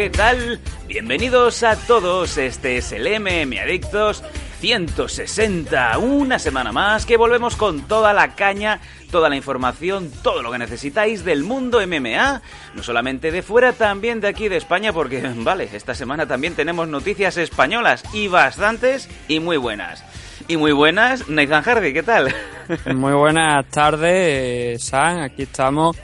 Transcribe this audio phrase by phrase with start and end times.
[0.00, 0.58] ¿Qué tal?
[0.88, 4.24] Bienvenidos a todos, este es el MM Adictos
[4.60, 10.50] 160, una semana más que volvemos con toda la caña, toda la información, todo lo
[10.52, 12.40] que necesitáis del mundo MMA,
[12.74, 16.88] no solamente de fuera, también de aquí de España, porque, vale, esta semana también tenemos
[16.88, 20.02] noticias españolas y bastantes y muy buenas.
[20.48, 22.34] Y muy buenas, Nathan Hardy, ¿qué tal?
[22.94, 25.20] Muy buenas tardes, eh, San.
[25.20, 25.96] Aquí estamos.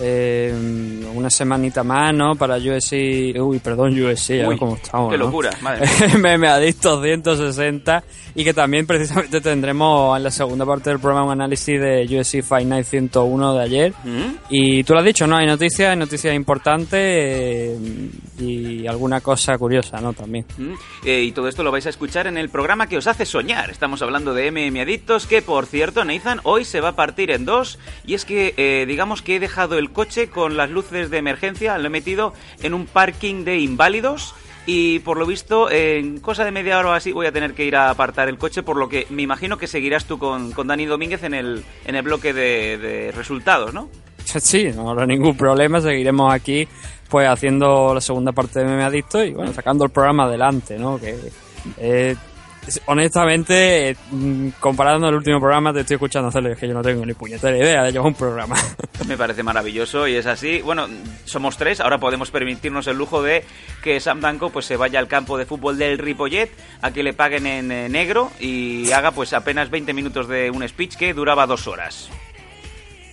[0.00, 0.54] Eh,
[1.14, 2.34] una semanita más, ¿no?
[2.34, 3.34] Para USC.
[3.40, 5.12] Uy, perdón, USC, Uy, cómo estamos.
[5.12, 5.26] qué ¿no?
[5.26, 6.18] locura, madre mía.
[6.18, 8.02] Meme Adictos 160.
[8.34, 12.42] Y que también, precisamente, tendremos en la segunda parte del programa un análisis de USC
[12.42, 13.92] Fight Night 101 de ayer.
[14.04, 14.34] ¿Mm?
[14.48, 15.36] Y tú lo has dicho, ¿no?
[15.36, 17.78] Hay noticias, hay noticias importantes eh,
[18.38, 20.12] y alguna cosa curiosa, ¿no?
[20.12, 20.44] También.
[20.56, 20.72] Mm,
[21.04, 23.70] eh, y todo esto lo vais a escuchar en el programa que os hace soñar.
[23.70, 27.44] Estamos hablando de MM Adictos, que por cierto, Nathan, hoy se va a partir en
[27.44, 27.78] dos.
[28.06, 31.76] Y es que, eh, digamos que he dejado el coche con las luces de emergencia,
[31.78, 34.34] lo he metido en un parking de inválidos.
[34.66, 37.64] Y por lo visto, en cosa de media hora o así, voy a tener que
[37.64, 40.66] ir a apartar el coche, por lo que me imagino que seguirás tú con, con
[40.66, 43.88] Dani Domínguez en el, en el bloque de, resultados, ¿no?
[44.24, 45.80] Sí, no habrá ningún problema.
[45.80, 46.68] Seguiremos aquí,
[47.08, 51.00] pues, haciendo la segunda parte de Meme Adicto y, bueno, sacando el programa adelante, ¿no?
[51.00, 51.16] Que,
[51.78, 52.16] eh,
[52.86, 57.04] honestamente, mm, comparando el último programa, te estoy escuchando hacerlo es que yo no tengo
[57.04, 58.56] ni puñetera idea de llevar un programa.
[59.08, 60.60] Me parece maravilloso y es así.
[60.60, 60.86] Bueno,
[61.24, 63.44] somos tres, ahora podemos permitirnos el lujo de
[63.82, 66.50] que Sam Danko pues se vaya al campo de fútbol del Ripollet
[66.82, 70.66] a que le paguen en eh, negro y haga pues apenas 20 minutos de un
[70.68, 72.10] speech que duraba dos horas.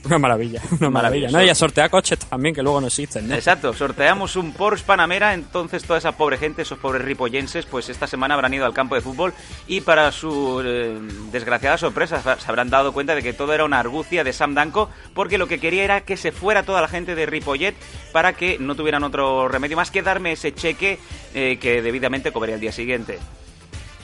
[0.08, 1.30] Una maravilla, una maravilla.
[1.30, 1.44] ¿no?
[1.44, 3.36] Y a sortear coches también, que luego no existen, ¿no?
[3.36, 8.08] Exacto, sorteamos un Porsche Panamera, entonces toda esa pobre gente, esos pobres ripollenses, pues esta
[8.08, 9.34] semana habrán ido al campo de fútbol
[9.68, 10.98] y para su eh,
[11.32, 14.90] desgraciada sorpresa se habrán dado cuenta de que todo era una argucia de Sam Danko
[15.14, 17.76] porque lo que quería era que se fuera toda la gente de Ripollet
[18.12, 21.00] para que no tuvieran otro remedio más que darme ese cheque
[21.34, 23.20] eh, que debidamente cobraría el día siguiente.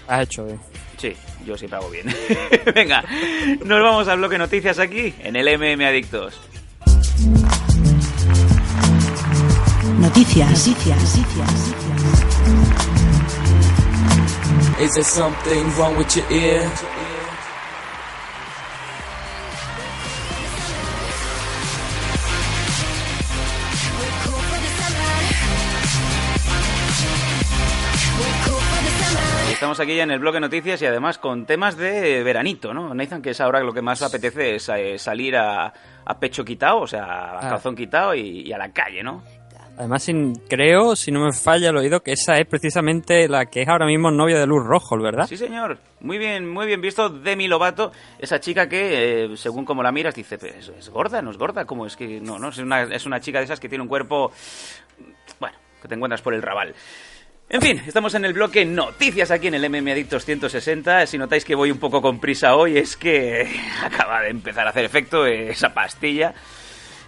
[0.08, 0.60] Has hecho bien.
[0.98, 1.16] Sí,
[1.46, 2.06] yo siempre hago bien.
[2.76, 3.04] Venga,
[3.66, 6.40] nos vamos al bloque noticias aquí en el MM Adictos.
[10.00, 10.68] Noticias.
[10.68, 11.20] Noticias.
[14.80, 16.70] Is there something wrong with your ear?
[29.64, 32.94] Estamos aquí ya en el bloque noticias y además con temas de veranito, ¿no?
[32.94, 35.72] Nathan, que es ahora lo que más apetece es eh, salir a,
[36.04, 37.50] a pecho quitado, o sea, a Ah.
[37.52, 39.24] calzón quitado y, y a la calle, ¿no?
[39.78, 43.62] Además, sin- creo, si no me falla el oído, que esa es precisamente la que
[43.62, 45.28] es ahora mismo novia de Luz Rojo, ¿verdad?
[45.28, 45.78] Sí, señor.
[46.02, 50.14] Muy bien, muy bien visto Demi Lovato, esa chica que, eh, según como la miras,
[50.14, 51.22] dice, "Pero ¿es, es gorda?
[51.22, 51.64] ¿No es gorda?
[51.64, 52.38] ¿Cómo es que no?
[52.38, 54.34] no es, una, es una chica de esas que tiene un cuerpo,
[55.40, 56.76] bueno, que te encuentras por el rabal.
[57.54, 61.06] En fin, estamos en el bloque noticias aquí en el MM Adictos 160.
[61.06, 63.48] Si notáis que voy un poco con prisa hoy, es que
[63.84, 66.34] acaba de empezar a hacer efecto esa pastilla.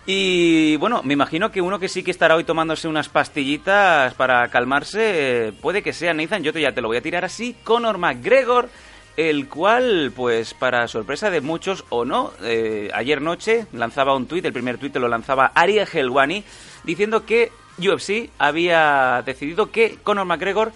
[0.06, 4.48] Y bueno, me imagino que uno que sí que estará hoy tomándose unas pastillitas para
[4.50, 7.98] calmarse, puede que sea Nathan, yo te, ya te lo voy a tirar así, Conor
[7.98, 8.70] McGregor,
[9.18, 14.46] el cual, pues para sorpresa de muchos o no, eh, ayer noche lanzaba un tuit,
[14.46, 16.44] el primer tuit lo lanzaba Ariel Helwani,
[16.84, 20.72] diciendo que UFC había decidido que Conor McGregor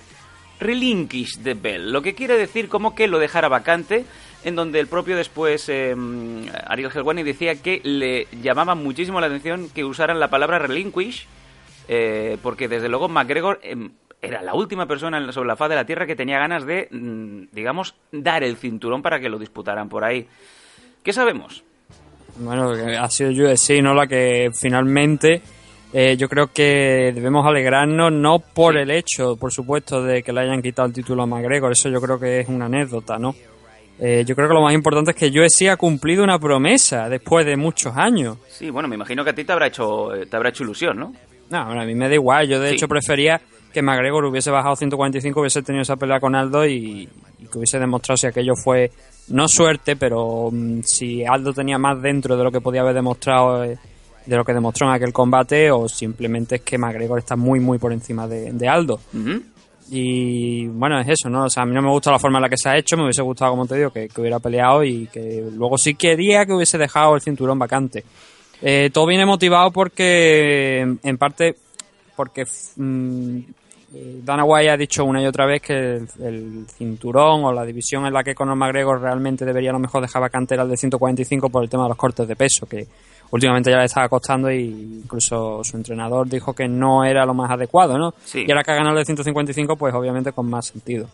[0.59, 4.05] relinquish the bell, lo que quiere decir como que lo dejara vacante,
[4.43, 5.95] en donde el propio después eh,
[6.67, 11.27] Ariel Helwani decía que le llamaba muchísimo la atención que usaran la palabra relinquish,
[11.87, 13.91] eh, porque desde luego McGregor em,
[14.21, 17.53] era la última persona sobre la faz de la Tierra que tenía ganas de, mm,
[17.53, 20.27] digamos, dar el cinturón para que lo disputaran por ahí.
[21.03, 21.63] ¿Qué sabemos?
[22.37, 23.93] Bueno, ha sido UFC, ¿no?
[23.93, 25.41] La que finalmente
[25.93, 28.79] eh, yo creo que debemos alegrarnos, no por Sí.
[28.81, 31.99] el hecho, por supuesto, de que le hayan quitado el título a McGregor, eso yo
[31.99, 33.33] creo que es una anécdota, ¿no?
[34.01, 37.45] Eh, yo creo que lo más importante es que UFC ha cumplido una promesa después
[37.45, 38.37] de muchos años.
[38.47, 41.13] Sí, bueno, me imagino que a ti te habrá hecho, te habrá hecho ilusión, ¿no?
[41.49, 42.47] No, bueno, a mí me da igual.
[42.47, 42.75] Yo, de Sí.
[42.75, 43.41] hecho, prefería
[43.73, 47.09] que McGregor hubiese bajado 145, hubiese tenido esa pelea con Aldo y,
[47.39, 48.89] y que hubiese demostrado si aquello fue
[49.29, 53.63] no suerte, pero mm, si Aldo tenía más dentro de lo que podía haber demostrado,
[53.65, 53.77] eh,
[54.29, 57.79] de lo que demostró en aquel combate, o simplemente es que McGregor está muy, muy
[57.79, 58.99] por encima de, de Aldo.
[59.91, 61.45] Y bueno, es eso, ¿no?
[61.45, 62.95] O sea, a mí no me gusta la forma en la que se ha hecho,
[62.95, 66.45] me hubiese gustado, como te digo, que, que hubiera peleado y que luego sí quería
[66.45, 68.03] que hubiese dejado el cinturón vacante.
[68.61, 71.55] Eh, todo viene motivado porque, en parte,
[72.15, 73.39] porque mm,
[73.95, 77.65] eh, Dana White ha dicho una y otra vez que el, el cinturón o la
[77.65, 80.69] división en la que Conor McGregor realmente debería a lo mejor dejar vacante era el
[80.69, 82.85] de 145 por el tema de los cortes de peso, que
[83.31, 84.65] últimamente ya le estaba costando y
[85.03, 88.13] incluso su entrenador dijo que no era lo más adecuado, ¿no?
[88.25, 88.45] Sí.
[88.47, 91.07] Y ahora que ha ganado el de 155, pues obviamente con más sentido.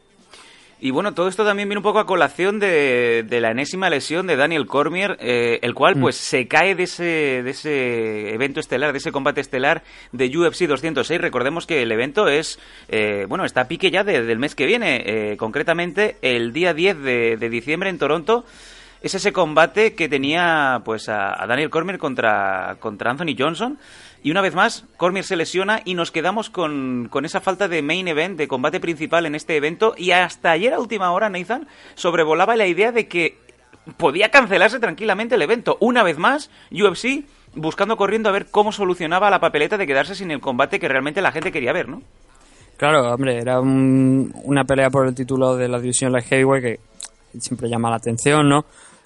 [0.81, 4.27] Y bueno, todo esto también viene un poco a colación de, de la enésima lesión
[4.27, 7.03] de Daniel Cormier, eh, el cual pues se cae de ese,
[7.43, 11.21] de ese evento estelar, de ese combate estelar de UFC 206.
[11.21, 12.59] Recordemos que el evento es,
[12.89, 16.73] eh, bueno, está a pique ya de- del mes que viene, eh, concretamente el día
[16.73, 18.43] 10 de, de diciembre en Toronto.
[19.05, 23.77] Es ese combate que tenía pues a, Daniel Cormier contra, contra Anthony Johnson.
[24.23, 27.83] Y una vez más, Cormier se lesiona y nos quedamos con, con esa falta de
[27.83, 29.93] main event, de combate principal en este evento.
[29.95, 33.37] Y hasta ayer a última hora, Nathan, sobrevolaba la idea de que
[33.97, 35.77] podía cancelarse tranquilamente el evento.
[35.81, 40.31] Una vez más, UFC buscando corriendo a ver cómo solucionaba la papeleta de quedarse sin
[40.31, 42.01] el combate que realmente la gente quería ver, ¿no?
[42.77, 46.79] Claro, hombre, era un- una pelea por el título de la división Light Heavyweight que
[47.39, 48.65] siempre llama la atención, ¿no?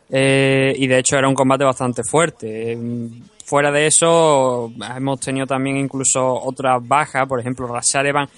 [0.09, 2.73] Eh, y de hecho era un combate bastante fuerte.
[2.73, 3.09] Eh,
[3.45, 8.29] Fuera de eso, hemos tenido también incluso otras bajas, por ejemplo, Rashad Evans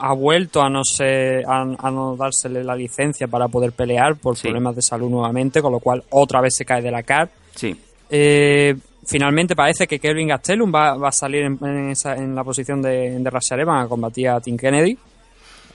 [0.00, 4.36] ha vuelto a no ser, a, a no dársele la licencia para poder pelear por
[4.36, 4.42] Sí.
[4.48, 7.30] problemas de salud nuevamente, con lo cual otra vez se cae de la CAR.
[7.54, 7.76] Sí.
[8.10, 8.74] Eh,
[9.06, 12.82] finalmente parece que Kelvin Gastelum va, va a salir en, en esa- en la posición
[12.82, 14.98] de, de Rashad Evans a combatir a Tim Kennedy.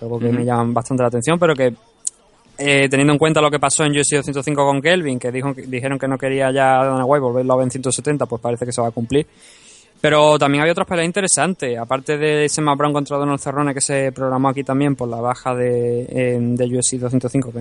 [0.01, 1.73] Algo que me llama bastante la atención, pero que
[2.57, 5.99] eh, teniendo en cuenta lo que pasó en UFC 205 con Kelvin, que, dijo, dijeron
[5.99, 8.71] que no quería ya a Dana White volverlo a ver en 170, pues parece que
[8.71, 9.27] se va a cumplir.
[9.99, 13.81] Pero también había otras peleas interesantes, aparte de ese más Brown contra Donald Cerrone que
[13.81, 17.51] se programó aquí también por la baja de, eh, UFC 205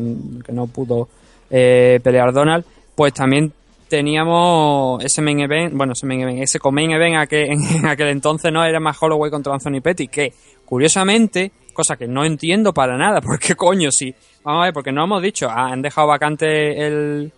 [0.45, 1.09] que, no pudo
[1.51, 2.65] eh, pelear Donald,
[2.95, 3.53] pues también
[3.89, 8.53] teníamos ese main event, bueno, ese main event, ese co-main event a en aquel entonces
[8.53, 10.33] no era más Holloway contra Anthony Petty, que
[10.65, 14.15] curiosamente, cosa que no entiendo para nada, porque coño, si,
[14.47, 17.33] vamos a ver, porque no hemos dicho, ah, han dejado vacante el,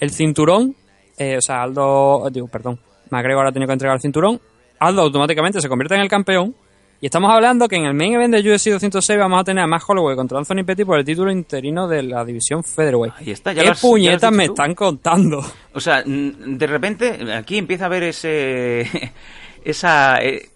[0.00, 0.74] el cinturón,
[1.18, 2.78] eh, o sea, Aldo, digo, perdón,
[3.10, 4.40] McGregor ha tenido que entregar el cinturón,
[4.78, 6.54] Aldo automáticamente se convierte en el campeón,
[7.00, 9.66] y estamos hablando que en el main event de UFC 206 vamos a tener a
[9.66, 13.14] Max Holloway contra Anthony Petty por el título interino de la división Featherweight.
[13.18, 14.52] Ahí está, ya ¿Qué has- puñetas me tú.
[14.52, 15.44] están contando?
[15.74, 18.88] O sea, de repente aquí empieza a haber ese
[19.64, 20.50] esa eh,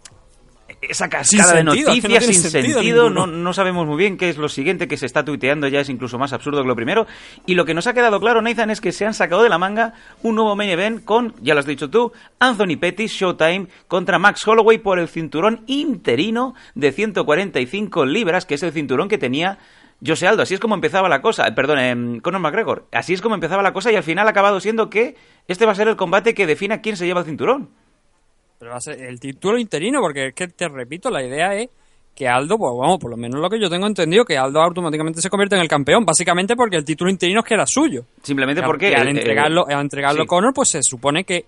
[0.82, 3.96] esa cascada de sentido, es que no noticias sin sentido sentido, no, no sabemos muy
[3.96, 6.68] bien qué es lo siguiente que se está tuiteando, ya es incluso más absurdo que
[6.68, 7.06] lo primero.
[7.46, 9.58] Y lo que nos ha quedado claro, Nathan, es que se han sacado de la
[9.58, 14.18] manga un nuevo main event con, ya lo has dicho tú, Anthony Pettis Showtime contra
[14.18, 19.58] Max Holloway por el cinturón interino de 145 libras, que es el cinturón que tenía
[20.04, 20.42] Jose Aldo.
[20.42, 22.86] Así es como empezaba la cosa, eh, perdón, em, Conor McGregor.
[22.92, 25.16] Así es como empezaba la cosa y al final ha acabado siendo que
[25.48, 27.70] este va a ser el combate que defina quién se lleva el cinturón.
[28.58, 31.68] Pero va a ser el título interino, porque es que te repito, la idea es
[32.14, 35.20] que Aldo, pues vamos, por lo menos lo que yo tengo entendido, que Aldo automáticamente
[35.20, 38.04] se convierte en el campeón, básicamente porque el título interino es que era suyo.
[38.22, 38.94] Simplemente porque...
[38.94, 40.26] al eh, entregarlo, al entregarlo sí.
[40.26, 41.44] Conor, pues se supone que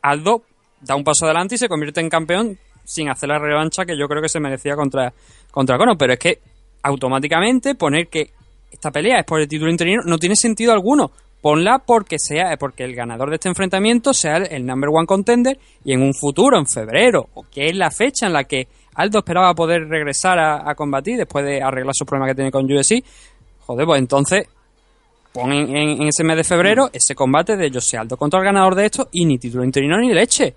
[0.00, 0.42] Aldo
[0.80, 4.06] da un paso adelante y se convierte en campeón sin hacer la revancha que yo
[4.08, 5.12] creo que se merecía contra,
[5.50, 5.98] contra Conor.
[5.98, 6.38] Pero es que
[6.82, 8.30] automáticamente poner que
[8.70, 11.10] esta pelea es por el título interino no tiene sentido alguno.
[11.44, 15.58] Ponla porque sea, porque el ganador de este enfrentamiento sea el, el number one contender
[15.84, 19.18] y en un futuro, en febrero, o que es la fecha en la que Aldo
[19.18, 23.04] esperaba poder regresar a, a combatir después de arreglar sus problemas que tiene con UFC,
[23.66, 24.46] joder, pues entonces
[25.34, 28.46] pon en, en- en ese mes de febrero ese combate de Jose Aldo contra el
[28.46, 30.54] ganador de esto y ni título interino ni leche.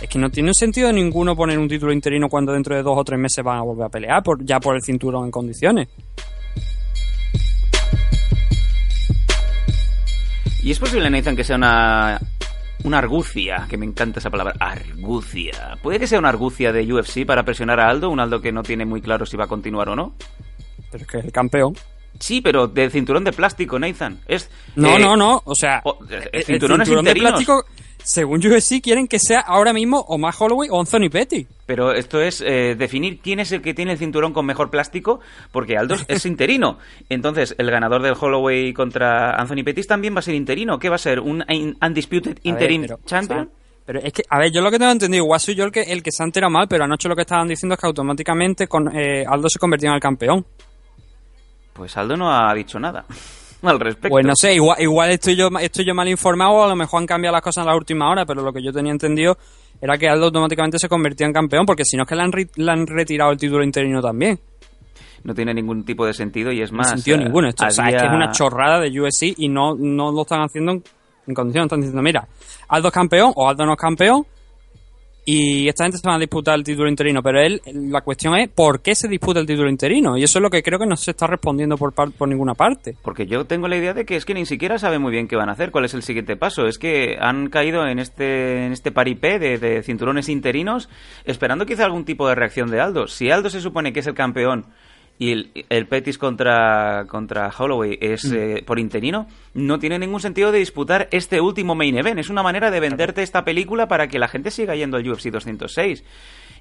[0.00, 3.02] Es que no tiene sentido ninguno poner un título interino cuando dentro de dos o
[3.02, 5.88] tres meses van a volver a pelear por, ya por el cinturón en condiciones.
[10.62, 12.20] Y es posible, Nathan, que sea una...
[12.84, 15.76] Una argucia, que me encanta esa palabra, argucia.
[15.82, 18.08] ¿Puede que sea una argucia de UFC para presionar a Aldo?
[18.08, 20.14] Un Aldo que no tiene muy claro si va a continuar o no.
[20.92, 21.74] Pero es que es el campeón.
[22.20, 24.20] Sí, pero del cinturón de plástico, Nathan.
[24.28, 25.42] Es, No, eh, no, no.
[25.44, 27.64] O sea, o- el el, cinturón es de plástico,
[28.08, 31.46] según UFC, quieren que sea ahora mismo o Max Holloway o Anthony Petty.
[31.66, 35.20] Pero esto es eh, definir quién es el que tiene el cinturón con mejor plástico,
[35.52, 36.78] porque Aldo es interino.
[37.10, 40.78] Entonces, el ganador del Holloway contra Anthony Pettis también va a ser interino.
[40.78, 41.20] ¿Qué va a ser?
[41.20, 43.40] ¿Un un Undisputed ver, Interim pero, Champion?
[43.40, 43.52] o sea,
[43.84, 45.82] pero es que, a ver, yo lo que tengo entendido, igual soy yo el que,
[45.82, 48.66] el que se ha enterado mal, pero anoche lo que estaban diciendo es que automáticamente
[48.66, 50.46] con, eh, Aldo se convirtió en el campeón.
[51.74, 53.04] Pues Aldo no ha dicho nada
[53.62, 54.08] al respecto.
[54.08, 57.00] Pues no sé, igual, igual estoy yo estoy yo mal informado o a lo mejor
[57.00, 59.36] han cambiado las cosas en la última hora, pero lo que yo tenía entendido
[59.80, 62.30] era que Aldo automáticamente se convertía en campeón, porque si no es que le han,
[62.32, 64.38] le han retirado el título interino también.
[65.24, 66.86] No tiene ningún tipo de sentido y es No más...
[66.88, 67.48] tiene sentido eh, ninguno.
[67.48, 70.42] Esto, o sea, es que es una chorrada de UFC y no, no lo están
[70.42, 70.84] haciendo en,
[71.26, 71.66] en condiciones.
[71.66, 72.26] Están diciendo, mira,
[72.68, 74.26] Aldo es campeón o Aldo no es campeón
[75.30, 77.22] y esta gente se van a disputar el título interino.
[77.22, 80.16] Pero él, la cuestión es, ¿por qué se disputa el título interino?
[80.16, 82.54] Y eso es lo que creo que no se está respondiendo por, par- por ninguna
[82.54, 82.96] parte.
[83.02, 85.36] Porque yo tengo la idea de que es que ni siquiera sabe muy bien qué
[85.36, 86.66] van a hacer, cuál es el siguiente paso.
[86.66, 90.88] Es que han caído en este, en este paripé de, de cinturones interinos,
[91.26, 93.06] esperando quizá algún tipo de reacción de Aldo.
[93.06, 94.64] Si Aldo se supone que es el campeón
[95.18, 100.52] y el, el Petis contra, contra Holloway es eh, por interino, no tiene ningún sentido
[100.52, 102.20] de disputar este último main event.
[102.20, 105.30] Es una manera de venderte esta película para que la gente siga yendo al UFC
[105.30, 106.04] 206.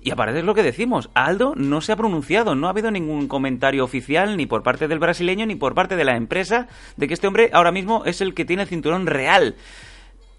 [0.02, 3.28] Y aparte es lo que decimos, Aldo no se ha pronunciado, no ha habido ningún
[3.28, 7.14] comentario oficial ni por parte del brasileño ni por parte de la empresa de que
[7.14, 9.56] este hombre ahora mismo es el que tiene el cinturón real.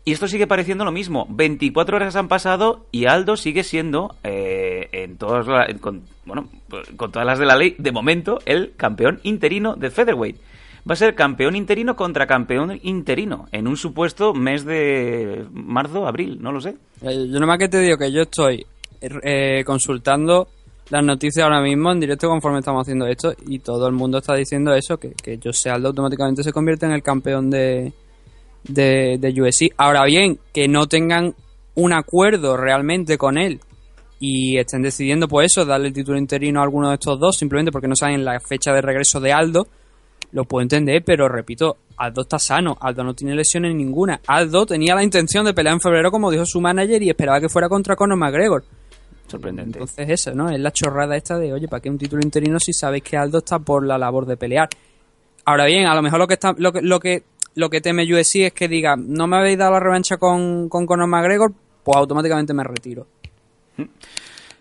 [0.05, 1.27] Y esto sigue pareciendo lo mismo.
[1.29, 5.47] 24 horas han pasado y Aldo sigue siendo, eh, en todas
[5.81, 6.49] con, bueno,
[6.97, 10.37] con todas las de la ley, de momento, el campeón interino de Featherweight.
[10.89, 16.39] Va a ser campeón interino contra campeón interino en un supuesto mes de marzo, abril,
[16.41, 16.77] no lo sé.
[17.03, 18.65] Eh, Yo nomás que te digo que yo estoy
[19.01, 20.49] eh, consultando
[20.89, 24.35] las noticias ahora mismo en directo conforme estamos haciendo esto y todo el mundo está
[24.35, 27.93] diciendo eso, que, que Jose Aldo automáticamente se convierte en el campeón de,
[28.69, 29.73] de, de UFC.
[29.77, 31.35] Ahora bien, que no tengan
[31.75, 33.61] un acuerdo realmente con él
[34.21, 37.71] y estén decidiendo pues eso, darle el título interino a alguno de estos dos simplemente
[37.71, 39.69] porque no saben la fecha de regreso de Aldo,
[40.33, 44.21] lo puedo entender, pero repito, Aldo está sano, Aldo no tiene lesiones ninguna.
[44.27, 47.49] Aldo tenía la intención de pelear en febrero, como dijo su manager, y esperaba que
[47.49, 48.65] fuera contra Conor McGregor.
[49.27, 49.79] Sorprendente.
[49.79, 50.51] Entonces eso, ¿no?
[50.51, 53.39] Es la chorrada esta de, oye, ¿para qué un título interino si sabéis que Aldo
[53.39, 54.69] está por la labor de pelear?
[55.45, 57.23] Ahora bien, a lo mejor lo que está, lo que, lo que,
[57.59, 60.87] lo que teme UFC es que diga, no me habéis dado la revancha con, con
[60.87, 63.07] Conor McGregor, pues automáticamente me retiro.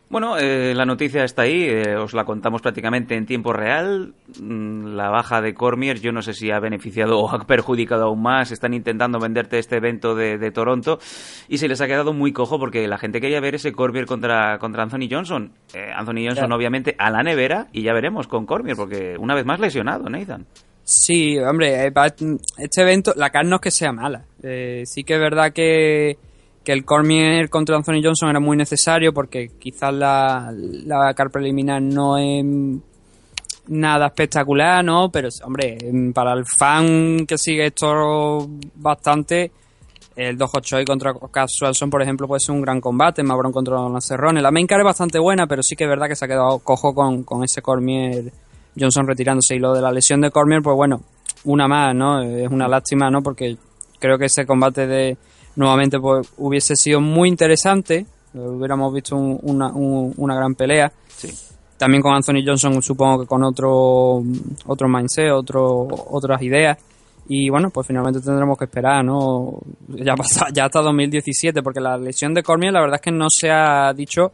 [0.10, 4.14] Bueno, eh, la noticia está ahí, eh, os la contamos prácticamente en tiempo real.
[4.40, 8.22] Mm, La baja de Cormier, yo no sé si ha beneficiado o ha perjudicado aún
[8.22, 8.52] más.
[8.54, 10.98] Están intentando venderte este evento de, de Toronto
[11.50, 14.58] y se les ha quedado muy cojo porque la gente quería ver ese Cormier contra,
[14.60, 15.52] contra Anthony Johnson.
[15.74, 16.56] Eh, Anthony Johnson, Claro.
[16.56, 20.46] obviamente, a la nevera y ya veremos con Cormier porque una vez más lesionado, Nathan.
[20.90, 22.06] Sí, hombre, eh, pa-
[22.58, 24.24] este evento, la carne no es que sea mala.
[24.42, 26.18] Eh, sí que es verdad que,
[26.64, 31.82] que el Cormier contra Anthony Johnson era muy necesario porque quizás la, la car preliminar
[31.82, 32.46] no es
[33.68, 35.12] nada espectacular, ¿no?
[35.12, 39.52] Pero, hombre, em, para el fan que sigue esto bastante,
[40.16, 43.24] el 2 Choi contra Cass Swanson, por ejemplo, puede ser un gran combate.
[43.24, 44.42] Mabron contra Donald Cerrone.
[44.42, 46.60] La main card es bastante buena, pero sí que es verdad que se ha quedado
[46.60, 48.32] cojo con, con ese Cormier
[48.80, 49.56] Johnson retirándose.
[49.56, 51.02] Y lo de la lesión de Cormier, pues bueno,
[51.46, 52.22] una más, ¿no?
[52.22, 53.22] Es una lástima, ¿no?
[53.22, 53.58] Porque
[54.00, 55.18] creo que ese combate de
[55.56, 58.06] nuevamente pues hubiese sido muy interesante.
[58.34, 60.92] Hubiéramos visto un- una, un- una gran pelea.
[61.08, 61.30] Sí.
[61.78, 64.24] También con Anthony Johnson, supongo que con otro
[64.66, 66.78] otro mindset, otro, otras ideas.
[67.30, 69.60] Y bueno, pues finalmente tendremos que esperar, ¿no?
[69.90, 73.28] Ya, pasa, ya hasta 2017, porque la lesión de Cormier, la verdad es que no
[73.30, 74.32] se ha dicho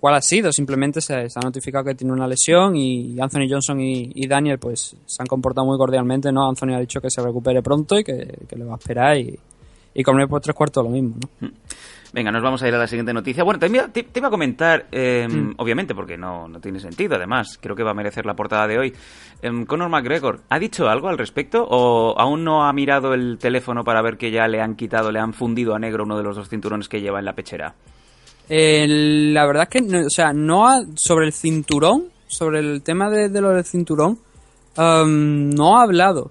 [0.00, 3.80] cuál ha sido, simplemente se, se ha notificado que tiene una lesión y Anthony Johnson
[3.80, 6.48] y, y Daniel pues se han comportado muy cordialmente, ¿no?
[6.48, 9.38] Anthony ha dicho que se recupere pronto y que, que le va a esperar y,
[9.94, 11.48] y Cormier pues tres cuartos lo mismo, ¿no?
[12.10, 13.44] Venga, nos vamos a ir a la siguiente noticia.
[13.44, 15.54] Bueno, te, te, te iba a comentar, eh, Mm.
[15.58, 18.78] obviamente, porque no, no tiene sentido, además, creo que va a merecer la portada de
[18.78, 18.94] hoy.
[19.42, 23.84] Em, Conor McGregor, ¿ha dicho algo al respecto o aún no ha mirado el teléfono
[23.84, 26.34] para ver que ya le han quitado, le han fundido a negro uno de los
[26.36, 27.74] dos cinturones que lleva en la pechera?
[28.48, 28.86] Eh,
[29.32, 33.10] la verdad es que, no, o sea, no ha, sobre el cinturón, sobre el tema
[33.10, 34.18] de, de lo del cinturón,
[34.76, 36.30] um, no ha hablado.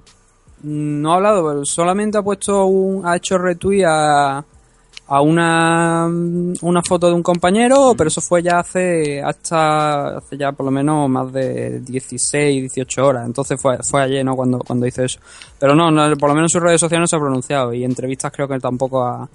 [0.64, 4.44] No ha hablado, pero solamente ha puesto un, ha hecho retweet a,
[5.08, 10.52] a una, una foto de un compañero, pero eso fue ya hace, hasta, hace ya
[10.52, 13.26] por lo menos más de 16, 18 horas.
[13.26, 14.36] Entonces fue, fue ayer, ¿no?
[14.36, 15.20] Cuando, cuando hice eso.
[15.60, 17.84] Pero no, no, por lo menos en sus redes sociales no se ha pronunciado y
[17.84, 19.30] entrevistas creo que tampoco ha.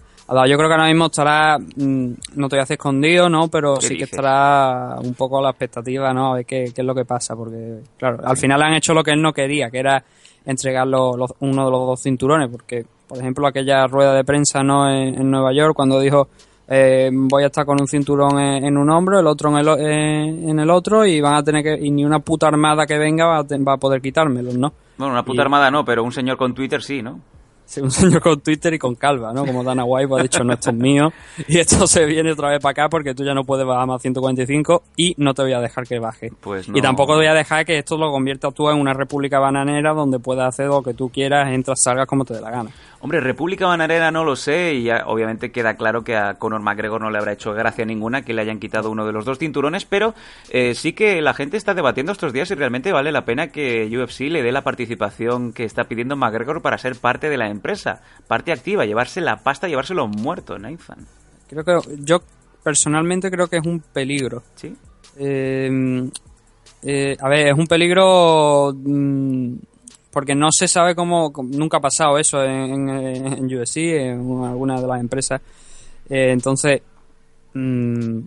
[0.47, 3.49] Yo creo que ahora mismo estará, mm, no te voy a hacer escondido, ¿no?
[3.49, 4.19] Pero ¿Qué sí que dices?
[4.19, 6.33] estará un poco a la expectativa, ¿no?
[6.33, 9.03] A ver qué, qué es lo que pasa, porque, claro, al final han hecho lo
[9.03, 10.03] que él no quería, que era
[10.45, 14.63] entregar los- los- uno de los dos cinturones, porque, por ejemplo, aquella rueda de prensa,
[14.63, 14.89] ¿no?
[14.91, 16.29] En, en Nueva York, cuando dijo,
[16.69, 19.69] eh, voy a estar con un cinturón en, en un hombro, el otro en el,
[19.69, 22.97] o- en, el otro, y van a tener que, y ni una puta armada que
[22.99, 24.73] venga va a, va a poder quitármelos, ¿no?
[24.97, 27.21] Bueno, una puta Y- armada no, pero un señor con Twitter sí, ¿no?
[27.83, 29.47] Un señor con Twitter y con calva, ¿no?
[29.47, 31.13] Como Dana White ha dicho, no, esto es mío.
[31.49, 34.03] Y esto se viene otra vez para acá porque tú ya no puedes bajar más
[34.03, 36.33] 145 y no te voy a dejar que baje.
[36.41, 36.77] Pues no.
[36.77, 40.19] Y tampoco voy a dejar que esto lo convierta tú en una república bananera donde
[40.19, 42.71] puedas hacer lo que tú quieras, entras, salgas como te dé la gana.
[43.05, 47.01] Hombre, República Bananera no lo sé y ya, obviamente queda claro que a Conor McGregor
[47.01, 49.85] no le habrá hecho gracia ninguna que le hayan quitado uno de los dos cinturones,
[49.85, 50.15] pero
[50.51, 53.91] eh, sí que la gente está debatiendo estos días si realmente vale la pena que
[53.91, 57.62] UFC le dé la participación que está pidiendo McGregor para ser parte de la empresa,
[58.27, 61.07] parte activa, llevarse la pasta, llevárselo muerto, Nathan.
[61.49, 62.23] Creo que yo
[62.63, 64.43] personalmente creo que es un peligro.
[64.55, 64.75] ¿Sí?
[65.17, 66.11] Eh,
[66.83, 69.55] eh, a ver, es un peligro mm,
[70.11, 74.81] porque no se sabe cómo, nunca ha pasado eso en, en, en UFC, en alguna
[74.81, 75.41] de las empresas.
[76.09, 76.83] Eh, entonces,
[77.55, 78.19] mm,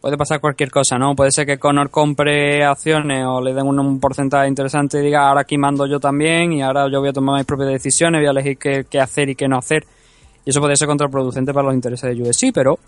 [0.00, 1.14] puede pasar cualquier cosa, ¿no?
[1.14, 5.42] Puede ser que Conor compre acciones o le den un, porcentaje interesante y diga, ahora
[5.42, 8.30] aquí mando yo también y ahora yo voy a tomar mis propias decisiones, voy a
[8.30, 9.84] elegir qué, qué hacer y qué no hacer.
[10.44, 12.78] Y eso podría ser contraproducente para los intereses de UFC, pero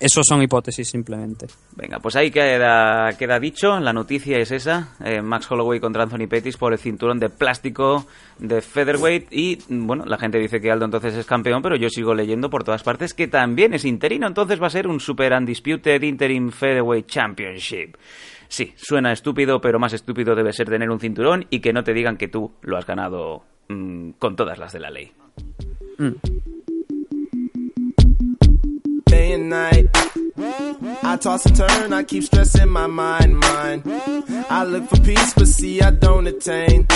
[0.00, 1.46] eso son hipótesis simplemente.
[1.76, 6.28] Venga, pues ahí queda, queda dicho, la noticia es esa, eh, Max Holloway contra Anthony
[6.28, 8.06] Pettis por el cinturón de plástico
[8.38, 11.88] de featherweight y mm, bueno, la gente dice que Aldo entonces es campeón, pero yo
[11.88, 15.32] sigo leyendo por todas partes que también es interino, entonces va a ser un Super
[15.32, 17.96] Undisputed Interim Featherweight Championship.
[18.48, 21.92] Sí, suena estúpido, pero más estúpido debe ser tener un cinturón y que no te
[21.92, 25.12] digan que tú lo has ganado mm, con todas las de la ley.
[31.02, 33.82] I toss and turn, I keep stressing my mind, mind.
[34.50, 36.86] I look for peace, but see, I don't attain.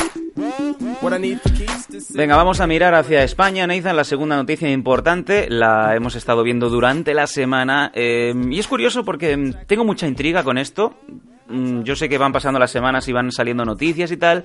[2.15, 3.97] Venga, vamos a mirar hacia España, Nathan.
[3.97, 7.91] La segunda noticia importante la hemos estado viendo durante la semana.
[7.95, 10.95] eh, y es curioso porque mm, tengo mucha intriga con esto.
[11.53, 14.45] Mm, Yo sé que van pasando las semanas y van saliendo noticias y tal.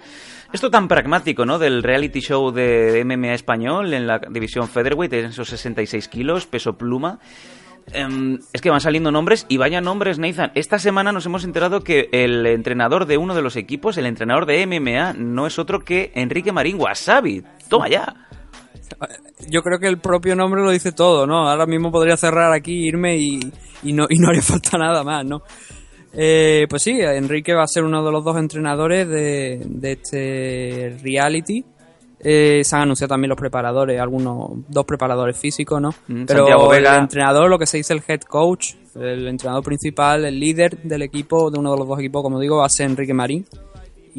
[0.51, 1.57] Esto tan pragmático, ¿no?
[1.57, 6.77] Del reality show de MMA español en la división featherweight, en esos 66 kilos, peso
[6.77, 7.19] pluma.
[7.93, 10.51] Em, es que van saliendo nombres y vaya nombres, Nathan.
[10.55, 14.45] Esta semana nos hemos enterado que el entrenador de uno de los equipos, el entrenador
[14.45, 17.43] de MMA, no es otro que Enrique Marín Wasabi.
[17.69, 18.13] Toma ya.
[19.49, 21.47] Yo creo que el propio nombre lo dice todo, ¿no?
[21.49, 23.39] Ahora mismo podría cerrar aquí, irme y,
[23.83, 25.43] y no, y no haría falta nada más, ¿no?
[26.19, 30.97] Eh, pues sí, Enrique va a ser uno de los dos entrenadores de, de este
[31.03, 31.63] reality.
[32.19, 35.93] Eh, se han anunciado también los preparadores, algunos, dos preparadores físicos, ¿no?
[36.07, 36.95] Mm, Pero Vega.
[36.95, 41.03] el entrenador, lo que se dice el head coach, el entrenador principal, el líder del
[41.03, 43.45] equipo, de uno de los dos equipos, como digo, va a ser Enrique Marín.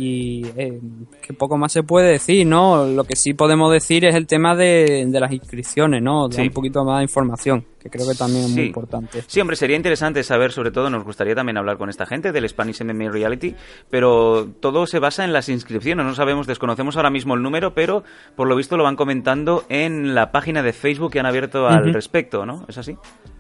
[0.00, 0.78] Y eh,
[1.20, 2.87] que poco más se puede decir, ¿no?
[2.87, 6.28] Lo que sí podemos decir es el tema de, de las inscripciones, ¿no?
[6.28, 6.42] De Sí.
[6.42, 9.24] un poquito más de información, que creo que también es muy importante.
[9.26, 12.48] Sí, hombre, sería interesante saber, sobre todo, nos gustaría también hablar con esta gente del
[12.48, 13.56] Spanish MMA Reality,
[13.90, 18.04] pero todo se basa en las inscripciones, no sabemos, desconocemos ahora mismo el número, pero
[18.37, 21.92] por lo visto lo van comentando en la página de Facebook que han abierto al
[21.92, 22.64] respecto, ¿no?
[22.68, 22.96] ¿Es así?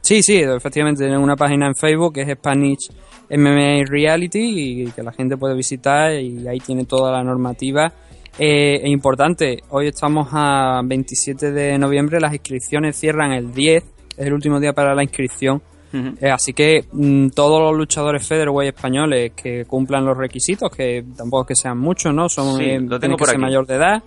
[0.08, 2.88] Sí, sí, efectivamente tienen una página en Facebook que es Spanish
[3.28, 7.92] MMA Reality y que la gente puede visitar y ahí tiene toda la normativa.
[8.38, 13.84] Eh, es importante, hoy estamos a 27 de noviembre, las inscripciones cierran el 10,
[14.16, 15.60] es el último día para la inscripción.
[15.92, 21.42] Eh, así que mm, todos los luchadores featherweight españoles que cumplan los requisitos, que tampoco
[21.42, 22.30] es que sean muchos, ¿no?
[22.30, 24.02] Son Sí, eh, lo que ser mayor de edad,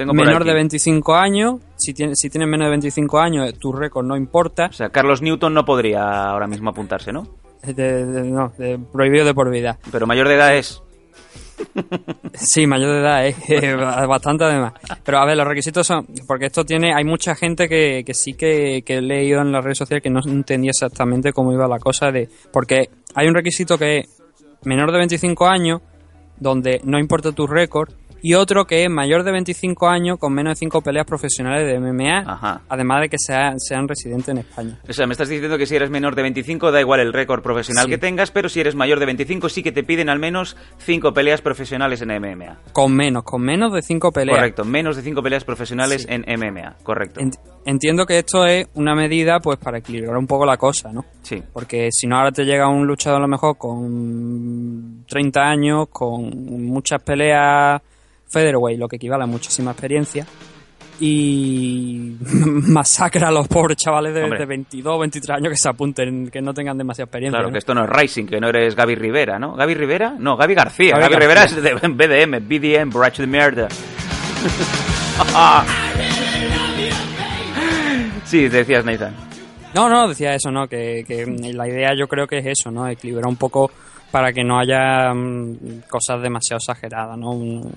[0.00, 1.60] Tengo menor de 25 años.
[1.76, 4.66] Si tienes, si tienes menos de 25 años, eh, tu récord no importa.
[4.66, 7.26] O sea, Carlos Newton no podría ahora mismo apuntarse, ¿no?
[7.62, 9.78] De- de- no, de- prohibido de por vida.
[9.92, 10.82] Pero mayor de edad es...
[12.34, 13.74] Sí, mayor de edad, eh,
[14.08, 14.72] bastante además.
[15.04, 18.32] Pero a ver, los requisitos son, porque esto tiene, hay mucha gente que, que sí
[18.32, 21.78] que, que he leído en las redes sociales que no entendía exactamente cómo iba la
[21.78, 24.08] cosa de, porque hay un requisito que es
[24.64, 25.82] menor de 25 años,
[26.38, 27.90] donde no importa tu récord,
[28.22, 31.78] y otro que es mayor de 25 años con menos de 5 peleas profesionales de
[31.80, 32.60] MMA, Ajá.
[32.68, 34.78] además de que sea- sean residentes en España.
[34.88, 37.42] O sea, me estás diciendo que si eres menor de 25 da igual el récord
[37.42, 37.90] profesional Sí.
[37.90, 41.12] que tengas, pero si eres mayor de 25 sí que te piden al menos 5
[41.12, 42.58] peleas profesionales en MMA.
[42.72, 44.36] Con menos, con menos de 5 peleas.
[44.38, 46.08] Correcto, menos de 5 peleas profesionales Sí.
[46.10, 47.20] en MMA, correcto.
[47.20, 51.04] Ent- Entiendo que esto es una medida pues para equilibrar un poco la cosa, ¿no?
[51.22, 51.42] Sí.
[51.52, 56.30] Porque si no ahora te llega un luchador a lo mejor con 30 años, con
[56.64, 57.80] muchas peleas
[58.30, 60.26] featherweight, lo que equivale a muchísima experiencia,
[61.00, 66.40] y masacra a los pobres chavales de, de 22, 23 años que se apunten, que
[66.42, 67.38] no tengan demasiada experiencia.
[67.38, 67.52] Claro, ¿no?
[67.52, 69.54] que esto no es Rising, que no eres Gaby Rivera, ¿no?
[69.54, 70.14] ¿Gaby Rivera?
[70.18, 70.96] No, Gaby García.
[70.96, 73.68] Gaby Gaby, Rivera es de BDM, BDM, borracho de mierda.
[78.24, 79.14] sí, decías Nathan.
[79.74, 80.68] No, no, decía eso, ¿no?
[80.68, 82.88] Que, que la idea yo creo que es eso, ¿no?
[82.88, 83.70] Equilibrar un poco
[84.10, 87.30] para que no haya mm, cosas demasiado exageradas, ¿no?
[87.30, 87.72] Un,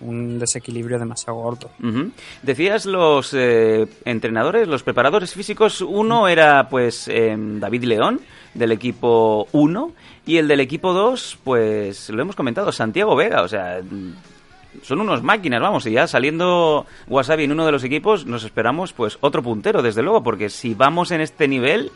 [0.00, 1.70] un desequilibrio demasiado gordo.
[1.82, 2.10] Ujú.
[2.42, 5.80] Decías los eh, entrenadores, los preparadores físicos.
[5.80, 8.20] Uno era pues eh, David León
[8.54, 9.92] del equipo 1
[10.26, 13.42] y el del equipo 2, pues lo hemos comentado, Santiago Vega.
[13.42, 13.80] O sea,
[14.82, 15.86] son unos máquinas, vamos.
[15.86, 20.02] Y ya saliendo Wasabi en uno de los equipos, nos esperamos pues otro puntero, desde
[20.02, 21.90] luego, porque si vamos en este nivel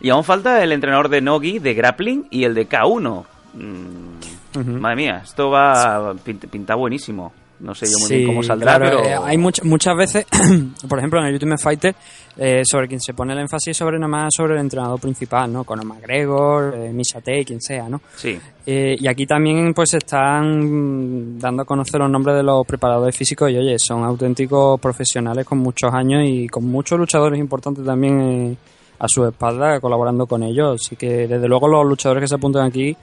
[0.00, 3.24] y aún falta el entrenador de Nogi de grappling y el de K1.
[3.54, 7.32] Mm, Madre mía, esto va pint- pinta buenísimo.
[7.58, 10.26] No sé yo muy bien cómo saldrá, claro, pero eh, hay much- muchas veces,
[10.88, 11.94] por ejemplo, en el Ultimate Fighter,
[12.36, 15.64] eh, sobre quien se pone el énfasis sobre nada más sobre el entrenador principal, ¿no?
[15.64, 18.00] Conor McGregor, eh, Misha Tate, quien sea, ¿no?
[18.14, 18.38] sí.
[18.68, 23.16] Eh, y aquí también pues se están dando a conocer los nombres de los preparadores
[23.16, 28.20] físicos y oye, son auténticos profesionales con muchos años y con muchos luchadores importantes también
[28.20, 28.56] eh,
[28.98, 30.80] a su espalda colaborando con ellos.
[30.84, 32.96] Así que desde luego los luchadores que se apuntan aquí,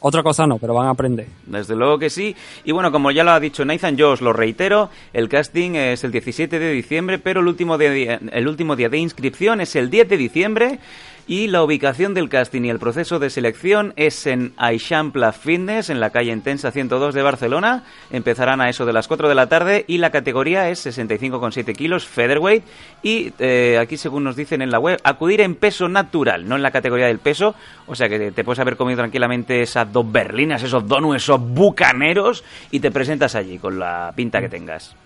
[0.00, 1.26] otra cosa no, pero van a aprender.
[1.46, 2.34] Desde luego que sí.
[2.64, 6.04] Y bueno, como ya lo ha dicho Nathan, yo os lo reitero, el casting es
[6.04, 9.90] el 17 de diciembre, pero el último día, el último día de inscripción es el
[9.90, 10.78] 10 de diciembre.
[11.28, 16.00] Y la ubicación del casting y el proceso de selección es en Aixampla Fitness, en
[16.00, 17.84] la calle Intensa 102 de Barcelona.
[18.10, 22.06] Empezarán a eso de las 4 de la tarde y la categoría es 65,7 kilos,
[22.06, 22.64] featherweight.
[23.02, 26.62] Y eh, aquí, según nos dicen en la web, acudir en peso natural, no en
[26.62, 27.54] la categoría del peso.
[27.86, 32.42] O sea que te puedes haber comido tranquilamente esas dos berlinas, esos donuts, esos bucaneros
[32.70, 34.96] y te presentas allí con la pinta que tengas.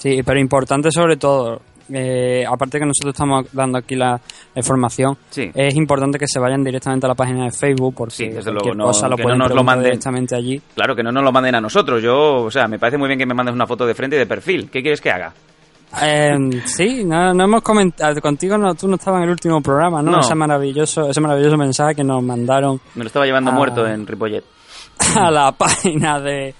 [0.00, 1.60] Sí, pero importante sobre todo,
[1.92, 4.20] eh, aparte que nosotros estamos dando aquí la,
[4.54, 5.50] información, Sí.
[5.54, 8.74] es importante que se vayan directamente a la página de Facebook porque Sí, desde luego,
[8.74, 9.84] no- cosa lo que no nos lo manden.
[9.84, 10.60] directamente allí.
[10.74, 12.02] Claro, que no nos lo manden a nosotros.
[12.02, 14.18] Yo, o sea, me parece muy bien que me mandes una foto de frente y
[14.18, 14.68] de perfil.
[14.70, 15.32] ¿Qué quieres que haga?
[16.02, 16.30] Eh,
[16.66, 20.12] sí, no, no hemos comentado contigo, no, tú no estabas en el último programa, ¿no?
[20.12, 20.20] No.
[20.20, 23.54] Ese maravilloso, ese maravilloso mensaje que nos mandaron Me lo estaba llevando Ah.
[23.54, 24.44] muerto en Ripollet.
[25.16, 26.54] a la página de,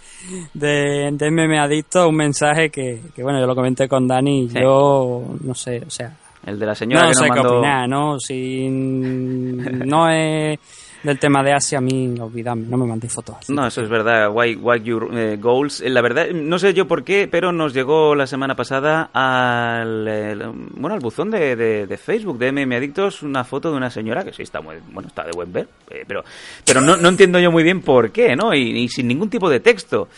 [0.55, 4.49] de, de MM Adicto, un mensaje que, que, bueno, yo lo comenté con Dani y
[4.51, 4.59] Sí.
[4.61, 7.89] yo no sé, o sea, El de la señora no que sé nos qué opinar,
[7.89, 8.19] ¿no?
[8.19, 10.59] Si no es
[11.03, 13.37] del tema de Asia, a mí, olvidadme, no me mandéis fotos.
[13.41, 13.53] así.
[13.53, 14.31] No, eso es verdad.
[14.33, 15.81] Why, why your eh, goals.
[15.81, 20.53] Eh, La verdad, no sé yo por qué, pero nos llegó la semana pasada al,
[20.75, 24.25] bueno, al buzón de, de- de Facebook de MM Adictos una foto de una señora
[24.25, 26.23] que sí está muy, bueno, está de buen ver, eh, pero,
[26.65, 28.55] pero no, no entiendo yo muy bien por qué, ¿no?
[28.55, 30.09] Y, y sin ningún tipo de texto.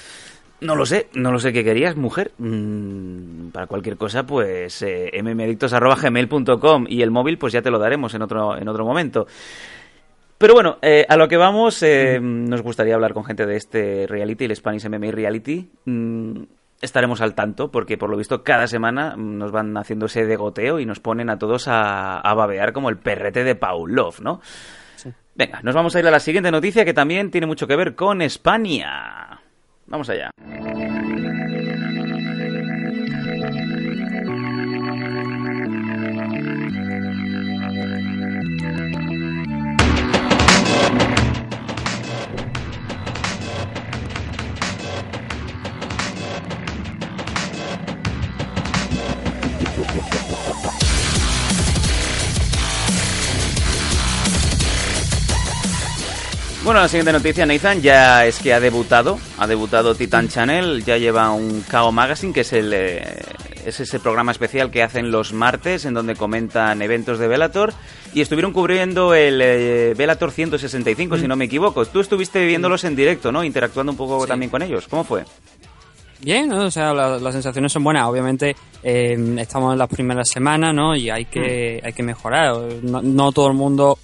[0.60, 2.30] No lo sé, no lo sé qué querías, mujer.
[2.38, 8.14] Mm, para cualquier cosa, pues eh, mmadictos.gmail.com y el móvil, pues ya te lo daremos
[8.14, 9.26] en otro, en otro momento.
[10.42, 14.08] Pero bueno, eh, a lo que vamos, eh, nos gustaría hablar con gente de este
[14.08, 15.70] reality, el Spanish MMA Reality.
[15.84, 16.42] Mm,
[16.80, 20.84] estaremos al tanto, porque por lo visto cada semana nos van haciendo ese degoteo y
[20.84, 24.40] nos ponen a todos a, a babear como el perrete de Paulov, ¿no?
[25.36, 27.94] Venga, nos vamos a ir a la siguiente noticia que también tiene mucho que ver
[27.94, 29.40] con España.
[29.86, 30.30] Vamos allá.
[56.64, 60.96] Bueno, la siguiente noticia, Nathan, ya es que ha debutado, ha debutado Titan Channel, ya
[60.96, 63.02] lleva un KO Magazine, que es el eh,
[63.66, 67.74] es ese programa especial que hacen los martes, en donde comentan eventos de Bellator,
[68.14, 71.84] y estuvieron cubriendo el eh, Bellator 165, si no me equivoco.
[71.84, 73.42] Tú estuviste viéndolos en directo, ¿no?
[73.42, 74.86] Interactuando un poco también con ellos.
[74.88, 75.24] ¿Cómo fue?
[76.20, 76.66] Bien, ¿no?
[76.66, 78.06] o sea, la- las sensaciones son buenas.
[78.06, 80.94] Obviamente eh, estamos en las primeras semanas, ¿no?
[80.94, 82.54] Y hay que, hay que mejorar.
[82.82, 83.98] No, no todo el mundo,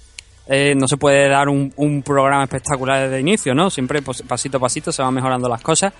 [0.51, 3.69] eh, no se puede dar un, un programa espectacular desde inicio, ¿no?
[3.69, 5.93] Siempre pues, pasito a pasito se van mejorando las cosas.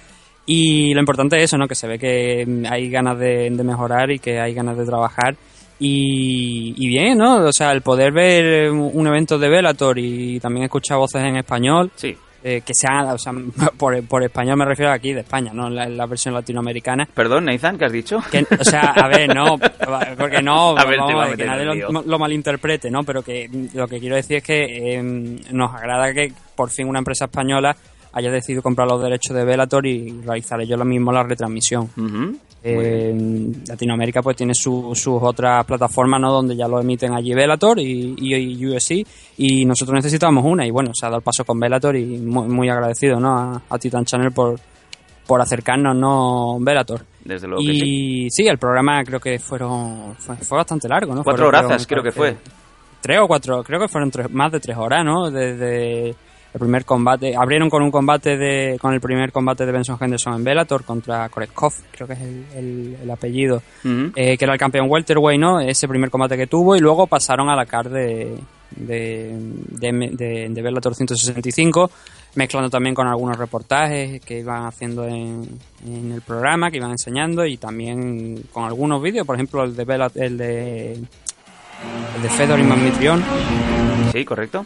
[0.48, 1.68] Y lo importante es eso, ¿no?
[1.68, 5.36] Que se ve que hay ganas de, mejorar y que hay ganas de trabajar.
[5.80, 7.46] Y, y bien, ¿no?
[7.46, 11.92] O sea, el poder ver un evento de Bellator y también escuchar voces en español,
[11.96, 12.18] Sí.
[12.44, 13.34] Eh, que sean, o sea,
[13.78, 17.08] por, por español me refiero aquí de España, no la, la versión latinoamericana.
[17.14, 18.20] Perdón, Nathan, ¿qué has dicho?
[18.32, 19.58] Que, o sea, a ver, no,
[20.18, 23.04] porque no, A ver, vamos a que nadie lo, lo malinterprete, ¿no?
[23.04, 25.02] Pero que lo que quiero decir es que eh,
[25.52, 27.76] nos agrada que por fin una empresa española
[28.12, 31.90] haya decidido comprar los derechos de Bellator y realizar ellos lo mismo la retransmisión.
[31.96, 32.38] Ujú.
[32.62, 36.32] Eh, Latinoamérica pues tiene su- sus otras plataformas ¿no?
[36.32, 39.06] donde ya lo emiten allí Bellator y, y, y UFC
[39.38, 42.48] y nosotros necesitamos una y bueno se ha dado el paso con Bellator y muy,
[42.50, 43.38] muy agradecido ¿no?
[43.38, 44.60] a, a Titan Channel por,
[45.26, 46.58] por acercarnos ¿no?
[46.60, 48.26] Bellator Desde luego que sí.
[48.26, 48.48] y sí.
[48.48, 51.24] el programa creo que fueron fue, fue bastante largo ¿no?
[51.24, 52.36] Cuatro Fueron, horazas, creo que fue.
[53.00, 55.32] tres o cuatro creo que fueron tres, más de tres horas ¿no?
[55.32, 56.14] desde
[56.54, 60.34] el primer combate, abrieron con un combate de, con el primer combate de Benson Henderson
[60.34, 63.62] en Bellator contra Koreskov, creo que es el, el- el apellido,
[64.16, 65.60] eh, que era el campeón welterweight, ¿no?
[65.60, 68.36] Ese primer combate que tuvo y luego pasaron a la card de,
[68.72, 69.36] de,
[69.70, 71.92] de, de, de Bellator 165,
[72.36, 75.48] mezclando también con algunos reportajes que iban haciendo en,
[75.86, 79.86] en el programa, que iban enseñando y también con algunos vídeos, por ejemplo el de
[79.86, 83.24] Bellat- el de el de Fedor y Magmitrión
[84.12, 84.66] Sí, correcto.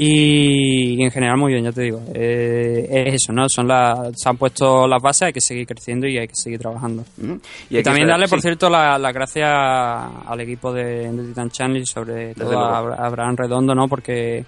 [0.00, 2.00] Y en general muy bien, ya te digo.
[2.14, 3.48] Eh, es eso, ¿no?
[3.48, 6.60] Son las, se han puesto las bases, hay que seguir creciendo y hay que seguir
[6.60, 7.02] trabajando.
[7.20, 7.40] Ujú.
[7.68, 12.32] Y, también darle, por cierto, las la gracias al equipo de, de Titan Channel sobre
[12.34, 13.88] todo a, Abra- a Abraham Redondo, ¿no?
[13.88, 14.44] Porque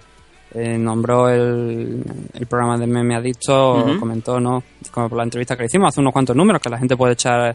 [0.53, 2.01] eh, nombró el,
[2.33, 4.63] el programa de Meme Adicto, comentó, ¿no?
[4.89, 7.11] Como por la entrevista que le hicimos, hace unos cuantos números que la gente puede
[7.13, 7.53] echar,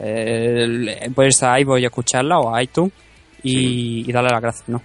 [0.00, 2.92] eh, puede irse a iVoox y escucharla o a iTunes
[3.44, 4.82] y, y darle las gracias, ¿no?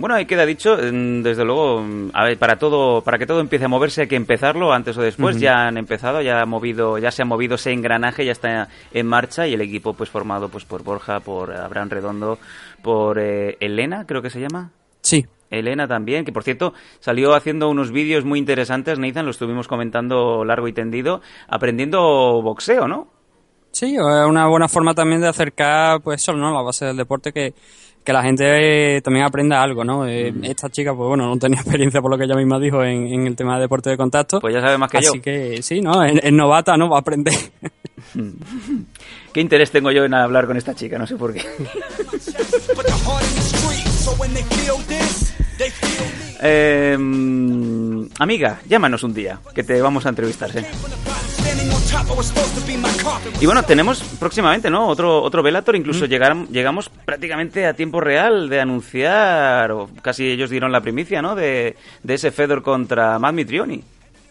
[0.00, 3.66] Bueno, ahí queda dicho, desde luego, mm, a ver, para todo, para que todo empiece
[3.66, 5.38] a moverse hay que empezarlo antes o después.
[5.38, 9.06] Ya han empezado, ya ha movido, ya se ha movido ese engranaje, ya está en
[9.06, 12.38] marcha y el equipo pues formado pues por Borja, por Abraham Redondo,
[12.80, 14.70] por eh, Elena, creo que se llama.
[15.02, 19.68] Sí, Elena también, que por cierto salió haciendo unos vídeos muy interesantes, Nathan, lo estuvimos
[19.68, 23.08] comentando largo y tendido, aprendiendo boxeo, ¿no?
[23.72, 26.52] Sí, es una buena forma también de acercar, pues eso, ¿no?
[26.52, 27.54] La base del deporte que,
[28.04, 30.06] que la gente eh, también aprenda algo, ¿no?
[30.06, 33.06] Eh, Esta chica, pues bueno, no tenía experiencia por lo que ella misma dijo en,
[33.06, 34.40] en el tema de deporte de contacto.
[34.40, 35.22] Pues ya sabe más que Así yo.
[35.22, 36.02] que sí, ¿no?
[36.02, 36.88] Es, es novata, ¿no?
[36.88, 37.34] Va a aprender.
[39.32, 40.98] ¿Qué interés tengo yo en hablar con esta chica?
[40.98, 41.42] No sé por qué.
[46.42, 46.96] Eh,
[48.18, 50.58] amiga, llámanos un día, que te vamos a entrevistar, ¿sí?
[53.40, 54.86] Y bueno, tenemos próximamente, ¿no?
[54.88, 60.50] Otro, otro Velator, incluso llegar- llegamos prácticamente a tiempo real de anunciar, o casi ellos
[60.50, 61.34] dieron la primicia, ¿no?
[61.34, 63.82] De, de ese Fedor contra Matt Mitrioni.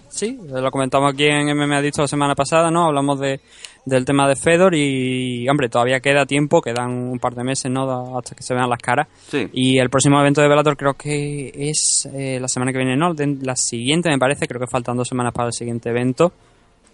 [0.10, 2.86] Sí, lo comentamos aquí en MMA Adicto la semana pasada, ¿no?
[2.86, 3.40] Hablamos de,
[3.86, 8.18] del tema de Fedor y, hombre, todavía queda tiempo, quedan un par de meses, ¿no?
[8.18, 9.08] Hasta que se vean las caras.
[9.30, 9.48] Sí.
[9.54, 13.14] Y el próximo evento de Bellator creo que es eh, la semana que viene, ¿no?
[13.42, 16.32] La siguiente me parece, creo que faltan dos semanas para el siguiente evento.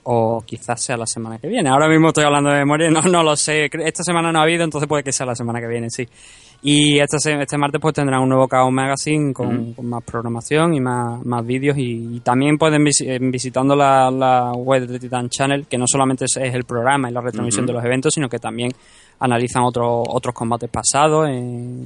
[0.08, 1.68] O quizás sea la semana que viene.
[1.68, 3.72] Ahora mismo estoy hablando de memoria, no, no lo sé.
[3.72, 6.08] Esta semana no ha habido, entonces puede que sea la semana que viene, sí.
[6.62, 10.80] Y este, este martes pues tendrán un nuevo Chaos Magazine con, con más programación y
[10.80, 11.78] más, más vídeos.
[11.78, 15.86] Y, y también pueden visi- eh, visitando la, la web de Titan Channel, que no
[15.88, 18.72] solamente es, es el programa y la retransmisión de los eventos, sino que también
[19.20, 21.30] analizan otros otros combates pasados.
[21.30, 21.86] En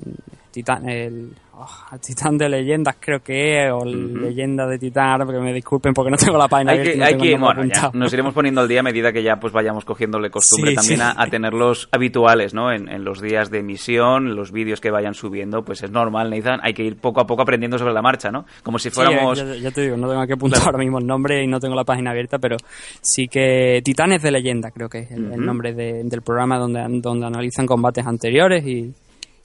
[0.52, 1.68] Titan, el, oh,
[2.06, 6.10] Titán de leyendas creo que es, o leyenda de Titán, ahora porque me disculpen porque
[6.12, 8.68] no tengo la página Hay que, no hay que bueno, ya nos iremos poniendo al
[8.68, 11.06] día a medida que ya pues vayamos cogiéndole costumbre Sí, también sí.
[11.06, 12.72] A, a tenerlos habituales, ¿no?
[12.72, 16.60] En, en los días de emisión, los vídeos que vayan subiendo, pues es normal, Nathan,
[16.64, 18.46] hay que ir poco a poco aprendiendo sobre la marcha, ¿no?
[18.64, 19.38] Como si Sí, fuéramos...
[19.38, 21.76] ya, ya te digo, no tengo que apuntar ahora mismo el nombre y no tengo
[21.76, 22.58] la página abierta, pero
[23.02, 26.84] sí que Titanes de leyenda creo que es el, el nombre de- del programa donde,
[27.02, 28.92] donde analizan combates anteriores y,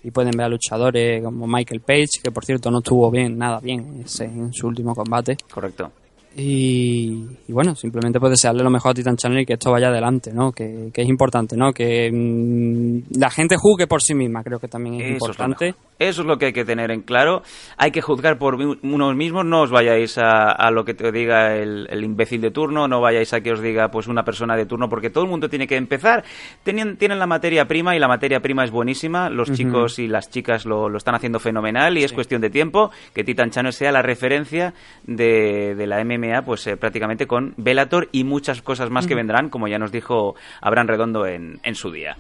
[0.05, 3.59] y pueden ver a luchadores como Michael Page, que por cierto no estuvo bien, nada
[3.59, 5.37] bien ese- en su último combate.
[5.53, 5.91] Correcto.
[6.37, 9.89] Y, y bueno, simplemente pues desearle lo mejor a Titan Channel y que esto vaya
[9.89, 10.51] adelante, ¿no?
[10.51, 11.73] Que, que es importante, ¿no?
[11.73, 15.75] Que mm, la gente juzgue por sí misma, creo que también es Eso importante.
[15.97, 17.43] Eso es lo que hay que tener en claro.
[17.77, 19.45] Hay que juzgar por unos mismos.
[19.45, 22.89] No os vayáis a, a lo que te diga el, el imbécil de turno.
[22.89, 24.89] No vayáis a que os diga pues una persona de turno.
[24.89, 26.25] Porque todo el mundo tiene que empezar.
[26.65, 29.31] Tienen, tienen la materia prima y la materia prima es buenísima.
[29.31, 31.97] Los chicos y las chicas lo, lo están haciendo fenomenal.
[31.97, 34.75] Y es cuestión de tiempo que Titan Channel sea la referencia
[35.07, 39.51] de, de la MMA pues eh, prácticamente con Bellator y muchas cosas más que vendrán.
[39.51, 42.17] Como ya nos dijo Abraham Redondo en, en su día.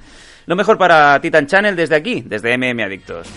[0.47, 3.29] Lo mejor para Titan Channel desde aquí, desde MM Adictos.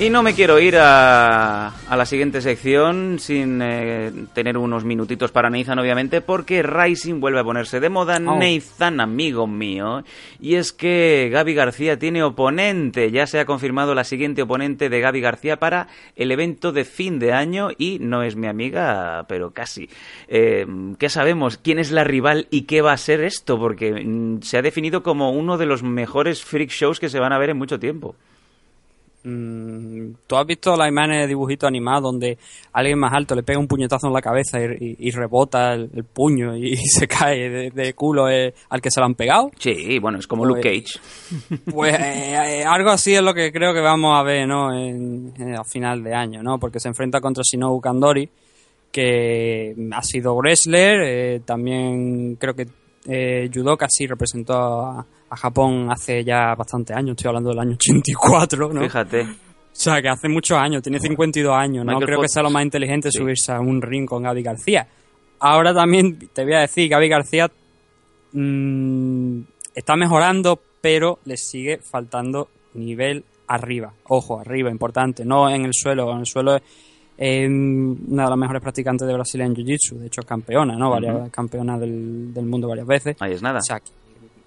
[0.00, 5.30] Y no me quiero ir a, a la siguiente sección sin eh, tener unos minutitos
[5.30, 8.18] para Nathan, obviamente, porque Rising vuelve a ponerse de moda.
[8.26, 8.36] Oh.
[8.36, 10.02] Nathan, amigo mío.
[10.40, 13.12] Y es que Gaby García tiene oponente.
[13.12, 17.20] Ya se ha confirmado la siguiente oponente de Gaby García para el evento de fin
[17.20, 17.68] de año.
[17.78, 19.88] Y no es mi amiga, pero casi.
[20.26, 20.66] Eh,
[20.98, 21.58] ¿Qué sabemos?
[21.58, 23.56] ¿Quién es la rival y qué va a ser esto?
[23.56, 27.32] Porque mm, se ha definido como uno de los mejores freak shows que se van
[27.32, 28.16] a ver en mucho tiempo.
[29.24, 32.36] Mm, ¿Tú has visto las imágenes de dibujito animado donde
[32.72, 35.90] alguien más alto le pega un puñetazo en la cabeza y, y- y rebota el,
[35.94, 39.50] el puño y, se cae de, de culo eh, al que se lo han pegado?
[39.58, 41.60] Sí, bueno, es como Pues- Luke Cage.
[41.72, 44.74] Pues eh, eh, algo así es lo que creo que vamos a ver ¿no?
[44.76, 46.58] en, en- a final de año, ¿no?
[46.58, 48.28] porque se enfrenta contra Shinobu Kandori,
[48.90, 52.66] que ha sido wrestler, eh, también creo que
[53.06, 57.72] eh, judoka sí representó a, a Japón hace ya bastante años, estoy hablando del año
[57.74, 58.80] 84, ¿no?
[58.82, 59.22] Fíjate.
[59.22, 61.84] O sea, que hace muchos años, tiene 52 años.
[61.84, 63.18] No Michael creo que sea lo más inteligente Sí.
[63.18, 64.86] subirse a un ring con Gaby García.
[65.40, 67.50] Ahora también te voy a decir, Gaby García
[68.32, 69.40] mm,
[69.74, 73.92] está mejorando, pero le sigue faltando nivel arriba.
[74.08, 75.24] Ojo, arriba, importante.
[75.24, 76.12] No en el suelo.
[76.12, 76.62] En el suelo es
[77.24, 79.98] eh, una de las mejores practicantes de Brasil en Jiu-Jitsu.
[79.98, 80.90] De hecho, es campeona, ¿no?
[80.90, 81.30] Varias.
[81.30, 83.16] Campeona del, del mundo varias veces.
[83.20, 83.58] Ahí es nada.
[83.58, 83.90] O sea, que-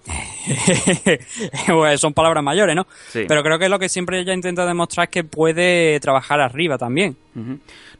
[1.66, 2.86] Pues son palabras mayores, ¿no?
[3.08, 3.24] Sí.
[3.26, 7.16] Pero creo que lo que siempre ella intenta demostrar es que puede trabajar arriba también.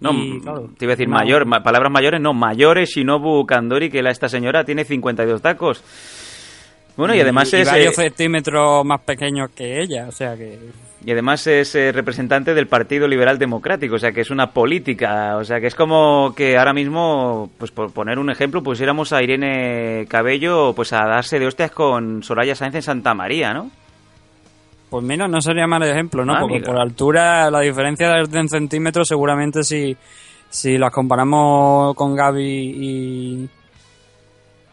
[0.00, 3.90] No, Y, claro, te iba a decir mayor, ma- palabras mayores, no, mayores Shinobu Kandori,
[3.90, 5.82] que la, esta señora tiene 52 tacos.
[6.96, 7.66] Bueno, y además y es...
[7.68, 10.58] varios eh, centímetros más pequeños que ella, o sea que...
[11.04, 15.36] Y además es eh, representante del Partido Liberal Democrático, o sea que es una política,
[15.36, 19.22] o sea que es como que ahora mismo, pues por poner un ejemplo, pusiéramos a
[19.22, 23.70] Irene Cabello pues a darse de hostias con Soraya Sáenz en Santa María, ¿no?
[24.88, 26.34] Pues mira, no sería mal ejemplo, ¿no?
[26.34, 26.72] Ah, Porque amiga.
[26.72, 29.96] por altura, la diferencia de en centímetros, seguramente si,
[30.48, 33.48] si las comparamos con Gaby y,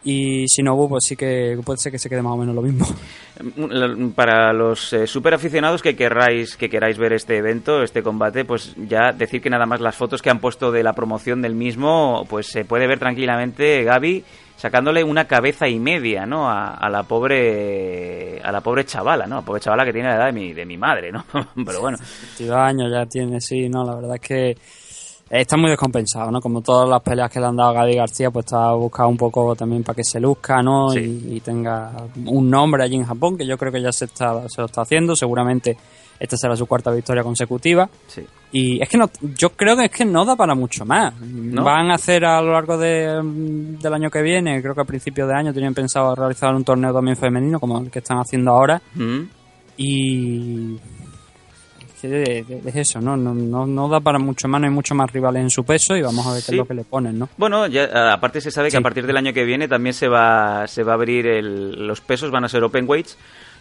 [0.04, 2.86] y Shinobu, pues sí que puede ser que se quede más o menos lo mismo.
[4.14, 8.74] Para los eh, super aficionados que queráis que queráis ver este evento, este combate, pues
[8.76, 12.26] ya decir que nada más las fotos que han puesto de la promoción del mismo,
[12.28, 14.24] pues se puede ver tranquilamente Gaby
[14.56, 16.48] sacándole una cabeza y media, ¿no?
[16.48, 19.36] A, a la pobre a la pobre chavala, ¿no?
[19.36, 21.24] La pobre chavala que tiene la edad de mi de mi madre, ¿no?
[21.66, 21.98] Pero bueno,
[22.38, 24.56] 22 años ya tiene, sí, no, la verdad es que
[25.42, 26.40] está muy descompensado, ¿no?
[26.40, 29.16] Como todas las peleas que le han dado a Gaby García, pues está buscado un
[29.16, 30.90] poco también para que se luzca, ¿no?
[30.90, 31.00] Sí.
[31.28, 31.92] Y, y tenga
[32.26, 34.82] un nombre allí en Japón, que yo creo que ya se está se lo está
[34.82, 35.76] haciendo, seguramente
[36.18, 37.88] esta será su cuarta victoria consecutiva.
[38.06, 38.24] sí.
[38.56, 41.12] Y es que no, yo creo que es que no da para mucho más.
[41.20, 45.26] Van a hacer a lo largo de, del año que viene, creo que a principios
[45.26, 48.80] de año tenían pensado realizar un torneo también femenino, como el que están haciendo ahora.
[48.94, 49.22] Mm.
[49.76, 50.78] Y
[52.08, 53.16] que es eso, ¿no?
[53.16, 55.96] No, no, no da para mucho más, no hay mucho más rivales en su peso
[55.96, 56.52] y vamos a ver qué Sí.
[56.52, 57.28] es lo que le ponen, ¿no?
[57.36, 58.76] Bueno, ya, aparte se sabe que Sí.
[58.76, 62.00] a partir del año que viene también se va, se va a abrir el- los
[62.00, 63.16] pesos, van a ser open weights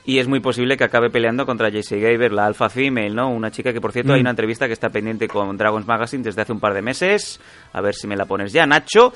[0.05, 3.29] y es muy posible que acabe peleando contra JC Gaber, la alfa female, ¿no?
[3.29, 4.15] Una chica que, por cierto, Mm.
[4.15, 7.39] hay una entrevista que está pendiente con Dragons Magazine desde hace un par de meses,
[7.71, 9.13] a ver si me la pones ya, Nacho,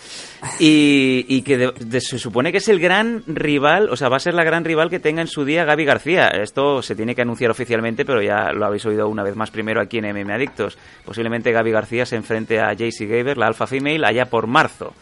[0.60, 4.18] y, y que de- de- se supone que es el gran rival, o sea, va
[4.18, 6.28] a ser la gran rival que tenga en su día Gaby García.
[6.30, 9.82] Esto se tiene que anunciar oficialmente, pero ya lo habéis oído una vez más primero
[9.82, 10.78] aquí en MM Adictos.
[11.06, 14.94] Posiblemente Gaby García se enfrente a JC Gaber, la alfa female, allá por marzo.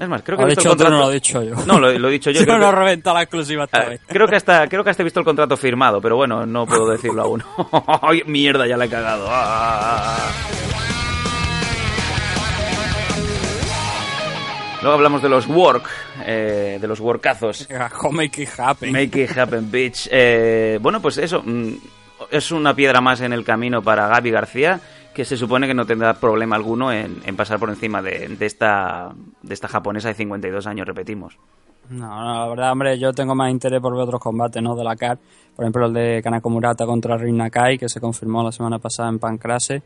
[0.00, 1.42] Es más, creo que Lo he visto dicho el tú, no contrato- lo he dicho
[1.42, 1.54] yo.
[1.66, 2.40] No, lo, lo he dicho yo.
[2.44, 5.18] Yo no que- reventa la exclusiva Ah, creo que hasta creo que hasta he visto
[5.20, 7.42] el contrato firmado, pero bueno, no puedo decirlo aún.
[8.02, 9.26] Ay, mierda, ya la he cagado.
[9.28, 10.16] Ah.
[14.80, 15.88] Luego hablamos de los work,
[16.24, 17.66] eh, de los workazos.
[18.12, 18.92] Make it happen.
[18.92, 20.08] Make it happen, bitch.
[20.10, 21.42] Eh, bueno, pues eso.
[21.44, 21.72] mm,
[22.30, 24.80] Es una piedra más en el camino para Gaby García,
[25.18, 28.46] que se supone que no tendrá problema alguno en, en pasar por encima de, de
[28.46, 31.36] esta, de esta japonesa de 52 años, repetimos.
[31.90, 34.76] No, no, la verdad, hombre, yo tengo más interés por ver otros combates, ¿no?
[34.76, 35.18] De la CAR.
[35.56, 39.08] Por ejemplo, el de Kanako Murata contra Rin Nakai, que se confirmó la semana pasada
[39.08, 39.82] en Pancrase.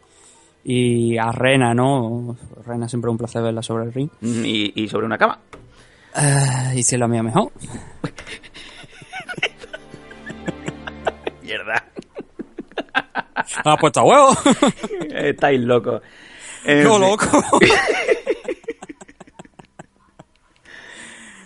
[0.65, 2.37] Y a Rena, ¿no?
[2.67, 4.11] Rena siempre un placer verla sobre el ring.
[4.21, 5.39] Mm, Y, y sobre una cama.
[6.15, 7.51] Ah, y si es la mía mejor.
[11.43, 11.85] Mierda.
[13.65, 14.37] Ah, puesto a huevo.
[15.11, 16.01] Estáis loco.
[16.65, 17.01] En Yo fin.
[17.03, 17.27] loco.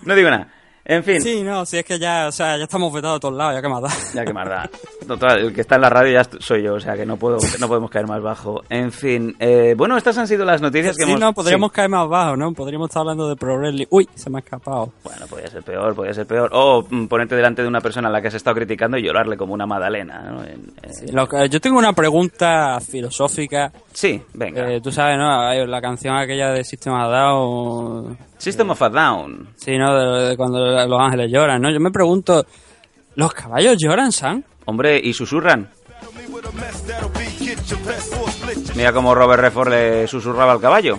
[0.02, 0.48] No digo nada.
[0.88, 1.20] En fin.
[1.20, 3.62] Sí, no, si es que ya, o sea, ya estamos vetados a todos lados, ya
[3.62, 3.88] que más da.
[4.14, 4.70] Ya que más da.
[5.06, 7.38] Total, el que está en la radio ya soy yo, o sea que no puedo,
[7.60, 8.62] no podemos caer más bajo.
[8.70, 11.20] En fin, eh, bueno, estas han sido las noticias que Sí, hemos.
[11.20, 11.74] no, podríamos sí.
[11.76, 12.52] caer más bajo, ¿no?
[12.52, 13.86] Podríamos estar hablando de Pro Wrestling.
[13.90, 14.92] Uy, se me ha escapado.
[15.02, 16.50] Bueno, podría ser peor, podría ser peor.
[16.52, 19.36] O mm, ponerte delante de una persona a la que has estado criticando y llorarle
[19.36, 20.20] como una magdalena.
[20.30, 20.44] ¿no?
[20.44, 23.72] En- Sí, lo que- yo tengo una pregunta filosófica.
[23.92, 24.70] sí, venga.
[24.72, 25.66] Eh, tú sabes, ¿no?
[25.66, 28.18] La canción aquella de System of a Down.
[28.38, 29.48] System of a Down.
[29.56, 29.94] Sí, ¿no?
[29.94, 31.72] De, de cuando los ángeles lloran, ¿no?
[31.72, 32.44] Yo me pregunto,
[33.14, 34.42] ¿los caballos lloran, Sam?
[34.66, 35.70] Hombre, y susurran.
[38.74, 40.98] Mira cómo Robert Redford le susurraba al caballo.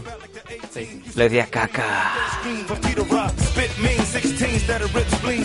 [1.15, 2.13] Le decía caca.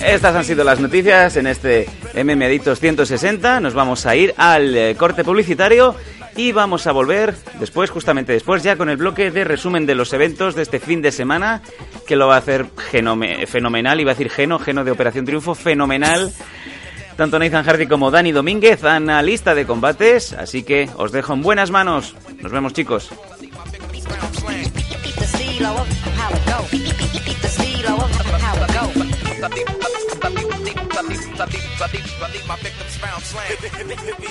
[0.05, 3.61] Estas han sido las noticias en este MM Adictos 160.
[3.61, 5.95] Nos vamos a ir al eh, corte publicitario
[6.37, 10.13] y vamos a volver después, justamente después, ya con el bloque de resumen de los
[10.13, 11.63] eventos de este fin de semana,
[12.07, 14.01] que lo va a hacer genome- fenomenal.
[14.01, 16.33] Iba a decir geno, geno de Operación Triunfo, fenomenal.
[17.17, 20.33] Tanto Nathan Hardy como Dani Domínguez, analista de combates.
[20.33, 22.15] Así que os dejo en buenas manos.
[22.41, 23.11] Nos vemos, chicos.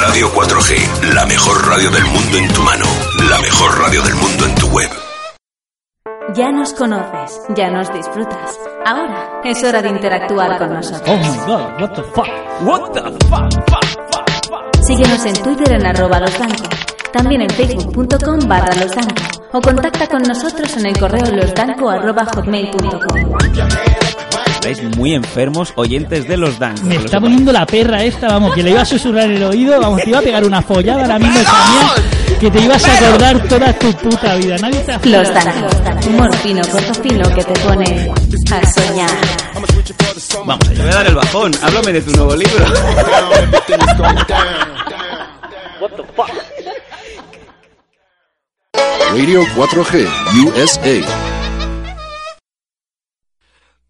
[0.00, 2.84] Radio 4G, la mejor radio del mundo en tu mano,
[3.30, 4.90] la mejor radio del mundo en tu web.
[6.34, 8.58] Ya nos conoces, ya nos disfrutas.
[8.84, 11.08] Ahora es hora de interactuar con nosotros.
[11.08, 12.26] Oh my god, what the fuck?
[12.62, 14.84] What the fuck?
[14.84, 16.64] Síguenos en Twitter en arroba losdanco,
[17.12, 24.01] también en facebook.com barra losdanco o contacta con nosotros en el correo losdanco arroba hotmail.com.
[24.64, 26.76] Estáis muy enfermos, oyentes de los Dan.
[26.84, 30.00] Me está poniendo la perra esta, vamos, que le iba a susurrar el oído, vamos,
[30.02, 33.72] te iba a pegar una follada ahora mismo también, que te ibas a acordar toda
[33.72, 34.56] tu puta vida.
[34.58, 38.12] Nadie te ha Los Danco, humor fino, corto fino que te pone
[38.52, 39.10] a soñar.
[40.46, 41.52] Vamos, te voy a dar el bajón.
[41.60, 42.64] Háblame de tu nuevo libro.
[49.10, 50.08] Radio 4G
[50.44, 51.41] USA.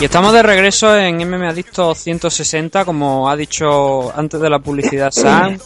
[0.00, 5.10] Y estamos de regreso en MM Adicto 160, como ha dicho antes de la publicidad
[5.10, 5.58] Sam.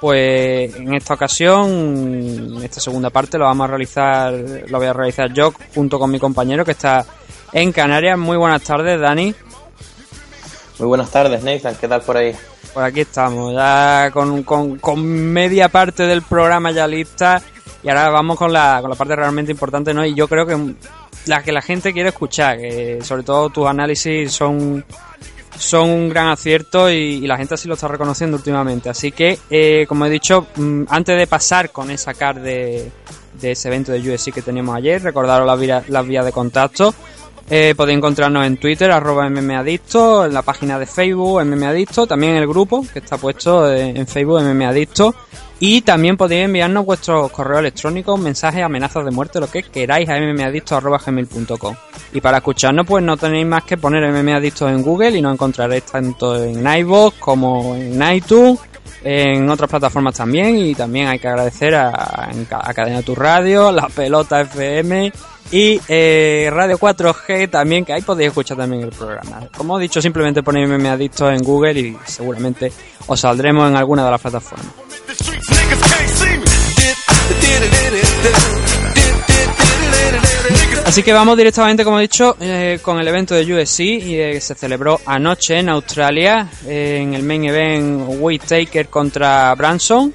[0.00, 4.32] Pues en esta ocasión, esta segunda parte lo vamos a realizar,
[4.68, 7.04] lo voy a realizar yo junto con mi compañero que está
[7.52, 8.16] en Canarias.
[8.16, 9.34] Muy buenas tardes, Dani.
[10.78, 11.74] Muy buenas tardes, Nathan.
[11.74, 12.36] ¿Qué tal por ahí?
[12.72, 17.42] Pues aquí estamos, ya con, con, con media parte del programa ya lista.
[17.82, 20.06] Y ahora vamos con la, con la parte realmente importante, ¿no?
[20.06, 20.56] Y yo creo que
[21.26, 22.58] la que la gente quiere escuchar,
[23.02, 24.84] sobre todo tus análisis son,
[25.56, 28.88] son un gran acierto y, la gente así lo está reconociendo últimamente.
[28.88, 32.90] Así que, eh, como he dicho, mm, antes de pasar con esa card de,
[33.40, 36.94] de ese evento de USC que teníamos ayer, recordaros las vías, las vías de contacto.
[37.50, 42.38] Eh, podéis encontrarnos en Twitter, arroba mmadicto, en la página de Facebook, mmadicto, también en
[42.38, 45.14] el grupo que está puesto en en Facebook, mmadicto.
[45.64, 50.18] Y también podéis enviarnos vuestros correos electrónicos, mensajes, amenazas de muerte, lo que queráis a
[50.18, 51.76] mmadicto.gmail.com.
[52.12, 55.84] Y para escucharnos, pues no tenéis más que poner mmadicto en Google y nos encontraréis
[55.84, 58.58] tanto en iVoox como en iTunes,
[59.04, 60.56] en otras plataformas también.
[60.58, 62.28] Y también hay que agradecer a,
[62.74, 65.12] Cadena Tu Radio, La Pelota FM
[65.52, 69.46] y eh, Radio 4G también, que ahí podéis escuchar también el programa.
[69.56, 72.72] Como he dicho, simplemente ponéis me adicto en Google y seguramente
[73.06, 74.91] os saldremos en alguna de las plataformas.
[75.48, 76.52] Niggas can't see me.
[80.84, 84.32] Así que vamos directamente, como he dicho, eh, con el evento de USC y, eh,
[84.32, 90.12] que se celebró anoche en Australia, eh, en el main event Whittaker contra Branson.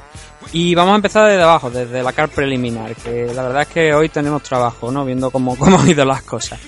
[0.54, 3.94] Y vamos a empezar desde abajo, desde la car preliminar, que la verdad es que
[3.94, 5.04] hoy tenemos trabajo, ¿no?
[5.04, 6.60] Viendo cómo, cómo han ido las cosas.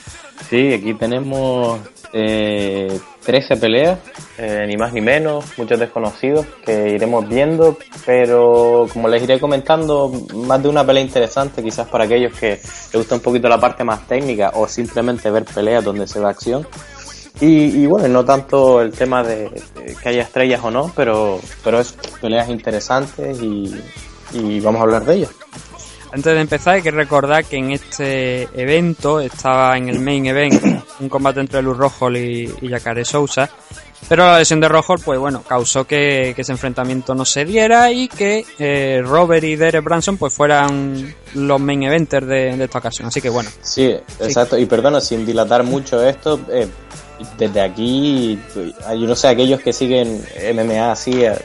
[0.50, 1.80] Sí, aquí tenemos
[2.14, 4.00] eh, 13 peleas,
[4.38, 10.12] eh, ni más ni menos, muchos desconocidos que iremos viendo, pero como les iré comentando,
[10.34, 13.84] más de una pelea interesante, quizás para aquellos que les gusta un poquito la parte
[13.84, 16.68] más técnica o simplemente ver peleas donde se da acción.
[17.42, 19.50] Y, bueno, no tanto el tema de,
[20.04, 25.16] que haya estrellas o no, pero, pero es peleas interesantes y vamos a hablar de
[25.16, 25.30] ellas.
[26.12, 30.84] Antes de empezar hay que recordar que en este evento estaba en el main event
[31.00, 33.50] un combate entre Luz Rojo y, y Jacare Sousa.
[34.08, 38.08] Pero la lesión de Rojo, pues bueno, causó que, ese enfrentamiento no se diera y
[38.08, 43.08] que eh, Robert y Derek Branson pues fueran los main eventers de, de esta ocasión.
[43.08, 43.50] Así que bueno.
[43.62, 44.58] Sí, exacto.
[44.58, 46.68] Y perdona, sin dilatar mucho esto, eh,
[47.38, 50.24] desde aquí, yo no sé, aquellos que siguen
[50.56, 51.38] MMA así, eh,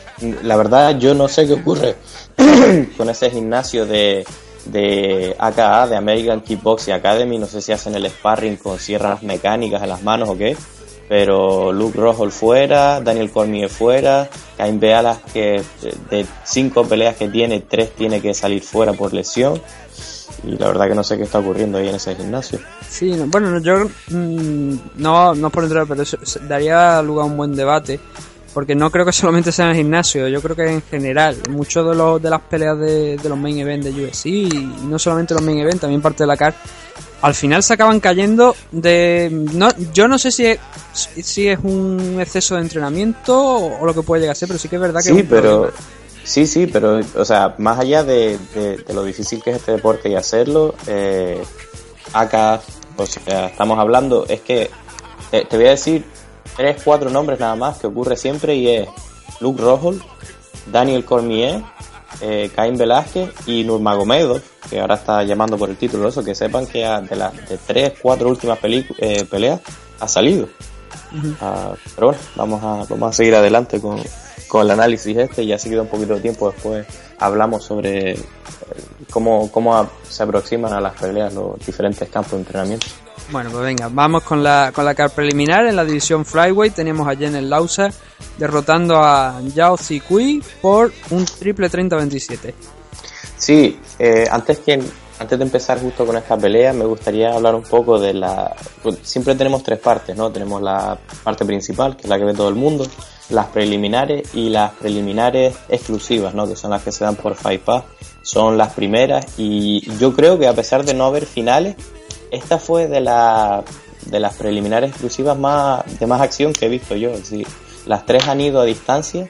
[0.42, 1.96] la verdad yo no sé qué ocurre
[2.96, 4.24] con ese gimnasio de,
[4.66, 9.82] de AKA, de American Kickboxing Academy, no sé si hacen el sparring con sierras mecánicas
[9.82, 10.56] en las manos o qué,
[11.08, 15.62] pero Luke Rojo fuera, Daniel Cormier fuera, Cain Bealas que
[16.10, 19.60] de cinco peleas que tiene, tres tiene que salir fuera por lesión.
[20.42, 22.58] Y la verdad que no sé qué está ocurriendo ahí en ese gimnasio.
[22.88, 27.36] Sí, no, bueno, yo mmm, no, no por entrar, pero eso daría lugar a un
[27.36, 28.00] buen debate.
[28.54, 31.86] Porque no creo que solamente sea en el gimnasio, yo creo que en general, muchos
[31.90, 34.48] de, los, de las peleas de, de los main event de UFC, y
[34.84, 36.54] no solamente los main event, también parte de la CAR,
[37.22, 39.28] al final se acaban cayendo de...
[39.54, 40.58] No, yo no sé si es,
[40.92, 44.58] si es un exceso de entrenamiento o, o lo que puede llegar a ser, pero
[44.60, 45.08] sí que es verdad que...
[45.10, 45.72] Sí, pero...
[46.22, 49.72] Sí, sí, pero, o sea, más allá de, de- de lo difícil que es este
[49.72, 51.42] deporte y hacerlo, eh,
[52.14, 52.62] acá,
[52.96, 54.70] o sea, estamos hablando, es que
[55.30, 56.02] te, te voy a decir
[56.56, 58.88] tres, cuatro nombres nada más que ocurre siempre y es
[59.40, 59.94] Luke Rojo,
[60.70, 61.62] Daniel Cormier,
[62.20, 64.40] eh, Caín Velázquez y Nurmagomedov,
[64.70, 67.94] que ahora está llamando por el título, eso, que sepan que de las de tres,
[68.00, 69.60] cuatro últimas eh, peleas
[70.00, 70.48] ha salido.
[71.40, 74.00] Ah, pero bueno, vamos a, vamos a seguir adelante con,
[74.48, 76.86] con el análisis este y ya se queda un poquito de tiempo después
[77.18, 78.18] hablamos sobre eh,
[79.10, 82.86] cómo, cómo se aproximan a las peleas los diferentes campos de entrenamiento.
[83.30, 85.66] Bueno, pues venga, vamos con la, con la car preliminar.
[85.66, 87.90] En la división Flyweight tenemos a Jenel Lausa
[88.38, 92.54] derrotando a Yao Zikui por un triple 30-27.
[93.36, 94.80] Sí, eh, antes que
[95.18, 98.54] antes de empezar justo con esta pelea, me gustaría hablar un poco de la.
[98.82, 100.30] pues, Siempre tenemos tres partes, ¿no?
[100.32, 102.86] Tenemos la parte principal, que es la que ve todo el mundo,
[103.30, 106.48] las preliminares y las preliminares exclusivas, ¿no?
[106.48, 107.84] Que son las que se dan por Fight Pass.
[108.22, 111.76] Son las primeras y yo creo que a pesar de no haber finales,
[112.34, 113.62] esta fue de, la,
[114.06, 117.10] de las preliminares exclusivas más de más acción que he visto yo.
[117.10, 117.46] Decir,
[117.86, 119.28] las tres han ido a distancia,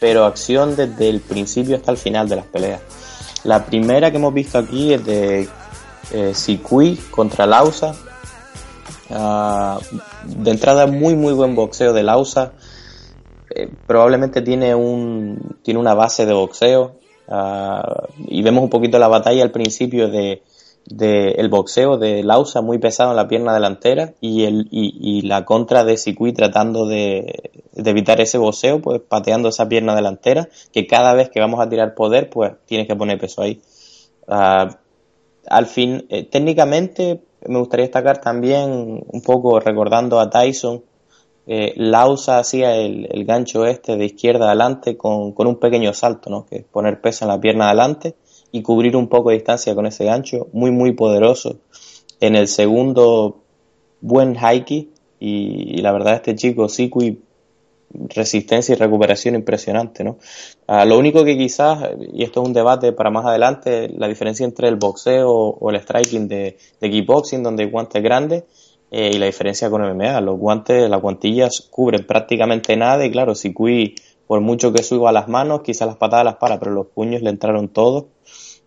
[0.00, 2.80] pero acción desde el principio hasta el final de las peleas.
[3.44, 5.48] La primera que hemos visto aquí es de
[6.12, 7.94] eh, Sikui contra Lausa.
[9.10, 9.78] Ah,
[10.24, 12.52] de entrada muy muy buen boxeo de Lausa.
[13.50, 16.96] Eh, probablemente tiene un tiene una base de boxeo
[17.28, 20.42] Ah, y vemos un poquito la batalla al principio de,
[20.86, 25.22] de el boxeo de Lausa muy pesado en la pierna delantera y el y, y
[25.22, 30.48] la contra de Sikui tratando de, de evitar ese boxeo pues pateando esa pierna delantera
[30.72, 33.62] que cada vez que vamos a tirar poder pues tienes que poner peso ahí
[34.26, 34.78] Ah,
[35.46, 40.82] al fin eh, técnicamente me gustaría destacar también un poco recordando a Tyson
[41.46, 46.30] eh, Lausa hacía el, el gancho este de izquierda adelante con, con un pequeño salto,
[46.30, 46.46] ¿no?
[46.46, 48.14] Que es poner peso en la pierna adelante
[48.54, 51.58] y cubrir un poco de distancia con ese gancho, muy muy poderoso.
[52.20, 53.42] En el segundo,
[54.00, 57.18] buen hikey y, y la verdad este chico Sikui
[58.14, 60.18] resistencia y recuperación impresionante, ¿no?
[60.68, 64.46] Ah, lo único que quizás, y esto es un debate para más adelante, la diferencia
[64.46, 68.44] entre el boxeo o el striking de, de kickboxing, donde hay guantes grandes,
[68.92, 70.20] eh, y la diferencia con MMA.
[70.20, 73.96] Los guantes, las guantillas cubren prácticamente nada y claro, si Kui,
[74.26, 77.30] por mucho que suba las manos, quizás las patadas las para, pero los puños le
[77.30, 78.06] entraron todos.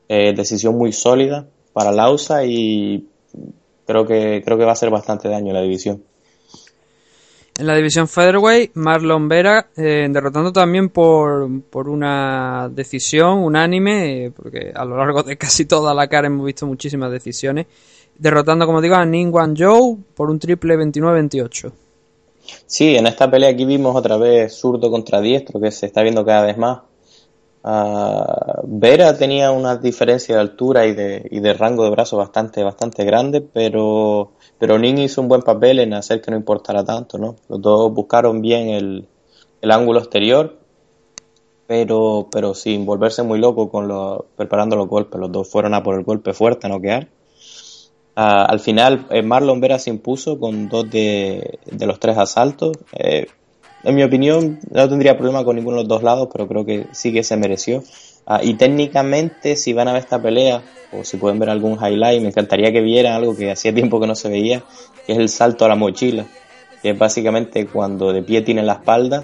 [0.10, 3.08] Eh, decisión muy sólida para Lausa y
[3.86, 6.04] creo que, creo que va a hacer bastante daño en la división.
[7.60, 14.32] En la división Featherweight, Marlon Vera eh, derrotando también por, por una decisión unánime, eh,
[14.32, 17.66] porque a lo largo de casi toda la cara hemos visto muchísimas decisiones,
[18.16, 21.72] derrotando, como digo, a Ning Wan Zhou por un triple 29-28.
[22.66, 26.26] Sí, en esta pelea aquí vimos otra vez zurdo contra diestro, que se está viendo
[26.26, 26.80] cada vez más.
[27.64, 32.64] Ah, Vera tenía una diferencia de altura y de, y de rango de brazo bastante,
[32.64, 37.18] bastante grande, pero, pero Ning hizo un buen papel en hacer que no importara tanto,
[37.18, 37.36] ¿no?
[37.50, 39.08] Los dos buscaron bien el,
[39.62, 40.58] el ángulo exterior,
[41.68, 45.20] pero, pero sin volverse muy loco con los, preparando los golpes.
[45.20, 47.10] Los dos fueron a por el golpe fuerte, a noquear.
[48.20, 52.76] Ah, al final, eh, Marlon Vera se impuso con dos de, los tres asaltos.
[52.94, 53.28] Eh,
[53.84, 56.88] en mi opinión, no tendría problema con ninguno de los dos lados, pero creo que
[56.94, 57.84] sí que se mereció.
[58.26, 62.20] Ah, y técnicamente, si van a ver esta pelea, o si pueden ver algún highlight,
[62.24, 64.64] me encantaría que vieran algo que hacía tiempo que no se veía,
[65.06, 66.26] que es el salto a la mochila,
[66.82, 69.24] que es básicamente cuando de pie tiene la espalda,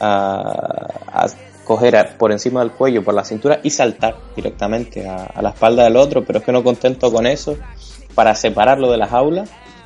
[0.00, 1.26] a, a
[1.64, 5.84] coger por encima del cuello, por la cintura y saltar directamente a, a la espalda
[5.84, 7.56] del otro, pero es que no contento con eso,
[8.18, 9.44] para separarlo de la jaula,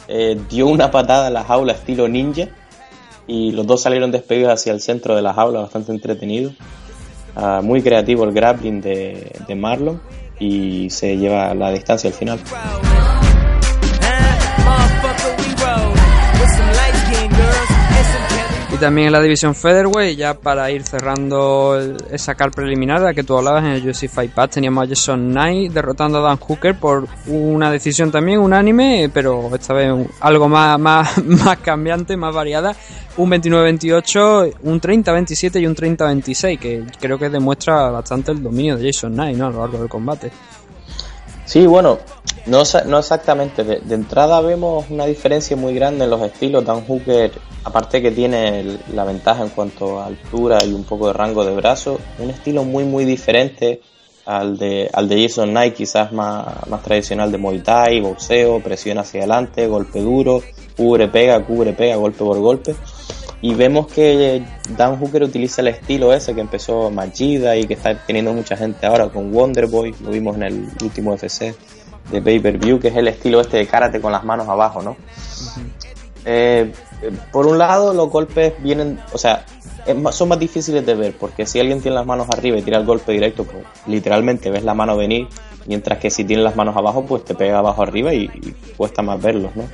[0.09, 2.49] eh, dio una patada a la jaula estilo ninja
[3.27, 6.51] y los dos salieron despedidos hacia el centro de la jaula, bastante entretenido.
[7.37, 10.01] Ah, muy creativo el grappling de, de Marlon
[10.41, 12.41] y se lleva la distancia al final.
[18.73, 21.79] Y también en la división Featherweight, ya para ir cerrando
[22.11, 24.89] esa car preliminar de la que tú hablabas en el UFC Fight Pass, teníamos a
[24.89, 30.49] Jason Knight derrotando a Dan Hooker por una decisión también unánime, pero esta vez algo
[30.49, 32.75] más, más, más cambiante, más variada.
[33.19, 38.87] Un 29-28, un 30-27 y un 30-26, que creo que demuestra bastante el dominio de
[38.87, 39.49] Jason Knight ¿no?
[39.49, 40.33] a lo largo del combate.
[41.53, 41.99] Sí, bueno,
[42.47, 43.63] no, no exactamente.
[43.63, 46.65] De, entrada vemos una diferencia muy grande en los estilos.
[46.65, 47.31] Dan Hooker,
[47.65, 51.55] aparte que tiene la ventaja en cuanto a altura y un poco de rango de
[51.55, 53.83] brazo, un estilo muy muy diferente
[54.25, 58.97] al de, al de Jason Knight, quizás más, más tradicional de Muay Thai, boxeo, presión
[58.97, 60.43] hacia adelante, golpe duro,
[60.75, 62.75] cubre, pega, cubre, pega, golpe por golpe.
[63.43, 64.43] Y vemos que
[64.77, 68.87] Dan Hooker utiliza el estilo ese que empezó Magida y que está teniendo mucha gente
[68.87, 71.53] ahora con Wonderboy, lo vimos en el último FC
[72.11, 74.81] de Pay Per View, que es el estilo este de karate con las manos abajo,
[74.81, 74.97] ¿no?
[76.25, 76.73] Eh,
[77.33, 79.45] por un lado, los golpes vienen, o sea,
[80.13, 82.87] son más difíciles de ver, porque si alguien tiene las manos arriba y tira el
[82.87, 85.27] golpe directo, pues literalmente ves la mano venir,
[85.67, 89.03] mientras que si tiene las manos abajo, pues te pega abajo arriba y, y cuesta
[89.03, 89.65] más verlos, ¿no?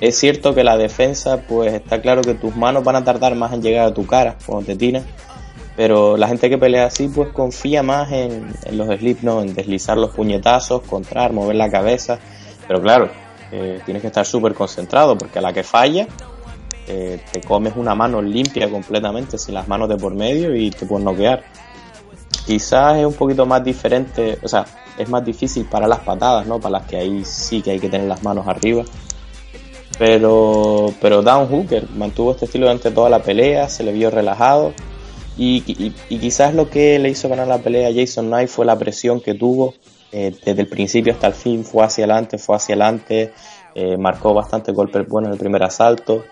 [0.00, 3.54] Es cierto que la defensa, pues está claro que tus manos van a tardar más
[3.54, 5.04] en llegar a tu cara cuando te tiras,
[5.74, 9.40] pero la gente que pelea así, pues confía más en, los slips, ¿no?
[9.40, 12.18] En deslizar los puñetazos, contrar, mover la cabeza,
[12.68, 13.08] pero claro,
[13.50, 16.06] eh, tienes que estar súper concentrado porque a la que falla,
[16.88, 20.84] eh, te comes una mano limpia completamente, sin las manos de por medio y te
[20.84, 21.42] puedes noquear.
[22.44, 24.66] Quizás es un poquito más diferente, o sea,
[24.98, 26.60] es más difícil para las patadas, ¿no?
[26.60, 28.84] Para las que ahí sí que hay que tener las manos arriba
[29.98, 34.74] pero, pero Down Hooker mantuvo este estilo durante toda la pelea, se le vio relajado.
[35.38, 35.60] Y,
[36.08, 39.34] quizás lo que le hizo ganar la pelea a Jason Knight fue la presión que
[39.34, 39.74] tuvo
[40.10, 41.64] eh, desde el principio hasta el fin.
[41.64, 43.32] Fue hacia adelante, fue hacia adelante,
[43.74, 46.24] eh, marcó bastante golpes buenos en el primer asalto.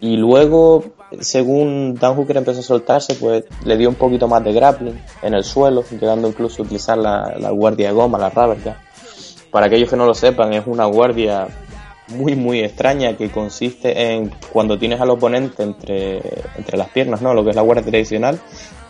[0.00, 0.84] Y luego,
[1.20, 5.34] según Dan Hooker empezó a soltarse, pues le dio un poquito más de grappling en
[5.34, 8.58] el suelo, llegando incluso a utilizar la, la guardia de goma, la rubber
[9.50, 11.48] Para aquellos que no lo sepan, es una guardia
[12.10, 16.20] muy muy extraña que consiste en cuando tienes al oponente entre,
[16.56, 17.34] entre las piernas, ¿no?
[17.34, 18.40] Lo que es la guardia tradicional,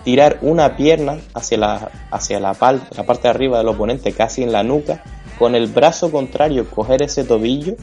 [0.05, 4.53] tirar una pierna hacia la hacia la, la parte de arriba del oponente, casi en
[4.53, 5.03] la nuca,
[5.39, 7.75] con el brazo contrario coger ese tobillo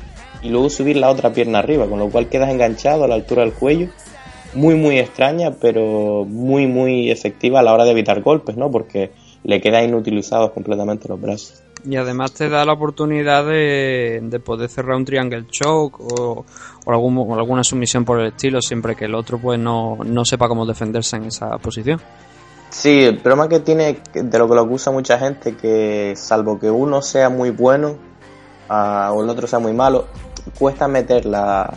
[0.42, 3.44] y luego subir la otra pierna arriba, con lo cual quedas enganchado a la altura
[3.44, 3.90] del cuello.
[4.54, 8.72] Muy muy extraña, pero muy muy efectiva a la hora de evitar golpes, ¿no?
[8.72, 9.12] Porque
[9.44, 11.64] le quedan inutilizados completamente los brazos.
[11.86, 16.46] Y además te da la oportunidad de, poder cerrar un triangle choke o,
[16.86, 21.18] o, alguna sumisión por el estilo, siempre que el otro pues no, sepa cómo defenderse
[21.18, 22.02] en esa posición.
[22.70, 26.70] Sí, el problema que tiene, de lo que lo acusa mucha gente, que salvo que
[26.70, 27.96] uno sea muy bueno
[28.70, 30.08] uh, o el otro sea muy malo,
[30.60, 31.74] cuesta meter la,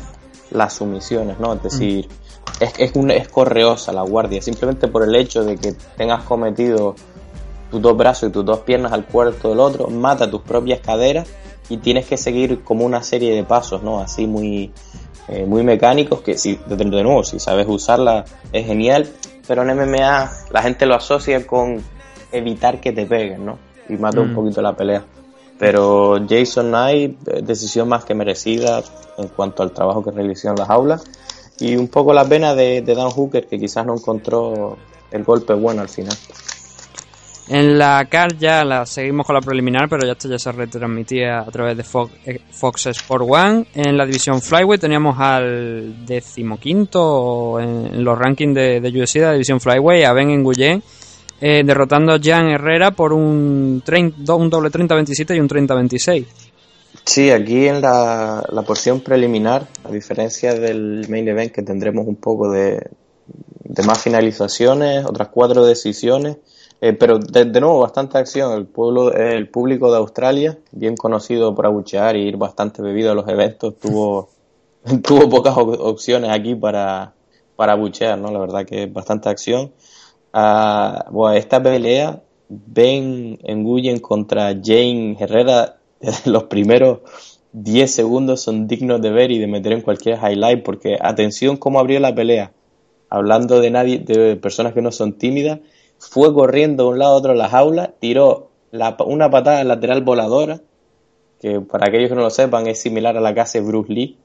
[0.50, 1.54] las sumisiones, ¿no?
[1.54, 2.08] Es decir,
[2.58, 6.94] es, es, es correosa la guardia, simplemente por el hecho de que tengas cometido
[7.70, 11.28] tus dos brazos y tus dos piernas al cuerpo del otro, mata tus propias caderas
[11.68, 14.00] y tienes que seguir como una serie de pasos, ¿no?
[14.00, 14.72] Así muy,
[15.28, 19.08] eh, muy mecánicos que si, de, nuevo, si sabes usarla es genial,
[19.46, 21.82] pero en MMA la gente lo asocia con
[22.32, 23.58] evitar que te peguen, ¿no?
[23.88, 24.34] Y mata un mm.
[24.34, 25.04] poquito la pelea.
[25.58, 28.82] Pero Jason Knight, eh, decisión más que merecida
[29.18, 31.04] en cuanto al trabajo que realizó en las aulas.
[31.60, 34.78] Y un poco la pena de, de Dan Hooker, que quizás no encontró
[35.10, 36.16] el golpe bueno al final.
[37.52, 41.40] En la CAR ya la seguimos con la preliminar, pero ya esto ya se retransmitía
[41.40, 43.66] a través de Fox, eh, Fox Sport One.
[43.74, 49.32] En la división Flyweight teníamos al decimoquinto en, los rankings de, de UFC de la
[49.32, 50.80] división Flyweight, a Ben Nguyen,
[51.40, 56.26] eh, derrotando a Jan Herrera por un, un doble 30-27 y un 30-26.
[57.04, 62.14] Sí, aquí en la, la porción preliminar, a diferencia del main event que tendremos un
[62.14, 62.80] poco de,
[63.64, 66.36] de más finalizaciones, otras cuatro decisiones,
[66.80, 68.52] eh, pero de, nuevo, bastante acción.
[68.52, 73.14] El pueblo, el público de Australia, bien conocido por abuchear y ir bastante bebido a
[73.14, 74.30] los eventos, tuvo,
[75.02, 77.14] tuvo pocas opciones aquí para,
[77.56, 78.30] para abuchear, ¿no?
[78.30, 79.72] La verdad que bastante acción.
[80.32, 85.76] Bueno, esta pelea, Ben Nguyen contra Jane Herrera,
[86.24, 87.00] los primeros
[87.52, 91.80] 10 segundos son dignos de ver y de meter en cualquier highlight, porque atención cómo
[91.80, 92.52] abrió la pelea.
[93.08, 95.58] Hablando de nadie, de personas que no son tímidas,
[96.00, 98.50] fue corriendo de un lado a otro la jaula, tiró
[99.06, 100.60] una patada lateral voladora,
[101.40, 104.18] que para aquellos que no lo sepan es similar a la que hace Bruce Lee,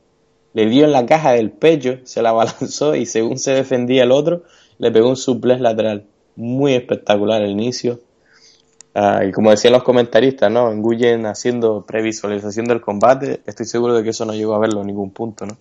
[0.54, 4.12] le dio en la caja del pecho, se la balanzó y según se defendía el
[4.12, 4.44] otro,
[4.78, 6.06] le pegó un suplex lateral.
[6.38, 8.00] Muy espectacular el inicio.
[8.94, 10.74] Ah, y como decían los comentaristas, ¿no?
[10.74, 14.88] Nguyen haciendo previsualización del combate, estoy seguro de que eso no llegó a verlo en
[14.88, 15.58] ningún punto, ¿no?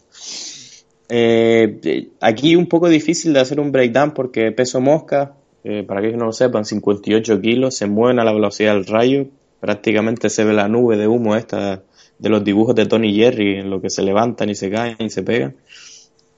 [1.09, 5.35] Eh, aquí un poco difícil de hacer un breakdown porque peso mosca,
[5.65, 9.27] eh, para que no lo sepan, 58 kilos, se mueven a la velocidad del rayo,
[9.61, 11.83] prácticamente se ve la nube de humo esta
[12.19, 15.11] de los dibujos de Tony Jerry, en lo que se levantan y se caen y
[15.11, 15.57] se pegan,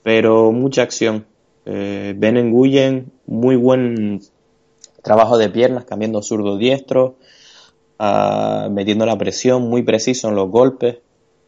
[0.03, 1.27] pero mucha acción.
[1.65, 4.21] Eh, ben Nguyen, muy buen
[5.03, 7.17] trabajo de piernas, cambiando zurdo-diestro,
[7.99, 10.99] ah, metiendo la presión, muy preciso en los golpes,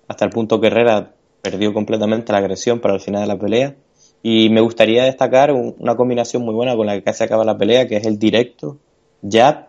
[0.08, 3.76] hasta el punto que Herrera perdió completamente la agresión para el final de la pelea.
[4.22, 7.86] Y me gustaría destacar una combinación muy buena con la que casi acaba la pelea,
[7.86, 8.78] que es el directo,
[9.28, 9.68] jab,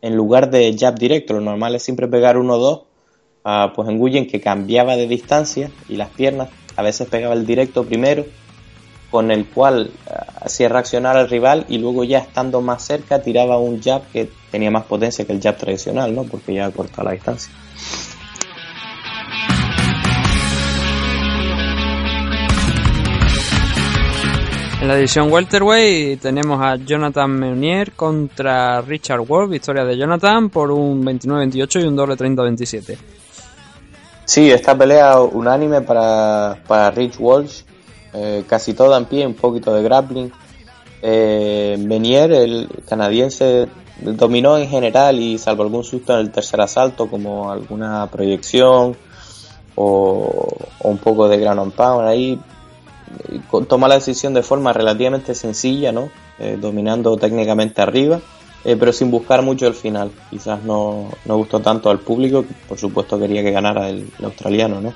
[0.00, 1.34] en lugar de jab directo.
[1.34, 2.82] Lo normal es siempre pegar uno o dos,
[3.44, 7.46] uh, pues en Guyen que cambiaba de distancia y las piernas, a veces pegaba el
[7.46, 8.24] directo primero,
[9.10, 10.12] con el cual eh,
[10.42, 14.70] hacía reaccionar al rival y luego ya estando más cerca tiraba un jab que tenía
[14.70, 16.24] más potencia que el jab tradicional, ¿no?
[16.24, 17.52] Porque ya corta la distancia.
[24.78, 30.70] En la división welterweight tenemos a Jonathan Meunier contra Richard Wolf, victoria de Jonathan por
[30.70, 32.98] un 29-28 y un doble 30-27.
[34.26, 37.62] Sí, esta pelea unánime para, para Rich Walsh,
[38.12, 40.30] eh, casi toda en pie, un poquito de grappling.
[41.00, 43.68] Eh, Menier, el canadiense,
[44.00, 48.94] dominó en general y salvo algún susto en el tercer asalto, como alguna proyección
[49.74, 52.38] o, o un poco de ground and pound ahí,
[53.68, 56.10] toma la decisión de forma relativamente sencilla, ¿no?
[56.38, 58.20] Eh, dominando técnicamente arriba,
[58.64, 60.10] eh, pero sin buscar mucho el final.
[60.30, 64.94] Quizás no, no, gustó tanto al público, por supuesto quería que ganara el, australiano, ¿no?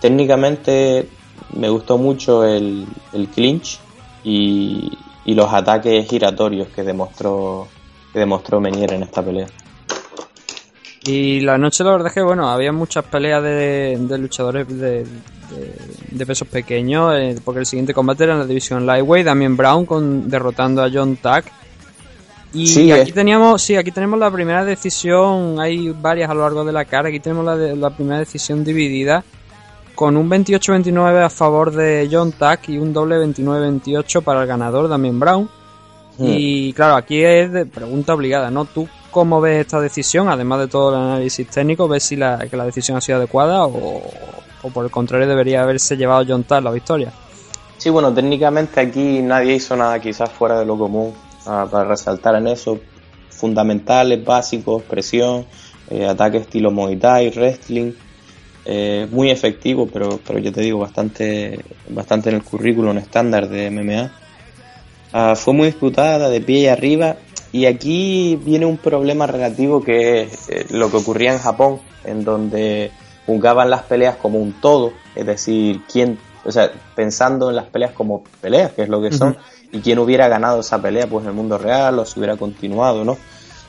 [0.00, 1.08] Técnicamente
[1.54, 3.78] me gustó mucho el, el clinch
[4.24, 4.90] y,
[5.24, 7.68] y, los ataques giratorios que demostró,
[8.12, 9.46] que demostró Menier en esta pelea.
[11.04, 15.04] Y la noche, la verdad es que, bueno, había muchas peleas de, de luchadores de,
[15.04, 15.04] de,
[16.12, 19.84] de, pesos pequeños, eh, porque el siguiente combate era en la división Lightweight, Damien Brown
[19.84, 21.46] con, derrotando a John Tack.
[22.54, 23.14] Y Sí, aquí eh.
[23.14, 27.08] teníamos, sí, aquí tenemos la primera decisión, hay varias a lo largo de la cara,
[27.08, 29.24] aquí tenemos la, de- la primera decisión dividida,
[29.96, 34.88] con un 28-29 a favor de John Tack y un doble 29-28 para el ganador,
[34.88, 35.48] Damien Brown.
[36.18, 36.26] Hmm.
[36.28, 38.66] Y claro, aquí es de pregunta obligada, ¿no?
[38.66, 40.28] ¿Tú cómo ves esta decisión?
[40.28, 43.64] Además de todo el análisis técnico, ¿ves si la, que la decisión ha sido adecuada
[43.66, 44.02] o,
[44.62, 47.12] o por el contrario debería haberse llevado John Tack la victoria?
[47.78, 51.12] Sí, bueno, técnicamente aquí nadie hizo nada quizás fuera de lo común
[51.44, 52.80] para resaltar en eso.
[53.30, 55.46] Fundamentales, básicos, presión,
[55.90, 57.92] eh, ataque estilo Muay Thai, wrestling.
[58.64, 61.58] eh, muy efectivo, pero, pero yo te digo, bastante,
[61.88, 64.12] bastante en el currículum estándar de MMA.
[65.12, 67.16] Ah, fue muy disputada de pie y arriba.
[67.52, 72.24] Y aquí viene un problema relativo que es eh, lo que ocurría en Japón, en
[72.24, 72.90] donde
[73.26, 77.92] jugaban las peleas como un todo, es decir, quién, o sea, pensando en las peleas
[77.92, 79.36] como peleas, que es lo que son,
[79.70, 83.04] y quién hubiera ganado esa pelea pues en el mundo real o si hubiera continuado,
[83.04, 83.16] ¿no?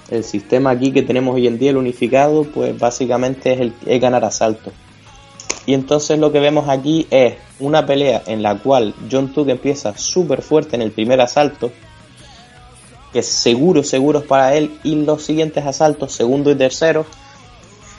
[0.09, 4.01] El sistema aquí que tenemos hoy en día, el unificado, pues básicamente es, el, es
[4.01, 4.71] ganar asalto.
[5.65, 9.97] Y entonces lo que vemos aquí es una pelea en la cual John Tuck empieza
[9.97, 11.71] súper fuerte en el primer asalto,
[13.13, 17.05] que seguro, seguro para él, y los siguientes asaltos, segundo y tercero,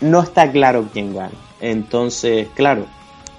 [0.00, 1.32] no está claro quién gana.
[1.60, 2.84] Entonces, claro,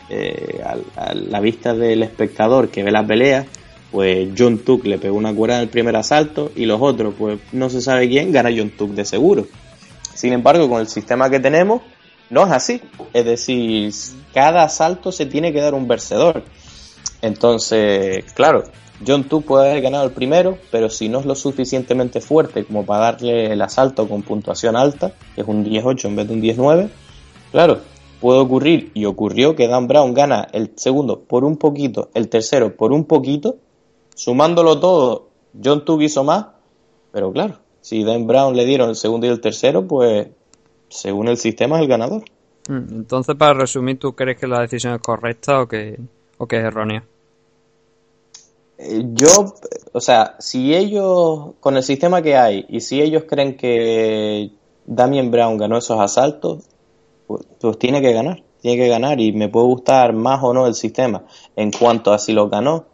[0.09, 3.45] eh, a, a la vista del espectador que ve la pelea,
[3.91, 7.39] pues John Tuck le pegó una cuerda en el primer asalto y los otros, pues
[7.51, 9.45] no se sabe quién, gana John Tuck de seguro.
[10.13, 11.81] Sin embargo, con el sistema que tenemos,
[12.29, 12.81] no es así.
[13.13, 13.93] Es decir,
[14.33, 16.43] cada asalto se tiene que dar un vencedor.
[17.21, 18.63] Entonces, claro,
[19.05, 22.85] John Tuck puede haber ganado el primero, pero si no es lo suficientemente fuerte como
[22.85, 26.41] para darle el asalto con puntuación alta, que es un 10-8 en vez de un
[26.41, 26.89] 10-9,
[27.51, 27.79] claro,
[28.21, 32.75] puede ocurrir, y ocurrió que Dan Brown gana el segundo por un poquito, el tercero
[32.75, 33.57] por un poquito,
[34.15, 35.29] sumándolo todo,
[35.61, 36.47] John Tuck hizo más,
[37.11, 40.27] pero claro, si Dan Brown le dieron el segundo y el tercero, pues
[40.89, 42.23] según el sistema es el ganador.
[42.67, 45.99] Mm, Entonces, para resumir, ¿tú crees que la decisión es correcta o que,
[46.37, 47.03] o que es errónea?
[48.77, 49.53] Eh, Yo,
[49.93, 54.51] o sea, si ellos, con el sistema que hay, y si ellos creen que
[54.85, 56.63] Damien Brown ganó esos asaltos,
[57.27, 60.67] pues, pues tiene que ganar, tiene que ganar, y me puede gustar más o no
[60.67, 61.23] el sistema.
[61.55, 62.85] En cuanto a si lo ganó,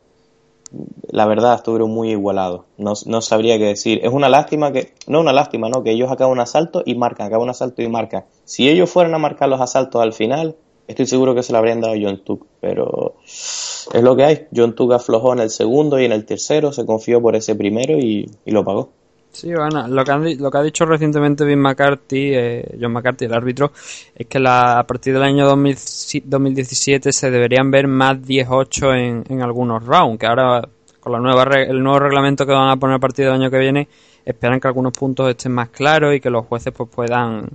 [1.09, 2.61] la verdad estuvieron muy igualados.
[2.77, 3.99] No, no sabría qué decir.
[4.03, 7.27] Es una lástima que, no una lástima, no, que ellos acaban un asalto y marcan,
[7.27, 8.25] acaban un asalto y marcan.
[8.45, 10.55] Si ellos fueran a marcar los asaltos al final,
[10.87, 14.47] estoy seguro que se lo habrían dado a John Tuck, pero es lo que hay.
[14.55, 17.97] John Tuck aflojó en el segundo y en el tercero, se confió por ese primero
[17.97, 18.89] y, y lo pagó.
[19.31, 23.71] Sí, bueno, lo que, ha dicho recientemente Vince McCarthy, eh, John McCarthy, el árbitro,
[24.13, 28.93] es que la, a partir del año 2000 si- 2017 se deberían ver más 10-8
[29.29, 30.67] en, algunos rounds, que ahora
[30.99, 33.57] con la nueva el nuevo reglamento que van a poner a partir del año que
[33.57, 33.87] viene,
[34.25, 37.47] esperan que algunos puntos estén más claros y que los jueces pues puedan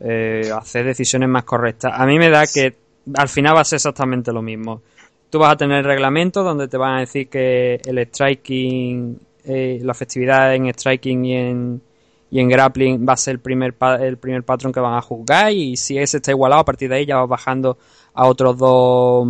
[0.00, 1.92] eh, hacer decisiones más correctas.
[1.94, 2.76] A mí me da que
[3.14, 4.82] al final va a ser exactamente lo mismo.
[5.30, 9.18] Tú vas a tener reglamentos donde te van a decir que el striking,
[9.48, 11.82] eh, la festividad en striking y en,
[12.30, 15.50] y en grappling va a ser el primer, el primer patrón que van a juzgar
[15.52, 17.78] y si ese está igualado a partir de ahí ya vas bajando
[18.12, 19.26] a otros dos,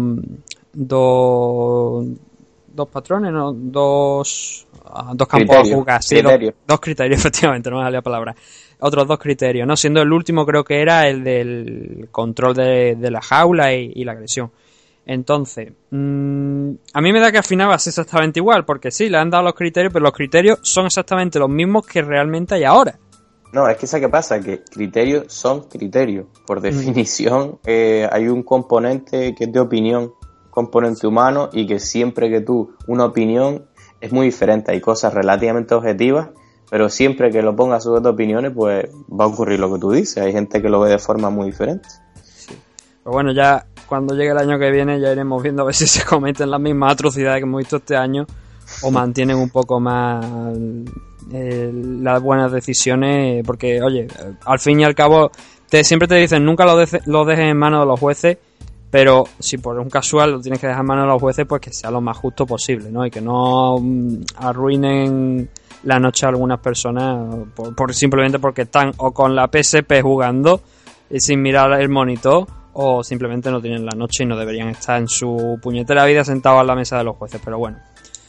[0.73, 2.07] dos,
[2.66, 3.53] dos patrones, ¿no?
[3.53, 6.03] dos, ah, dos campos a Criterios, jugar.
[6.03, 6.55] Sí, dos, criterios.
[6.66, 8.35] dos criterios, efectivamente, no me salía la palabra.
[8.81, 9.77] Otros dos criterios, ¿no?
[9.77, 14.05] Siendo el último creo que era el del control de, de la jaula y, y
[14.05, 14.51] la agresión.
[15.09, 18.90] Entonces, mm, a mí me da que al final va a ser exactamente igual, porque
[18.90, 22.56] sí, le han dado los criterios, pero los criterios son exactamente los mismos que realmente
[22.56, 22.98] hay ahora.
[23.54, 24.38] No, es que ¿sabes qué pasa?
[24.38, 26.26] Que criterios son criterios.
[26.46, 30.12] Por definición, eh, hay un componente que es de opinión,
[30.50, 33.64] componente humano, y que siempre que tú, una opinión
[34.02, 34.72] es muy diferente.
[34.72, 36.28] Hay cosas relativamente objetivas,
[36.70, 39.90] pero siempre que lo pongas sobre tus opiniones, pues va a ocurrir lo que tú
[39.90, 40.18] dices.
[40.18, 41.88] Hay gente que lo ve de forma muy diferente.
[43.02, 45.86] Pero bueno, ya cuando llegue el año que viene ya iremos viendo a ver si
[45.86, 48.26] se cometen las mismas atrocidades que hemos visto este año
[48.82, 50.24] o mantienen un poco más
[51.32, 54.09] eh, las buenas decisiones, porque oye,
[54.45, 55.30] al fin y al cabo
[55.68, 58.39] te, siempre te dicen nunca lo, dejes en manos de los jueces,
[58.91, 61.61] pero si por un casual lo tienes que dejar en manos de los jueces, pues
[61.61, 63.05] que sea lo más justo posible, ¿no?
[63.05, 65.51] Y que no mm, arruinen
[65.84, 70.62] la noche a algunas personas por, simplemente porque están o con la PSP jugando
[71.11, 72.47] y sin mirar el monitor
[72.81, 76.61] o simplemente no tienen la noche y no deberían estar en su puñetera vida sentados
[76.61, 77.79] a la mesa de los jueces, pero bueno.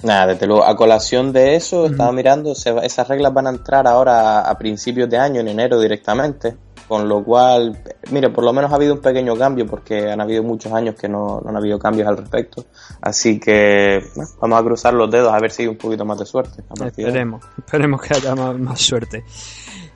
[0.02, 4.39] Nada, desde luego, a colación de eso, estaba mirando, esas reglas van a entrar ahora
[4.39, 6.56] a, principios de año, en enero directamente,
[6.88, 7.78] con lo cual,
[8.10, 11.08] mire, por lo menos ha habido un pequeño cambio, porque han habido muchos años que
[11.08, 12.66] no, no han habido cambios al respecto,
[13.02, 14.00] así que
[14.41, 16.64] vamos a cruzar los dedos a ver si hay un poquito más de suerte.
[16.88, 19.24] Esperemos, esperemos que haya más suerte.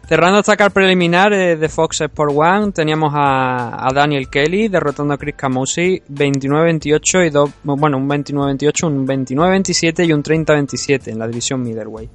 [0.06, 5.18] Cerrando esta car preliminar eh, de Fox Sport One, teníamos a, Daniel Kelly derrotando a
[5.18, 11.28] Chris Camusi 29-28 y dos, bueno, un 29-28, un 29-27 y un 30-27 en la
[11.28, 12.10] división middleweight.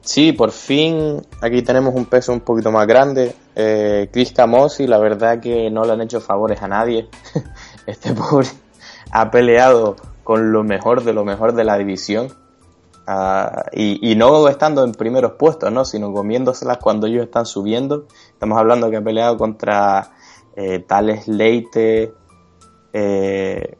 [0.00, 3.34] Sí, por fin aquí tenemos un peso un poquito más grande.
[3.54, 7.08] Eh, Chris Camosi, la verdad que no le han hecho favores a nadie.
[7.86, 8.48] este pobre
[9.12, 12.32] ha peleado con lo mejor de lo mejor de la división
[13.12, 15.84] Ah, y, no estando en primeros puestos, ¿no?
[15.84, 18.06] sino comiéndoselas cuando ellos están subiendo.
[18.28, 20.12] Estamos hablando que ha peleado contra
[20.54, 22.14] eh, Tales Leite,
[22.92, 23.76] eh,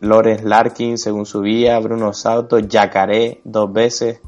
[0.00, 4.20] Larkin, según subía, Bruno Sauto, Yacaré dos veces,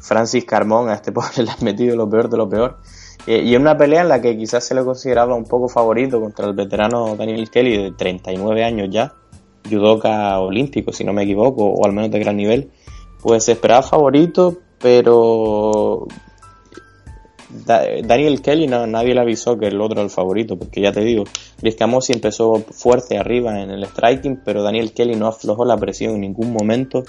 [0.00, 2.78] Francis Carmón, a este pobre le han metido lo peor de lo peor.
[3.26, 6.46] y en una pelea en la que quizás se le consideraba un poco favorito contra
[6.46, 9.12] el veterano Daniel Kelly de 39 años ya,
[9.68, 12.72] judoka olímpico, si no me equivoco, o al menos de gran nivel
[13.26, 16.06] pues se esperaba favorito, pero
[18.04, 21.24] Daniel Kelly nadie le avisó que el otro era el favorito, porque ya te digo,
[21.58, 21.76] Chris
[22.10, 26.52] empezó fuerte arriba en el striking, pero Daniel Kelly no aflojó la presión en ningún
[26.52, 27.02] momento.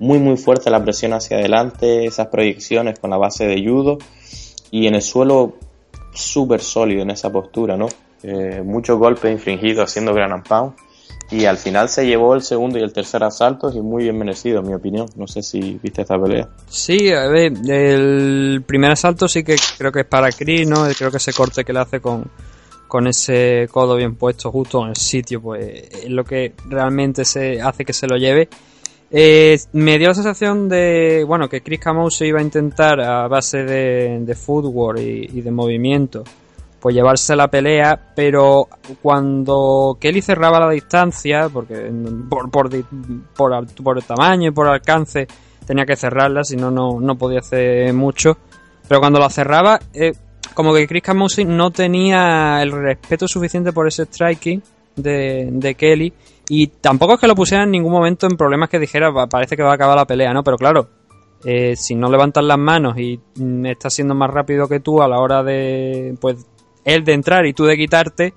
[0.00, 3.98] Muy muy fuerte la presión hacia adelante, esas proyecciones con la base de judo
[4.70, 5.52] y en el suelo
[6.14, 7.88] súper sólido en esa postura, ¿no?
[8.22, 10.44] Eh, muchos golpes infringidos haciendo gran and
[11.30, 14.60] y al final se llevó el segundo y el tercer asalto y muy bien merecido,
[14.60, 15.06] en mi opinión.
[15.16, 16.48] No sé si viste esta pelea.
[16.68, 20.86] Sí, a ver, el primer asalto sí que creo que es para Chris, ¿no?
[20.96, 22.24] Creo que ese corte que le hace con,
[22.86, 27.60] con ese codo bien puesto justo en el sitio, pues es lo que realmente se
[27.60, 28.48] hace que se lo lleve.
[29.10, 33.28] Eh, me dio la sensación de, bueno, que Chris Camou se iba a intentar a
[33.28, 36.24] base de, de footwork y de movimiento
[36.80, 38.68] pues llevarse la pelea, pero
[39.02, 41.90] cuando Kelly cerraba la distancia, porque
[42.28, 42.70] por, por,
[43.82, 45.26] por, el tamaño y por alcance
[45.66, 48.38] tenía que cerrarla, si no, no podía hacer mucho,
[48.86, 50.12] pero cuando la cerraba, eh,
[50.54, 54.62] como que Chris Camusi no tenía el respeto suficiente por ese striking
[54.96, 56.12] de, de Kelly,
[56.48, 59.62] y tampoco es que lo pusiera en ningún momento en problemas que dijera, parece que
[59.62, 60.42] va a acabar la pelea, ¿no?
[60.42, 60.88] Pero claro,
[61.44, 65.08] eh, si no levantas las manos y mm, estás siendo más rápido que tú a
[65.08, 66.46] la hora de pues
[66.84, 68.34] el de entrar y tú de quitarte,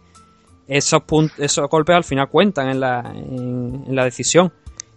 [0.68, 4.52] esos, puntos, esos golpes al final cuentan en la, en, la decisión.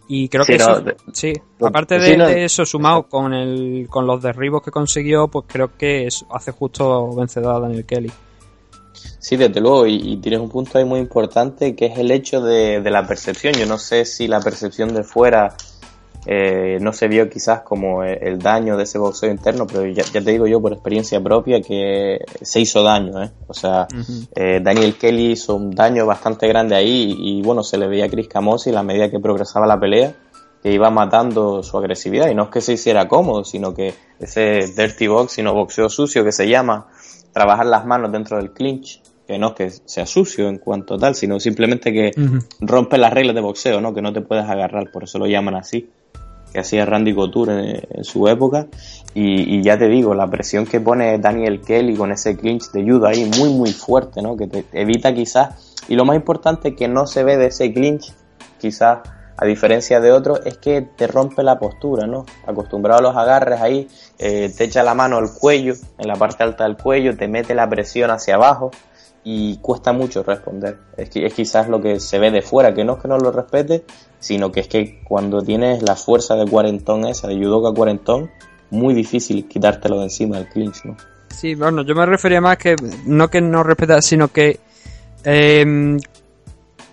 [0.06, 1.32] Y creo que eso, sí,
[1.62, 6.52] aparte de, eso, sumado con, el, con los derribos que consiguió, pues creo que hace
[6.52, 8.12] justo vencedor a Daniel Kelly.
[9.18, 12.82] Sí, desde luego, y, tienes un punto ahí muy importante que es el hecho de,
[12.82, 13.54] de, la percepción.
[13.54, 15.56] Yo no sé si la percepción de fuera
[16.26, 20.20] eh, no se vio quizás como el, daño de ese boxeo interno, pero ya, te
[20.20, 23.30] digo yo por experiencia propia que se hizo daño, ¿eh?
[23.46, 23.86] O sea,
[24.34, 28.08] eh, Daniel Kelly hizo un daño bastante grande ahí y, bueno, se le veía a
[28.08, 30.14] Chris Camosi a la medida que progresaba la pelea
[30.62, 34.60] que iba matando su agresividad y no es que se hiciera cómodo, sino que ese
[34.74, 36.86] dirty box, sino boxeo sucio que se llama,
[37.34, 41.14] trabajar las manos dentro del clinch, que no es que sea sucio en cuanto tal,
[41.14, 42.12] sino simplemente que
[42.60, 43.92] rompe las reglas de boxeo, ¿no?
[43.92, 45.90] Que no te puedes agarrar, por eso lo llaman así
[46.54, 48.68] que hacía Randy Couture en, su época.
[49.12, 53.06] Y, ya te digo, la presión que pone Daniel Kelly con ese clinch de judo
[53.06, 54.36] ahí muy muy fuerte, ¿no?
[54.36, 58.12] Que te evita quizás, y lo más importante que no se ve de ese clinch,
[58.58, 59.00] quizás
[59.36, 62.24] a diferencia de otros, es que te rompe la postura, ¿no?
[62.46, 63.88] Acostumbrado a los agarres ahí,
[64.18, 67.54] eh, te echa la mano al cuello, en la parte alta del cuello, te mete
[67.54, 68.70] la presión hacia abajo
[69.24, 70.78] y cuesta mucho responder.
[70.96, 73.16] Es, que- es quizás lo que se ve de fuera, que no es que no
[73.18, 73.84] lo respete,
[74.20, 78.30] sino que es que cuando tienes la fuerza de cuarentón esa, de judoka cuarentón,
[78.70, 80.96] muy difícil quitártelo de encima del clinch, ¿no?
[81.30, 84.60] Sí, bueno, yo me refería más que no que no respetara, sino que
[85.24, 85.64] eh,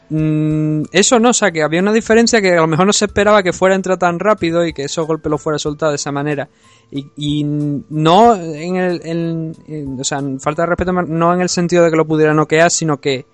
[0.09, 3.05] mm, eso no, o sea, que había una diferencia que a lo mejor no se
[3.05, 5.89] esperaba que fuera a entrar tan rápido y que esos golpes los fuera a soltar
[5.89, 6.47] de esa manera.
[6.91, 11.49] Y, y no en el, en- en- o sea, falta de respeto, no en el
[11.49, 13.25] sentido de que lo pudiera noquear, sino que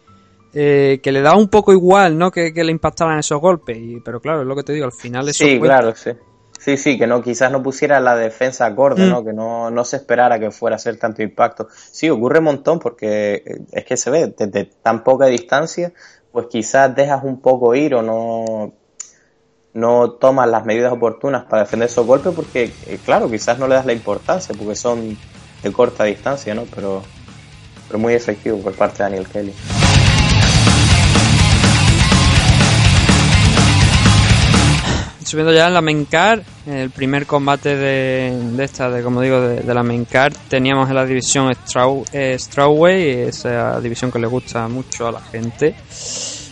[0.53, 2.31] eh, que le daba un poco igual, ¿no?
[2.31, 3.77] Que, que le impactaran esos golpes.
[3.77, 5.77] Y, pero claro, es lo que te digo, al final eso Sí, cuenta.
[5.79, 6.11] claro, sí.
[6.59, 9.09] Sí, sí, que no, quizás no pusiera la defensa acorde, Mm.
[9.09, 9.23] ¿no?
[9.23, 11.67] Que no, no se esperara que fuera a hacer tanto impacto.
[11.71, 15.93] Sí, ocurre un montón porque eh, es que se ve desde tan poca distancia,
[16.31, 18.73] pues quizás dejas un poco ir o no,
[19.77, 23.75] no tomas las medidas oportunas para defender esos golpes porque, eh, claro, quizás no le
[23.75, 25.15] das la importancia porque son
[25.61, 26.63] de corta distancia, ¿no?
[26.73, 27.03] Pero,
[27.87, 29.53] pero muy efectivo por parte de Daniel Kelly.
[35.23, 39.39] Subiendo ya en la main card, el primer combate de, de esta, de como digo,
[39.41, 44.17] de, de la main card, teníamos en la división Straw, eh, Strawway, esa división que
[44.17, 45.75] le gusta mucho a la gente.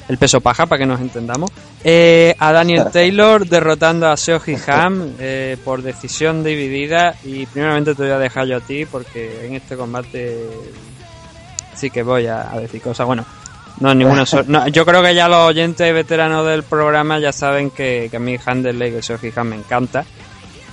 [0.08, 1.52] El peso paja, para que nos entendamos.
[1.84, 7.16] Eh, a Daniel Taylor derrotando a Seoji Ham eh, por decisión dividida.
[7.24, 10.48] Y primeramente te voy a dejar yo a ti, porque en este combate
[11.76, 13.08] sí que voy a, a decir cosas.
[13.08, 13.26] Bueno,
[13.80, 18.08] no ninguna no, Yo creo que ya los oyentes veteranos del programa ya saben que,
[18.10, 20.06] que a mí Handerley y Sergio Han me encanta.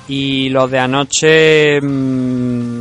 [0.09, 1.81] Y los de anoche.
[1.81, 2.72] mm,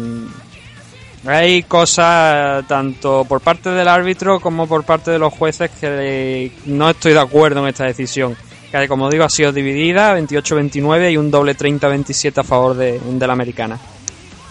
[1.26, 6.90] hay cosas tanto por parte del árbitro como por parte de los jueces que no
[6.90, 8.36] estoy de acuerdo en esta decisión.
[8.72, 13.34] Que como digo ha sido dividida 28-29 y un doble 30-27 a favor de, la
[13.34, 13.78] americana.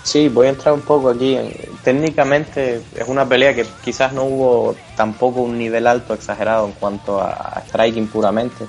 [0.02, 1.36] Sí, voy a entrar un poco aquí.
[1.36, 1.52] en-
[1.82, 7.20] Técnicamente es una pelea que quizás no hubo tampoco un nivel alto exagerado en cuanto
[7.20, 8.66] a, striking puramente,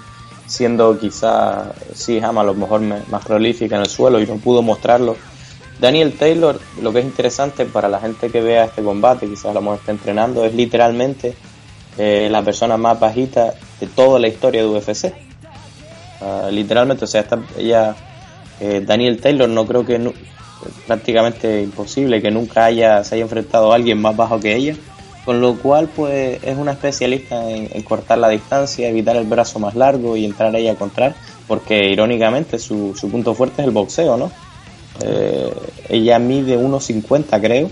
[0.48, 4.36] siendo quizás sí Hama a lo mejor me- más prolífica en el suelo y no
[4.38, 5.18] pudo mostrarlo.
[5.82, 9.74] Daniel Taylor, lo que es interesante para la gente que vea este combate, quizás lo
[9.74, 11.34] está entrenando, es literalmente
[11.98, 15.14] eh, la persona más bajita de toda la historia de UFC.
[16.22, 17.96] Ah, literalmente, o sea, esta- ella,
[18.60, 20.14] eh, Daniel Taylor, no creo que nu-
[20.86, 24.78] prácticamente imposible que nunca haya se haya enfrentado a alguien más bajo que ella,
[25.24, 29.60] con lo cual pues es una especialista en, en cortar la distancia, evitar el brazo
[29.60, 31.18] más largo y entrar ella a contrar,
[31.48, 34.38] porque irónicamente su, su punto fuerte es el boxeo, ¿no?
[35.04, 35.54] Eh,
[35.90, 37.70] ella mide 1.50 creo.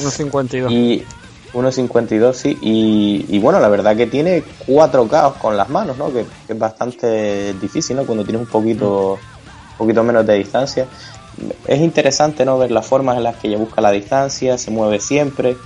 [0.00, 0.70] 1.52.
[0.70, 1.04] y
[1.52, 2.58] 1.52 sí.
[2.60, 6.52] Y, y bueno la verdad que tiene cuatro caos con las manos no que, que
[6.52, 10.86] es bastante difícil no cuando tienes un poquito un poquito menos de distancia.
[11.66, 15.00] Es interesante no ver las formas en las que ella busca la distancia se mueve
[15.00, 15.56] siempre.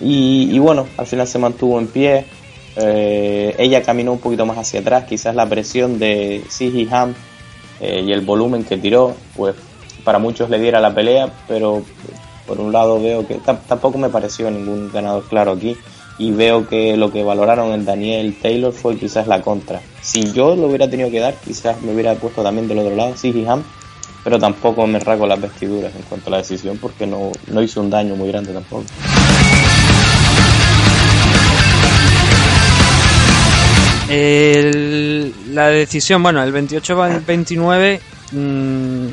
[0.00, 2.26] Y, y bueno al final se mantuvo en pie.
[2.76, 5.04] Eh, ella caminó un poquito más hacia atrás.
[5.04, 7.14] Quizás la presión de Siji Ham
[7.80, 9.54] eh, y el volumen que tiró pues
[10.04, 11.82] para muchos le diera la pelea pero
[12.46, 15.76] por un lado veo que tam- tampoco me pareció ningún ganador claro aquí
[16.18, 19.80] y veo que lo que valoraron en Daniel Taylor fue quizás la contra.
[20.02, 23.16] Si yo lo hubiera tenido que dar, quizás me hubiera puesto también del otro lado,
[23.16, 23.62] Sigi Ham,
[24.22, 27.80] pero tampoco me rasgo las vestiduras en cuanto a la decisión porque no, no hizo
[27.80, 28.84] un daño muy grande tampoco.
[35.52, 38.00] La decisión, bueno, el 28-29,
[38.32, 39.06] mm,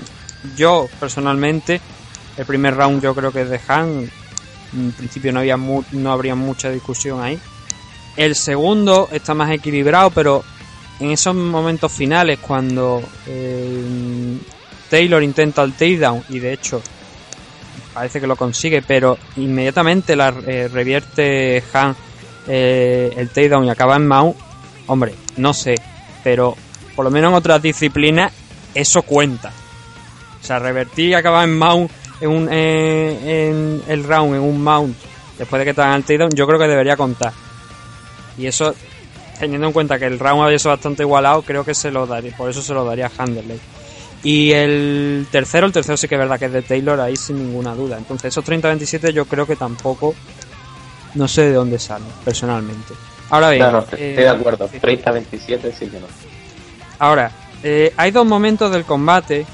[0.55, 1.81] yo personalmente,
[2.37, 4.09] el primer round yo creo que es de Han.
[4.73, 7.39] En principio no, había mu- no habría mucha discusión ahí.
[8.15, 10.43] El segundo está más equilibrado, pero
[10.99, 14.37] en esos momentos finales, cuando eh,
[14.89, 16.81] Taylor intenta el takedown, y de hecho
[17.93, 21.95] parece que lo consigue, pero inmediatamente la eh, revierte Han
[22.47, 24.35] eh, el takedown y acaba en mount,
[24.87, 25.75] hombre, no sé,
[26.23, 26.55] pero
[26.95, 28.31] por lo menos en otras disciplinas
[28.73, 29.51] eso cuenta.
[30.47, 31.91] O sea, revertir y acabar en mount
[32.21, 34.95] en, un, eh, en el round, en un mount,
[35.37, 37.33] después de que te hagan el takedown, yo creo que debería contar.
[38.37, 38.73] Y eso,
[39.37, 42.33] teniendo en cuenta que el round había sido bastante igualado, creo que se lo daría,
[42.37, 43.59] por eso se lo daría a Handerley.
[44.23, 47.45] Y el tercero, el tercero sí que es verdad que es de Taylor, ahí sin
[47.45, 47.97] ninguna duda.
[47.97, 50.15] Entonces, esos 30-27 yo creo que tampoco,
[51.15, 52.93] no sé de dónde salen, personalmente.
[53.31, 56.07] Ahora bien, no, estoy eh, de acuerdo, 30-27 sí que no.
[56.99, 57.31] Ahora,
[57.63, 59.45] eh, hay dos momentos del combate.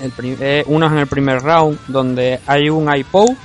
[0.00, 3.36] El eh, uno es en el primer round, donde hay un iPow,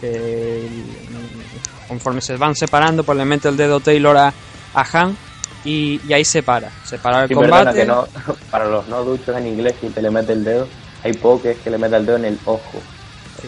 [0.00, 0.68] que
[1.10, 4.32] mm, conforme se van separando, pues le mete el dedo Taylor a,
[4.74, 5.16] a Han
[5.64, 6.70] y, y ahí se para.
[6.84, 7.74] Se para el Sí, combate.
[7.80, 8.06] que no,
[8.50, 10.68] para los no duchos en inglés que te le mete el dedo,
[11.02, 12.80] hay poco que es que le mete el dedo en el ojo.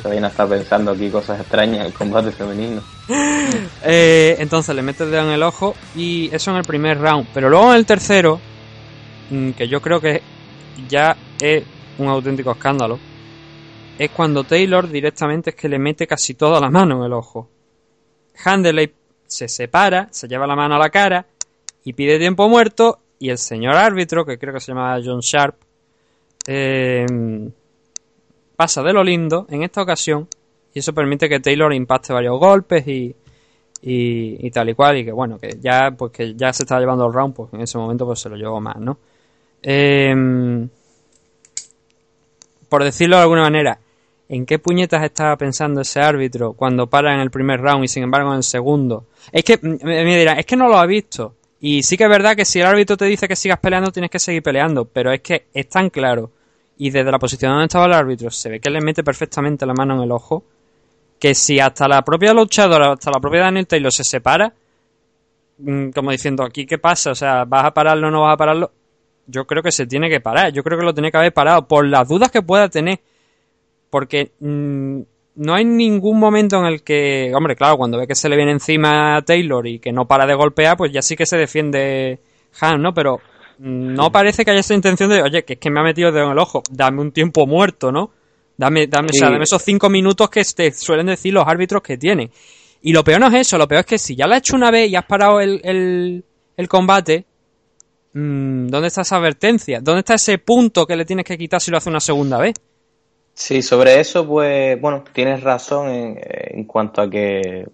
[0.03, 2.83] Se vayan a estar pensando aquí cosas extrañas el combate femenino.
[3.85, 7.29] Eh, entonces le mete el dedo en el ojo y eso en el primer round.
[7.33, 8.39] Pero luego en el tercero,
[9.31, 10.21] mm, que yo creo que
[10.89, 11.63] ya es
[11.99, 12.99] un auténtico escándalo,
[13.99, 17.49] es cuando Taylor directamente es que le mete casi toda la mano en el ojo.
[18.45, 18.93] Handley
[19.27, 21.27] se separa, se lleva la mano a la cara
[21.85, 25.57] y pide tiempo muerto y el señor árbitro, que creo que se llama John Sharp,
[26.47, 27.05] eh,
[28.55, 30.29] pasa de lo lindo en esta ocasión
[30.73, 33.15] y eso permite que Taylor impacte varios golpes y,
[33.83, 36.79] y, y tal y cual y que bueno que ya pues que ya se está
[36.81, 38.99] llevando el round pues en ese momento pues se lo llevó más no
[39.63, 40.69] Em,
[42.69, 43.79] por decirlo de alguna manera
[44.29, 48.03] ¿En qué puñetas estaba pensando ese árbitro cuando para en el primer round y sin
[48.03, 49.07] embargo en el segundo?
[49.33, 51.35] Es que me me dirán, es que no lo ha visto.
[51.61, 54.11] Y sí que es verdad que si el árbitro te dice que sigas peleando, tienes
[54.11, 54.85] que seguir peleando.
[54.85, 56.31] Pero es que es tan claro.
[56.77, 59.73] Y desde la posición donde estaba el árbitro, se ve que le mete perfectamente la
[59.73, 60.45] mano en el ojo.
[61.19, 64.53] Que si hasta la propia luchadora, hasta la propia Daniel Taylor se separa,
[65.59, 68.37] mm, como diciendo, aquí qué pasa, o sea, ¿vas a pararlo o no vas a
[68.37, 68.71] pararlo?
[69.29, 70.53] Yo creo que se tiene que parar.
[70.53, 72.99] Yo creo que lo tiene que haber parado por las dudas que pueda tener
[73.91, 75.01] porque mm,
[75.37, 78.53] no hay ningún momento en el que, hombre, claro, cuando ve que se le viene
[78.53, 82.21] encima a Taylor y que no para de golpear, pues ya sí que se defiende
[82.61, 82.93] Han, ¿no?
[82.93, 83.21] Pero
[83.59, 86.09] mm, no parece que haya esa intención de, oye, que es que me ha metido
[86.09, 88.11] el dedo en el ojo, dame un tiempo muerto, ¿no?
[88.57, 91.97] Dame, dame, o sea, dame esos cinco minutos que te suelen decir los árbitros que
[91.97, 92.31] tiene.
[92.83, 94.57] Y lo peor no es eso, lo peor es que si ya lo has hecho
[94.57, 96.25] una vez y has parado el, el,
[96.57, 97.25] el combate,
[98.69, 99.81] ¿dónde está esa advertencia?
[99.81, 102.55] ¿Dónde está ese punto que le tienes que quitar si lo hace una segunda vez?
[103.35, 107.67] Sí, sobre eso, pues, bueno, tienes razón en, en cuanto a que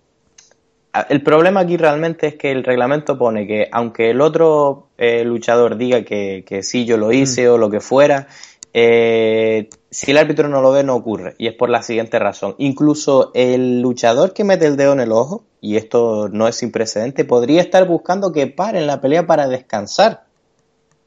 [1.08, 5.76] el problema aquí realmente es que el reglamento pone que aunque el otro eh, luchador
[5.76, 8.28] diga que, que sí, yo lo hice o lo que fuera,
[8.72, 11.34] eh, si el árbitro no lo ve, no ocurre.
[11.38, 12.54] Y es por la siguiente razón.
[12.58, 16.70] Incluso el luchador que mete el dedo en el ojo, y esto no es sin
[16.70, 20.23] precedente, podría estar buscando que paren la pelea para descansar.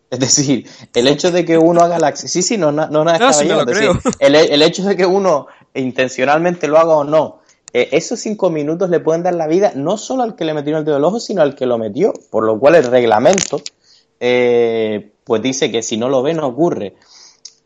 [0.10, 2.30] Es decir, el hecho de que uno haga la acción.
[2.30, 3.90] Sí, sí, no, no, no, nada No, sí decir,
[4.20, 7.42] el, el hecho de que uno intencionalmente lo haga o no,
[7.74, 10.78] eh, esos cinco minutos le pueden dar la vida no solo al que le metió
[10.78, 12.14] el dedo del ojo, sino al que lo metió.
[12.32, 13.62] Por lo cual el reglamento,
[14.20, 16.96] eh, pues dice que si no lo ve, no ocurre.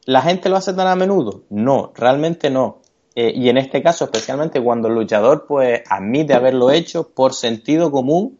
[0.05, 1.43] ¿La gente lo hace tan a menudo?
[1.49, 2.79] No, realmente no.
[3.15, 7.91] Eh, y en este caso, especialmente cuando el luchador pues admite haberlo hecho por sentido
[7.91, 8.39] común,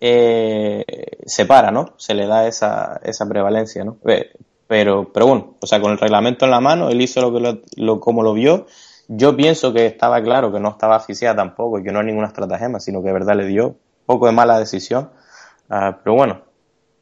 [0.00, 0.84] eh,
[1.26, 1.94] se para, ¿no?
[1.96, 3.96] Se le da esa, esa prevalencia, ¿no?
[4.66, 7.40] Pero, pero bueno, o sea, con el reglamento en la mano, él hizo lo que
[7.40, 8.66] lo, lo- como lo vio.
[9.08, 12.26] Yo pienso que estaba claro que no estaba asfixiada tampoco y que no es ninguna
[12.26, 15.10] estratagema, sino que de verdad le dio poco de mala decisión.
[15.70, 16.42] Ah, pero bueno,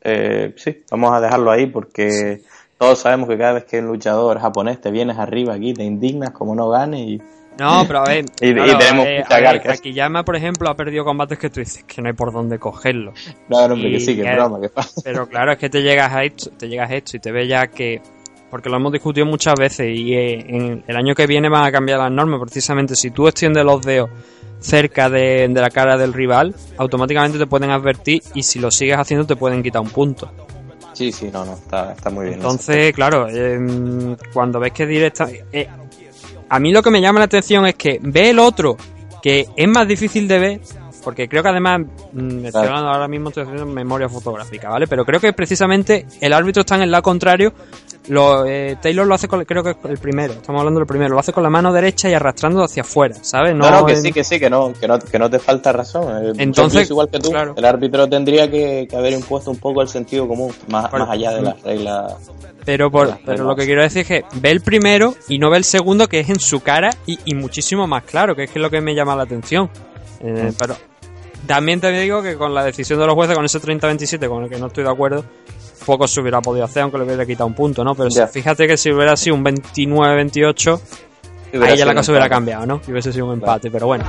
[0.03, 2.43] eh, sí, vamos a dejarlo ahí porque
[2.79, 6.31] todos sabemos que cada vez que un luchador japonés te vienes arriba aquí, te indignas
[6.31, 7.23] como no gane y...
[7.59, 8.25] No, pero a ver.
[8.41, 9.71] Y- y tenemos eh, mucha a ver.
[9.71, 13.13] Akiyama, por ejemplo, ha perdido combates que tú dices que no hay por dónde cogerlo.
[13.49, 15.01] No, no, hombre, Y que sí, que es broma, que pasa.
[15.05, 17.49] Pero claro, es que te llegas a esto, te llegas a esto y te ves
[17.49, 18.01] ya que.
[18.51, 21.73] Porque lo hemos discutido muchas veces y eh, en el año que viene van a
[21.73, 22.41] cambiar las normas.
[22.41, 24.09] Precisamente si tú extiendes los dedos
[24.61, 28.97] cerca de, de la cara del rival, automáticamente te pueden advertir y si lo sigues
[28.99, 30.31] haciendo te pueden quitar un punto.
[30.93, 32.37] Sí, sí, no, no, está, está muy bien.
[32.37, 35.29] Entonces, claro, em, cuando ves que directa...
[35.53, 35.69] eh,
[36.49, 38.77] a mí lo que me llama la atención es que ve el otro,
[39.23, 40.61] que es más difícil de ver,
[41.07, 41.83] porque creo que además,
[42.13, 44.89] mm, estoy hablando ahora mismo, estoy haciendo memoria fotográfica, ¿vale?
[44.89, 47.53] Pero creo que precisamente el árbitro está en el lado contrario.
[48.09, 51.15] Lo, eh, Taylor lo hace con, creo que es el primero, estamos hablando del primero,
[51.15, 53.55] lo hace con la mano derecha y arrastrando hacia afuera, ¿sabes?
[53.55, 55.73] No, no, que en- sí, que sí, que no, que no, que no te falta
[55.73, 56.27] razón.
[56.27, 57.55] Eh, Entonces, igual que tú, claro.
[57.57, 61.33] el árbitro tendría que, que haber impuesto un poco el sentido común, más, más allá
[61.33, 62.15] de las reglas.
[62.65, 63.47] Pero, por, Las pero reglas.
[63.47, 66.19] lo que quiero decir es que ve el primero y no ve el segundo que
[66.19, 68.81] es en su cara y, y muchísimo más claro, que es que es lo que
[68.81, 69.71] me llama la atención.
[70.21, 70.75] Eh, Pero
[71.47, 74.51] también te digo que con la decisión de los jueces, con ese 30-27, con el
[74.51, 75.25] que no estoy de acuerdo,
[75.85, 77.95] poco se hubiera podido hacer, aunque le hubiera quitado un punto, ¿no?
[77.95, 80.81] Pero fíjate que si hubiera sido un 29-28,
[81.53, 82.81] Hubiera ahí ya la cosa hubiera cambiado, ¿no?
[82.87, 84.05] Y hubiese sido un empate, pero bueno.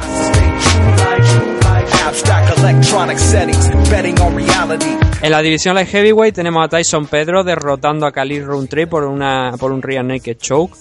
[5.22, 9.54] En la división light heavyweight tenemos a Tyson Pedro derrotando a Khalil Rountree por una
[9.60, 10.76] por un rear naked choke.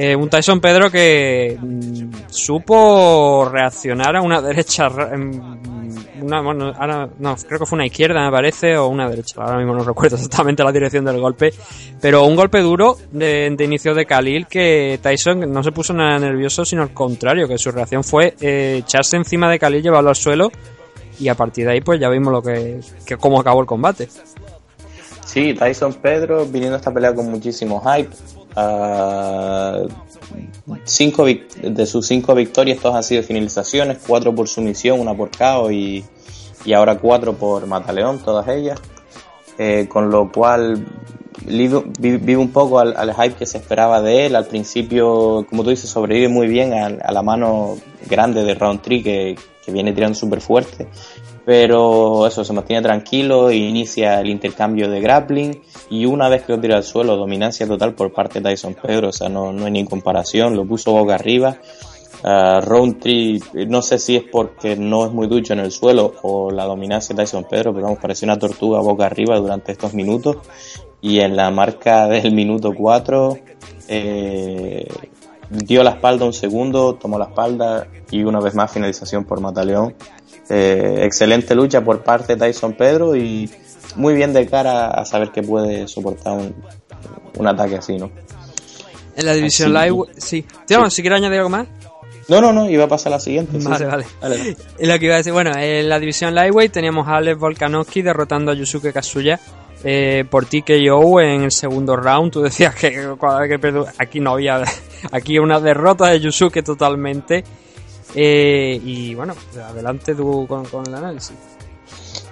[0.00, 5.32] Eh, un Tyson Pedro que mm, supo reaccionar a una derecha em,
[6.22, 6.72] una, bueno,
[7.18, 10.14] no, creo que fue una izquierda me parece o una derecha, ahora mismo no recuerdo
[10.16, 11.52] exactamente la dirección del golpe,
[12.00, 16.16] pero un golpe duro de, de inicio de Khalil que Tyson no se puso nada
[16.20, 20.16] nervioso, sino al contrario, que su reacción fue eh, echarse encima de Khalil, llevarlo al
[20.16, 20.52] suelo
[21.18, 24.08] y a partir de ahí pues ya vimos lo que, que cómo acabó el combate.
[25.24, 28.14] Sí, Tyson Pedro viniendo a esta pelea con muchísimo hype.
[28.60, 29.86] Ah,
[30.82, 35.70] cinco de sus cinco victorias, todas han sido finalizaciones, cuatro por sumisión, una por KO
[35.70, 36.04] y,
[36.64, 38.80] y ahora cuatro por Mataleón, todas ellas.
[39.58, 40.86] Eh, con lo cual
[41.46, 44.34] vive, un poco al, hype que se esperaba de él.
[44.34, 47.76] Al principio, como tú dices, sobrevive muy bien a, a la mano
[48.08, 50.88] grande de Roundtree que, que viene tirando súper fuerte.
[51.48, 56.52] Pero eso, se mantiene tranquilo e inicia el intercambio de grappling y una vez que
[56.52, 59.64] lo tira al suelo, dominancia total por parte de Tyson Pedro, o sea, no, no
[59.64, 61.56] hay ni comparación, lo puso boca arriba.
[62.22, 66.50] Uh, Roundtree, no sé si es porque no es muy ducho en el suelo o
[66.50, 70.36] la dominancia de Tyson Pedro, pero vamos, pareció una tortuga boca arriba durante estos minutos.
[71.00, 73.38] Y en la marca del minuto 4,
[73.88, 74.86] eh,
[75.48, 79.94] dio la espalda un segundo, tomó la espalda y una vez más finalización por Mataleón.
[80.50, 83.50] Eh, excelente lucha por parte de Tyson Pedro y
[83.96, 86.54] muy bien de cara a saber que puede soportar un,
[87.36, 88.10] un ataque así, ¿no?
[89.16, 89.90] En la división Así.
[89.90, 90.44] Live, sí.
[90.66, 91.66] Tío, si quieres añadir algo más.
[92.28, 93.60] No, no, no, iba a pasar a la siguiente.
[93.60, 93.90] sí, Vale, sí.
[93.90, 94.06] vale.
[94.20, 94.56] Dale.
[94.78, 95.32] Es lo que iba a decir.
[95.32, 99.40] Bueno, en la división Lightweight teníamos a Alex Volkanovski derrotando a Yusuke Kazuya
[99.82, 102.32] eh, por TKO en el segundo round.
[102.32, 104.62] Tú decías que que aquí no había.
[105.12, 107.44] Aquí una derrota de Yusuke totalmente.
[108.14, 111.36] Eh, y bueno, adelante tú con, con el análisis.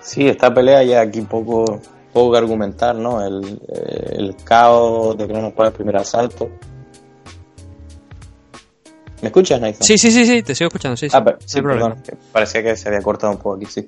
[0.01, 1.81] Sí, esta pelea ya aquí poco,
[2.12, 3.24] poco que argumentar, ¿no?
[3.24, 6.48] El, eh, el caos de que no nos puede el primer asalto.
[9.23, 9.82] ¿Me escuchas, Nathan?
[9.82, 11.16] Sí, sí, sí, sí, te sigo escuchando, sí, sí.
[11.19, 11.94] Ah, sí, problema.
[11.94, 13.86] perdón, parecía que se había cortado un poco aquí, sí.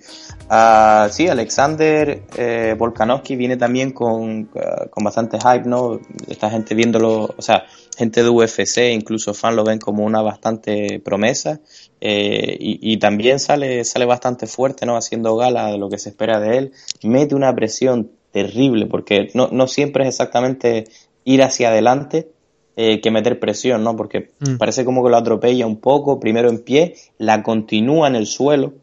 [0.48, 6.00] Ah, sí, Alexander eh, Volkanovski viene también con, ah, con bastante hype, ¿no?
[6.26, 7.64] Esta gente viéndolo, o sea,
[7.98, 11.60] gente de UFC, incluso fans lo ven como una bastante promesa.
[12.00, 14.96] eh, y, y también sale, sale bastante fuerte, ¿no?
[14.96, 16.72] Haciendo gala de lo que se espera de él.
[17.02, 20.84] Mete una presión terrible, porque no, no siempre es exactamente
[21.24, 22.28] ir hacia adelante,
[22.76, 23.96] eh, que meter presión, ¿no?
[23.96, 24.56] Porque Mm.
[24.58, 28.74] parece como que lo atropella un poco, primero en pie, la continúa en el suelo.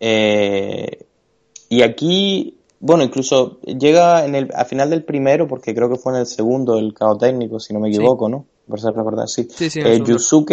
[0.00, 1.04] eh,
[1.68, 6.12] y aquí, bueno, incluso llega en el, al final del primero, porque creo que fue
[6.12, 7.96] en el segundo, el cao técnico, si no me Sí.
[7.96, 8.44] equivoco, ¿no?
[8.68, 9.48] Por ser recordar, sí.
[9.50, 10.00] Sí, sí, Eh.
[10.04, 10.52] Yusuke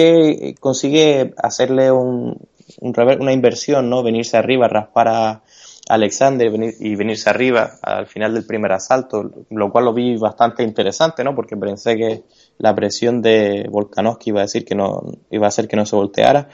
[0.49, 2.37] eh, consigue hacerle un,
[2.79, 4.01] un rever- una inversión, ¿no?
[4.01, 5.43] Venirse arriba, raspar a
[5.89, 10.63] Alexander venir- y venirse arriba al final del primer asalto, lo cual lo vi bastante
[10.63, 11.35] interesante, ¿no?
[11.35, 12.23] Porque pensé que
[12.59, 15.95] la presión de Volkanovski iba a decir que no, iba a hacer que no se
[15.97, 16.47] volteara.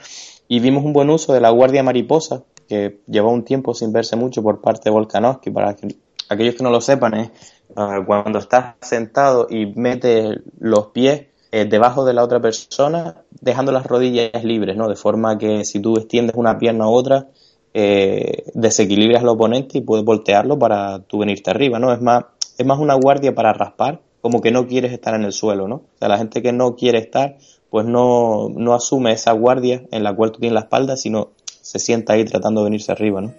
[0.48, 4.14] Y vimos un buen uso de la guardia mariposa, que llevó un tiempo sin verse
[4.16, 5.50] mucho por parte de Volkanovski.
[5.50, 5.96] Para que,
[6.28, 7.30] aquellos que no lo sepan, es
[7.76, 13.72] ah, cuando estás sentado y metes los pies eh, debajo de la otra persona, dejando
[13.72, 14.86] las rodillas libres, ¿no?
[14.86, 17.28] De forma que si tú extiendes una pierna a otra,
[17.72, 21.92] eh, desequilibras al oponente y puedes voltearlo para tú venirte arriba, ¿no?
[21.92, 22.24] Es más,
[22.58, 25.76] es más una guardia para raspar, como que no quieres estar en el suelo, ¿no?
[25.76, 27.38] O sea, la gente que no quiere estar,
[27.70, 31.30] pues no, no asume esa guardia en la cual tú tienes la espalda, sino
[31.60, 33.34] se sienta ahí tratando de venirse arriba, ¿no?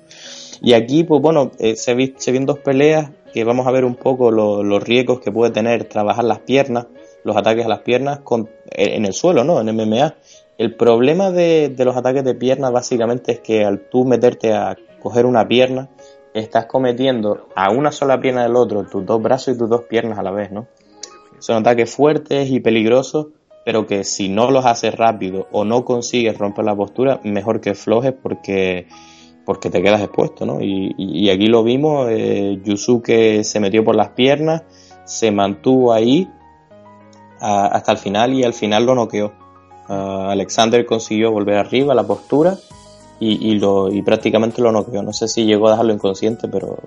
[0.61, 3.85] Y aquí, pues bueno, eh, se, vi- se ven dos peleas que vamos a ver
[3.85, 6.87] un poco lo- los riesgos que puede tener trabajar las piernas,
[7.23, 9.61] los ataques a las piernas con, en el suelo, ¿no?
[9.61, 10.15] En MMA.
[10.57, 14.75] El problema de, de los ataques de piernas básicamente es que al tú meterte a
[15.01, 15.87] coger una pierna,
[16.33, 20.19] estás cometiendo a una sola pierna del otro tus dos brazos y tus dos piernas
[20.19, 20.67] a la vez, ¿no?
[21.39, 23.27] Son ataques fuertes y peligrosos,
[23.69, 27.75] pero que si no los haces rápido o no consigues romper la postura, mejor que
[27.75, 28.87] flojes porque,
[29.45, 30.57] porque te quedas expuesto, ¿no?
[30.59, 34.63] Y, aquí lo vimos, eh, Yusuke se metió por las piernas,
[35.05, 36.27] se mantuvo ahí
[37.39, 39.33] a- hasta el final y al final lo noqueó.
[39.87, 42.57] Ah, Alexander consiguió volver arriba a la postura
[43.19, 45.03] y, y lo, y prácticamente lo noqueó.
[45.03, 46.79] No sé si llegó a dejarlo inconsciente, pero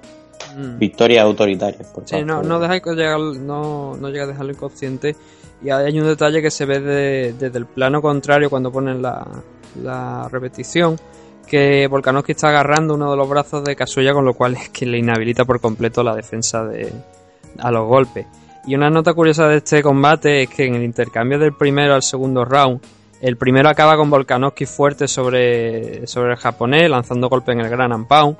[0.57, 0.79] Mm.
[0.79, 1.87] victoria autoritaria.
[1.95, 5.15] por Sí, no, no, deja llegar, no, no llega a dejarlo inconsciente.
[5.65, 10.29] Y hay un detalle que se ve de- desde el plano contrario cuando ponen la,
[10.31, 10.97] repetición.
[11.47, 14.87] Que Volkanovski está agarrando uno de los brazos de Kazuya, con lo cual es que
[14.87, 16.93] le inhabilita por completo la defensa de,
[17.59, 18.27] a los golpes.
[18.67, 22.03] Y una nota curiosa de este combate es que en el intercambio del primero al
[22.03, 22.81] segundo round,
[23.21, 27.93] el primero acaba con Volkanovski fuerte sobre, sobre el japonés, lanzando golpes en el Gran
[27.93, 28.37] and Pound.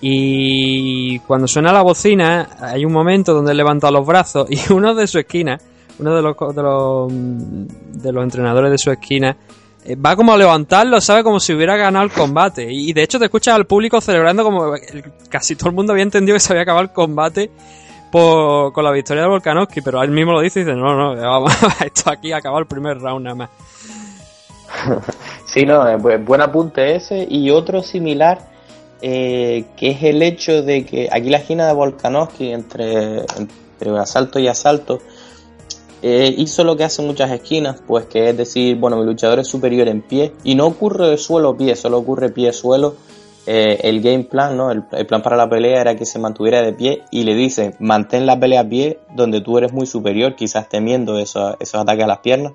[0.00, 5.06] Y cuando suena la bocina, hay un momento donde levanta los brazos y uno de
[5.06, 5.58] su esquina,
[5.98, 7.12] uno de los, de los,
[8.02, 9.36] de los entrenadores de su esquina,
[9.84, 11.22] eh, va como a levantarlo, ¿sabe?
[11.24, 12.66] Como si hubiera ganado el combate.
[12.72, 14.72] Y de hecho te escuchas al público celebrando como
[15.28, 17.50] casi todo el mundo había entendido que se había acabado el combate
[18.10, 21.52] con la victoria de Volkanovski, pero él mismo lo dice y dice, no, no, vamos,
[21.84, 23.50] esto aquí ha acabado el primer round nada más.
[25.46, 28.38] Sí, no, eh, bu- buen apunte ese y otro similar
[29.00, 34.38] eh, que es el hecho de que aquí la esquina de Volkanovski entre, entre asalto
[34.38, 35.00] y asalto
[36.02, 39.48] eh, hizo lo que hacen muchas esquinas, pues que es decir, bueno, mi luchador es
[39.48, 42.94] superior en pie y no ocurre suelo-pie, solo ocurre pie-suelo.
[43.50, 44.70] Eh, el game plan, ¿no?
[44.70, 48.26] El, plan para la pelea era que se mantuviera de pie y le dicen, mantén
[48.26, 52.08] la pelea a pie donde tú eres muy superior, quizás temiendo esos, esos ataques a
[52.08, 52.52] las piernas.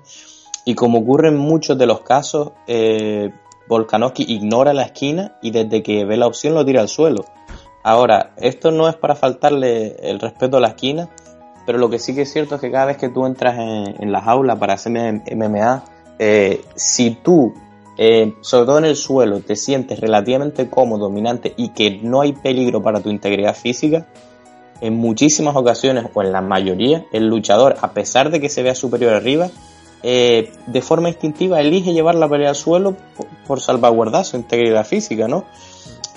[0.64, 3.32] Y como ocurre en muchos de los casos, eh,
[3.68, 7.24] Volkanovski ignora la esquina y desde que ve la opción lo tira al suelo.
[7.82, 11.10] Ahora, esto no es para faltarle el respeto a la esquina,
[11.66, 14.02] pero lo que sí que es cierto es que cada vez que tú entras en,
[14.02, 15.84] en la jaula para hacer MMA,
[16.18, 17.54] eh, si tú,
[17.96, 22.32] eh, sobre todo en el suelo, te sientes relativamente cómodo, dominante y que no hay
[22.32, 24.06] peligro para tu integridad física,
[24.80, 28.74] en muchísimas ocasiones, o en la mayoría, el luchador, a pesar de que se vea
[28.74, 29.48] superior arriba,
[30.02, 34.84] eh, de forma instintiva elige llevar la pelea al suelo por, por salvaguardar su integridad
[34.84, 35.46] física, ¿no?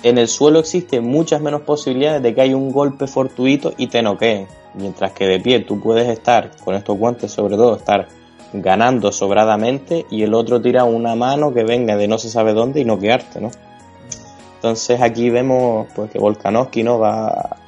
[0.02, 4.02] En el suelo existen muchas menos posibilidades de que haya un golpe fortuito y te
[4.02, 4.46] noqueen.
[4.78, 8.08] Mientras que de pie tú puedes estar, con estos guantes sobre todo, estar
[8.52, 12.80] ganando sobradamente y el otro tira una mano que venga de no se sabe dónde
[12.80, 13.50] y noquearte, ¿no?
[14.54, 17.58] Entonces aquí vemos pues que Volkanovski no va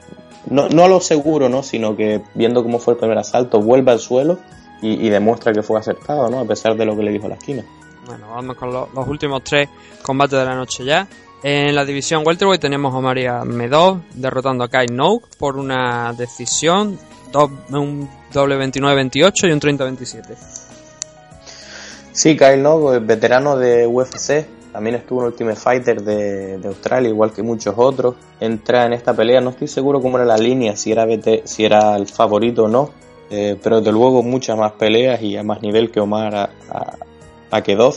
[0.46, 1.62] no, no lo seguro, ¿no?
[1.62, 4.38] sino que viendo cómo fue el primer asalto, vuelve al suelo
[4.82, 6.40] y, demuestra que fue acertado, ¿no?
[6.40, 7.62] a pesar de lo que le dijo la esquina.
[8.06, 9.68] Bueno, vamos con lo, los últimos tres
[10.02, 11.06] combates de la noche ya.
[11.42, 16.98] En la división welterweight tenemos a María Medov derrotando a Kai Noak por una decisión,
[17.70, 20.36] un doble 29-28 y un 30-27.
[22.12, 27.42] Sí, Kyle Noak, veterano de UFC, también estuvo en Ultimate Fighter de, Australia, igual que
[27.42, 28.16] muchos otros.
[28.38, 31.06] Entra en esta pelea, no estoy seguro cómo era la línea, si era,
[31.44, 32.90] si era el favorito o no,
[33.30, 36.96] eh, pero de luego muchas más peleas y a más nivel que Omar a, a,
[37.50, 37.94] a Kedov.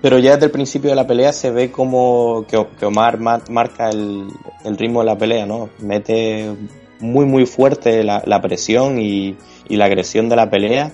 [0.00, 2.56] Pero ya desde el principio de la pelea se ve como que,
[2.86, 4.28] Omar marca el,
[4.76, 5.70] ritmo de la pelea, ¿no?
[5.80, 6.54] Mete
[7.00, 9.36] muy muy fuerte la, presión y,
[9.68, 10.92] la agresión de la pelea,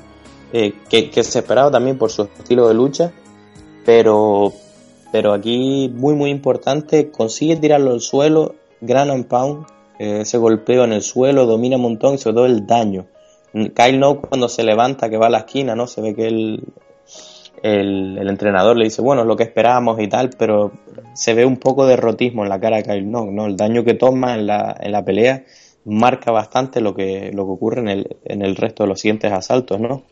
[0.52, 3.12] eh, que, que se esperaba también por su estilo de lucha,
[3.84, 4.52] pero,
[5.12, 9.66] pero aquí muy muy importante, consigue tirarlo al suelo, gran and pound,
[9.98, 13.06] eh, ese golpeo en el suelo, domina un montón y sobre todo el daño.
[13.52, 15.86] Kyle No cuando se levanta que va a la esquina, ¿no?
[15.86, 16.64] Se ve que él
[17.64, 20.70] el, el, entrenador le dice, bueno, es lo que esperábamos y tal, pero
[21.14, 23.46] se ve un poco de rotismo en la cara de Kyle Nock, ¿no?
[23.46, 25.44] El daño que toma en la, en la pelea
[25.86, 29.32] marca bastante lo que, lo que ocurre en el, en el resto de los siguientes
[29.32, 30.02] asaltos, ¿no?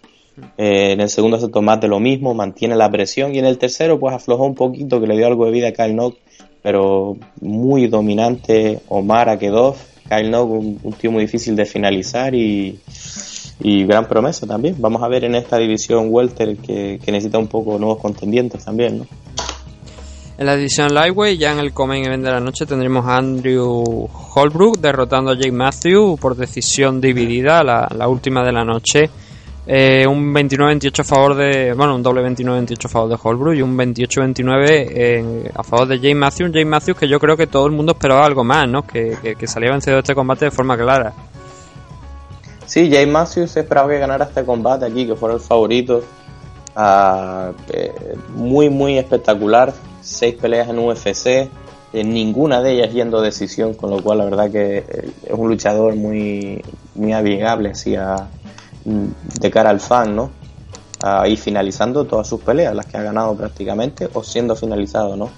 [0.56, 3.58] Eh, en el segundo asalto más de lo mismo, mantiene la presión y en el
[3.58, 6.16] tercero pues aflojó un poquito que le dio algo de vida a Kyle Nock,
[6.62, 9.76] pero muy dominante Omar Akedov,
[10.08, 12.78] Kyle Nock un, un tío muy difícil de finalizar y,
[13.62, 14.76] y gran promesa también.
[14.78, 18.98] Vamos a ver en esta división welter que, que, necesita un poco nuevos contendientes también,
[18.98, 19.06] ¿no?
[20.38, 24.08] En la división lightweight, ya en el Comen Event de la noche, tendremos a Andrew
[24.34, 29.10] Holbrook derrotando a Jake Matthew por decisión dividida, la, la última de la noche.
[29.64, 31.72] Eh, un 29-28 a favor de.
[31.74, 36.14] Bueno, un doble 29-28 a favor de Holbrook y un 28-29 a favor de Jake
[36.16, 36.50] Matthews.
[36.50, 38.82] Jake Matthews que yo creo que todo el mundo esperaba algo más, ¿no?
[38.84, 41.12] Que, que, que salía vencido de este combate de forma clara.
[42.66, 46.02] Sí, Jay Matthews esperaba que ganara este combate aquí, que fuera el favorito.
[46.74, 49.72] Uh, eh, muy, muy espectacular.
[50.00, 54.24] Seis peleas en UFC, eh, ninguna de ellas yendo a decisión, con lo cual la
[54.24, 56.62] verdad que eh, es un luchador muy,
[56.94, 58.28] muy amigable hacia,
[58.84, 60.30] de cara al fan, ¿no?
[61.04, 65.30] Uh, y finalizando todas sus peleas, las que ha ganado prácticamente, o siendo finalizado, ¿no?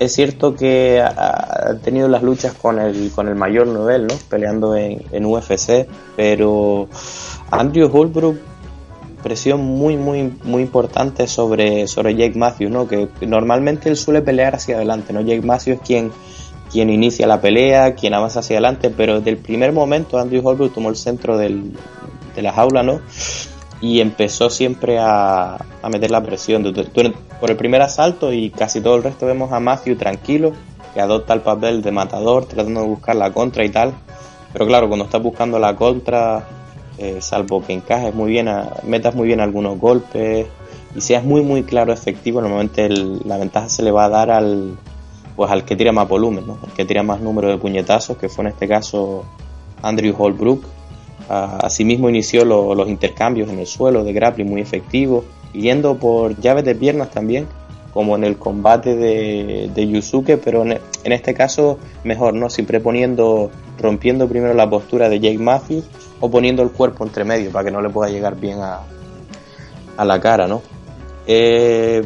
[0.00, 4.14] Es cierto que ha tenido las luchas con el, con el mayor nivel, ¿no?
[4.30, 5.86] Peleando en, en UFC,
[6.16, 6.88] pero
[7.50, 8.38] Andrew Holbrook
[9.22, 12.88] presión muy muy muy importante sobre, sobre Jake Matthews, ¿no?
[12.88, 15.20] Que normalmente él suele pelear hacia adelante, ¿no?
[15.20, 16.10] Jake Matthews es quien,
[16.72, 20.72] quien inicia la pelea, quien avanza hacia adelante, pero desde el primer momento Andrew Holbrook
[20.72, 21.74] tomó el centro del,
[22.34, 23.02] de la jaula, ¿no?
[23.80, 26.62] Y empezó siempre a, a meter la presión.
[27.40, 30.52] Por el primer asalto y casi todo el resto vemos a Matthew tranquilo,
[30.92, 33.94] que adopta el papel de matador, tratando de buscar la contra y tal.
[34.52, 36.44] Pero claro, cuando estás buscando la contra,
[36.98, 40.46] eh, salvo que encajes muy bien, a, metas muy bien algunos golpes
[40.94, 44.30] y seas muy muy claro efectivo, normalmente el, la ventaja se le va a dar
[44.30, 44.76] al
[45.36, 46.58] pues al que tira más volumen, ¿no?
[46.62, 49.24] al que tira más número de puñetazos, que fue en este caso
[49.80, 50.64] Andrew Holbrook
[51.30, 56.64] Asimismo inició lo, los intercambios en el suelo de grappling muy efectivos, yendo por llaves
[56.64, 57.46] de piernas también,
[57.92, 62.50] como en el combate de, de Yusuke, pero en, este caso mejor, ¿no?
[62.50, 63.50] Siempre poniendo,
[63.80, 65.84] rompiendo primero la postura de Jake Matthews
[66.20, 68.80] o poniendo el cuerpo entre medio para que no le pueda llegar bien a,
[69.96, 70.62] a la cara, ¿no?
[71.26, 72.02] Eh,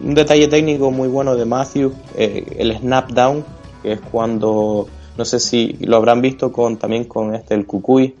[0.00, 3.44] un detalle técnico muy bueno de Matthews, eh, el snap down,
[3.82, 4.86] que es cuando,
[5.16, 8.14] no sé si lo habrán visto con también con este el Kukui,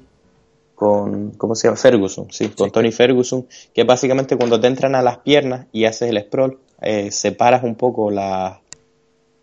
[0.78, 1.76] con, ¿cómo se llama?
[1.76, 6.10] Ferguson, sí, con Tony Ferguson, que básicamente cuando te entran a las piernas y haces
[6.10, 8.60] el sprawl, eh, separas un poco la,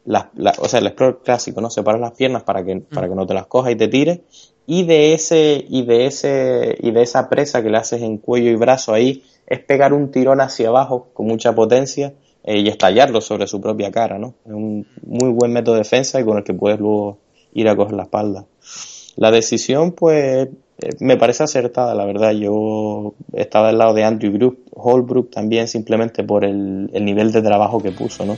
[0.05, 1.69] la, o sea, el sprawl clásico, ¿no?
[1.69, 4.21] Separas las piernas para que, para que no te las cojas y te tires,
[4.65, 8.49] y de ese, y de ese, y de esa presa que le haces en cuello
[8.49, 12.13] y brazo ahí, es pegar un tirón hacia abajo con mucha potencia
[12.45, 14.35] eh, y estallarlo sobre su propia cara, ¿no?
[14.45, 17.17] Es un muy buen método de defensa y con el que puedes luego
[17.51, 18.45] ir a coger la espalda.
[19.17, 20.47] La decisión, pues,
[20.99, 22.31] me parece acertada, la verdad.
[22.31, 27.81] Yo estaba del lado de Andrew Group, Holbrook también, simplemente por el, nivel de trabajo
[27.81, 28.37] que puso, ¿no?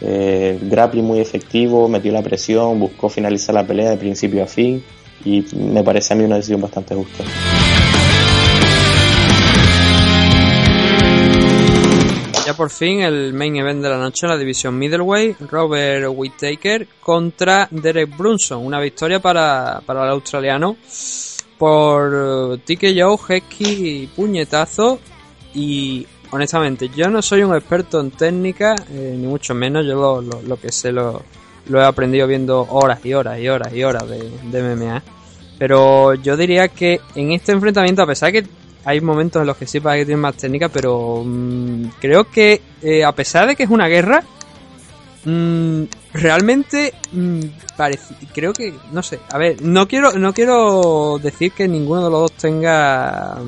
[0.00, 4.84] Eh, grappling muy efectivo, metió la presión, buscó finalizar la pelea de principio a fin
[5.24, 7.24] y me parece a mí una decisión bastante justa.
[12.44, 17.66] Ya por fin el main event de la noche la división middleweight, Robert Whittaker contra
[17.70, 20.76] Derek Brunson, una victoria para, para el australiano
[21.58, 24.98] por uh, Joe, Hesky y puñetazo
[25.54, 30.56] y honestamente yo no soy un experto en técnica, eh, ni mucho menos, yo lo,
[30.56, 31.22] que sé lo,
[31.68, 35.02] lo, he aprendido viendo horas y horas y horas y horas de, de MMA.
[35.58, 38.48] Pero yo diría que en este enfrentamiento, a pesar de que
[38.86, 42.62] hay momentos en los que sí para que tiene más técnica, pero mm, creo que
[42.82, 44.22] eh, a pesar de que es una guerra,
[45.24, 45.82] mm,
[46.16, 47.40] realmente mm,
[47.76, 52.10] parece, creo que, no sé, a ver, no quiero, no quiero decir que ninguno de
[52.10, 53.38] los dos tenga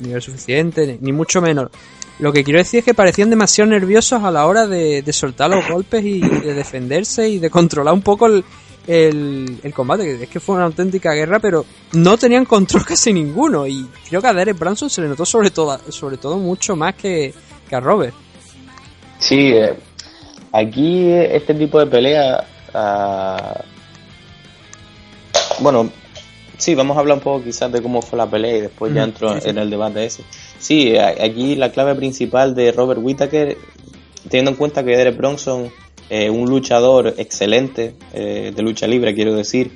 [0.00, 1.70] nivel suficiente, ni, mucho menos.
[2.18, 5.50] Lo que quiero decir es que parecían demasiado nerviosos a la hora de, de soltar
[5.50, 8.42] los golpes y de defenderse y de controlar un poco el,
[8.86, 13.66] el, combate, es que fue una auténtica guerra, pero no tenían control casi ninguno.
[13.66, 16.94] Y creo que a Derek Branson se le notó sobre todo, sobre todo mucho más
[16.94, 17.34] que,
[17.70, 18.14] a Robert.
[19.18, 19.74] Sí, eh,
[20.52, 22.44] aquí este tipo de pelea.
[22.74, 23.62] Uh,
[25.60, 25.90] bueno,
[26.58, 29.04] sí, vamos a hablar un poco quizás de cómo fue la pelea y después ya
[29.04, 30.22] entro en el debate ese.
[30.58, 33.56] Sí, aquí la clave principal de Robert Whittaker,
[34.28, 35.70] teniendo en cuenta que Derek Bronson
[36.08, 39.72] eh, un luchador excelente eh, de lucha libre, quiero decir,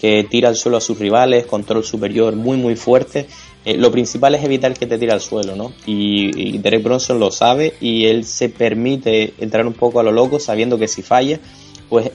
[0.00, 3.26] que tira al suelo a sus rivales, control superior muy muy fuerte.
[3.66, 5.72] Eh, lo principal es evitar que te tire al suelo, ¿no?
[5.86, 10.38] Y, Derek Bronson lo sabe y él se permite entrar un poco a lo loco
[10.38, 11.40] sabiendo que si falla,
[11.88, 12.12] pues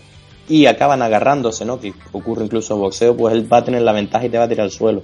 [0.48, 1.82] y acaban agarrándose, ¿no?
[1.82, 4.46] Que ocurre incluso en boxeo, pues él va a tener la ventaja y te va
[4.46, 5.04] a tirar al suelo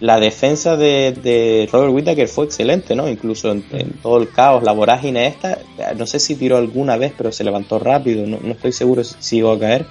[0.00, 3.08] la defensa de, Robert Whittaker fue excelente, ¿no?
[3.08, 3.62] Incluso en,
[4.02, 5.58] todo el caos, la vorágine esta,
[5.96, 9.54] no sé si tiró alguna vez, pero se levantó rápido, no, estoy seguro si iba
[9.54, 9.86] a caer.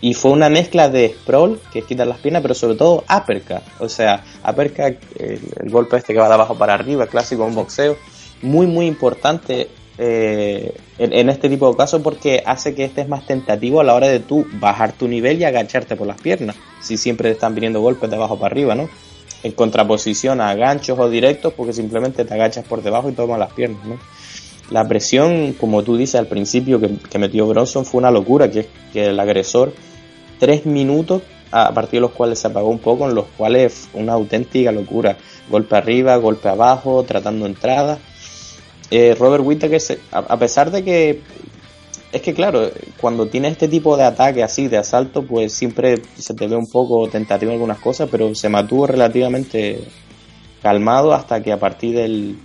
[0.00, 3.62] Y fue una mezcla de sprawl, que es quitar las piernas, pero sobre todo uppercut.
[3.80, 7.96] O sea, uppercut, el, golpe este que va de abajo para arriba, clásico en boxeo,
[8.42, 9.68] muy, muy importante
[9.98, 13.94] eh, en, en, este tipo de casos porque hace que estés más tentativo a la
[13.94, 16.54] hora de tú bajar tu nivel y agacharte por las piernas.
[16.80, 18.88] Si siempre te están viniendo golpes de abajo para arriba, ¿no?
[19.42, 23.52] en contraposición a ganchos o directos porque simplemente te agachas por debajo y tomas las
[23.52, 23.98] piernas, ¿no?
[24.70, 29.06] La presión, como tú dices al principio que, metió Bronson fue una locura, que, que
[29.06, 29.72] el agresor,
[30.38, 34.12] tres minutos a partir de los cuales se apagó un poco, en los cuales una
[34.12, 35.16] auténtica locura.
[35.48, 37.98] Golpe arriba, golpe abajo, tratando entrada.
[38.90, 39.80] Eh, Robert Whittaker,
[40.12, 41.22] a pesar de que
[42.10, 42.70] es que claro,
[43.00, 46.66] cuando tienes este tipo de ataque así, de asalto, pues siempre se te ve un
[46.66, 49.80] poco tentativo en algunas cosas, pero se mantuvo relativamente
[50.62, 52.38] calmado hasta que a partir del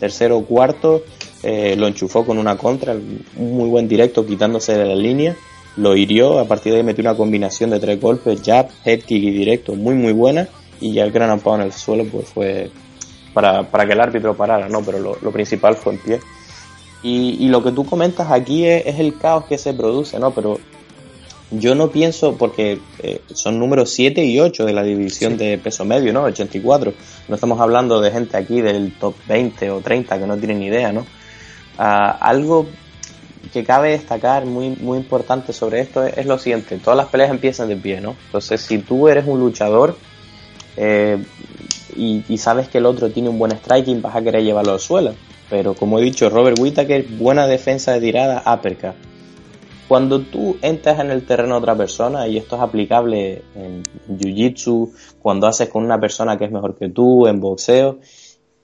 [0.00, 1.04] tercero o cuarto
[1.44, 5.36] eh, lo enchufó con una contra, un muy buen directo quitándose de la línea,
[5.76, 9.22] lo hirió, a partir de ahí metió una combinación de tres golpes, jab, head kick
[9.22, 10.48] y directo muy muy buena
[10.80, 12.70] y ya el gran amparo en el suelo pues fue
[13.32, 14.82] para, para que el árbitro parara, ¿no?
[14.82, 16.20] Pero lo, lo principal fue en pie.
[17.02, 20.30] Y, lo que tú comentas aquí es, el caos que se produce, ¿no?
[20.30, 20.58] Pero
[21.50, 25.84] yo no pienso, porque eh, son números 7 y 8 de la división de peso
[25.84, 26.22] medio, ¿no?
[26.22, 26.94] 84.
[27.28, 30.66] No estamos hablando de gente aquí del top 20 o 30 que no tienen ni
[30.68, 31.04] idea, ¿no?
[31.76, 32.68] Ah, algo
[33.52, 37.68] que cabe destacar muy, muy importante sobre esto es, lo siguiente, todas las peleas empiezan
[37.68, 38.16] de pie, ¿no?
[38.26, 39.96] Entonces, si tú eres un luchador
[40.76, 41.22] eh,
[41.96, 45.14] y, sabes que el otro tiene un buen striking, vas a querer llevarlo al suelo.
[45.50, 48.94] Pero como he dicho, Robert Whittaker, buena defensa de tirada, uppercut.
[49.86, 54.90] Cuando tú entras en el terreno de otra persona, y esto es aplicable en Jiu-Jitsu,
[55.20, 57.98] cuando haces con una persona que es mejor que tú, en boxeo,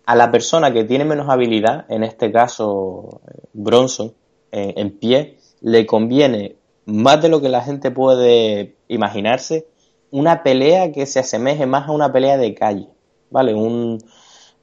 [0.07, 3.21] a la persona que tiene menos habilidad, en este caso
[3.53, 4.13] Bronson,
[4.53, 6.57] en, pie, le conviene
[6.87, 9.67] más de lo que la gente puede imaginarse,
[10.11, 12.89] una pelea que se asemeje más a una pelea de calle,
[13.31, 13.55] ¿vale?
[13.55, 13.99] Un,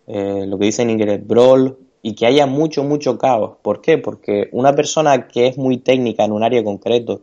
[0.07, 3.57] eh, lo que dicen en inglés, brawl, y que haya mucho, mucho caos.
[3.61, 3.97] ¿Por qué?
[3.97, 7.21] Porque una persona que es muy técnica en un área concreto,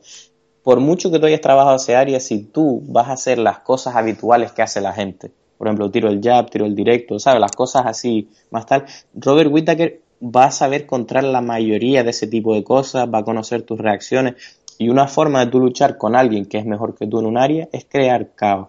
[0.63, 3.97] por mucho que tú hayas trabajado ese área, si tú vas a hacer las cosas
[3.97, 7.41] habituales que hace la gente, por ejemplo, tiro el jab, tiro el directo, ¿sabes?
[7.41, 8.85] Las cosas así más tal.
[9.15, 13.25] Robert Whittaker va a saber encontrar la mayoría de ese tipo de cosas, va a
[13.25, 14.35] conocer tus reacciones
[14.79, 17.39] y una forma de tú luchar con alguien que es mejor que tú en un
[17.39, 18.69] área es crear caos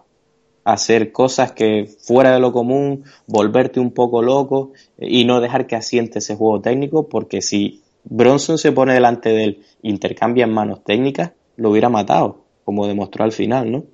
[0.66, 5.68] hacer cosas que fuera de lo común, volverte un poco loco eh, y no dejar
[5.68, 10.52] que asiente ese juego técnico, porque si Bronson se pone delante de él, intercambia en
[10.52, 13.84] manos técnicas, lo hubiera matado, como demostró al final, ¿no?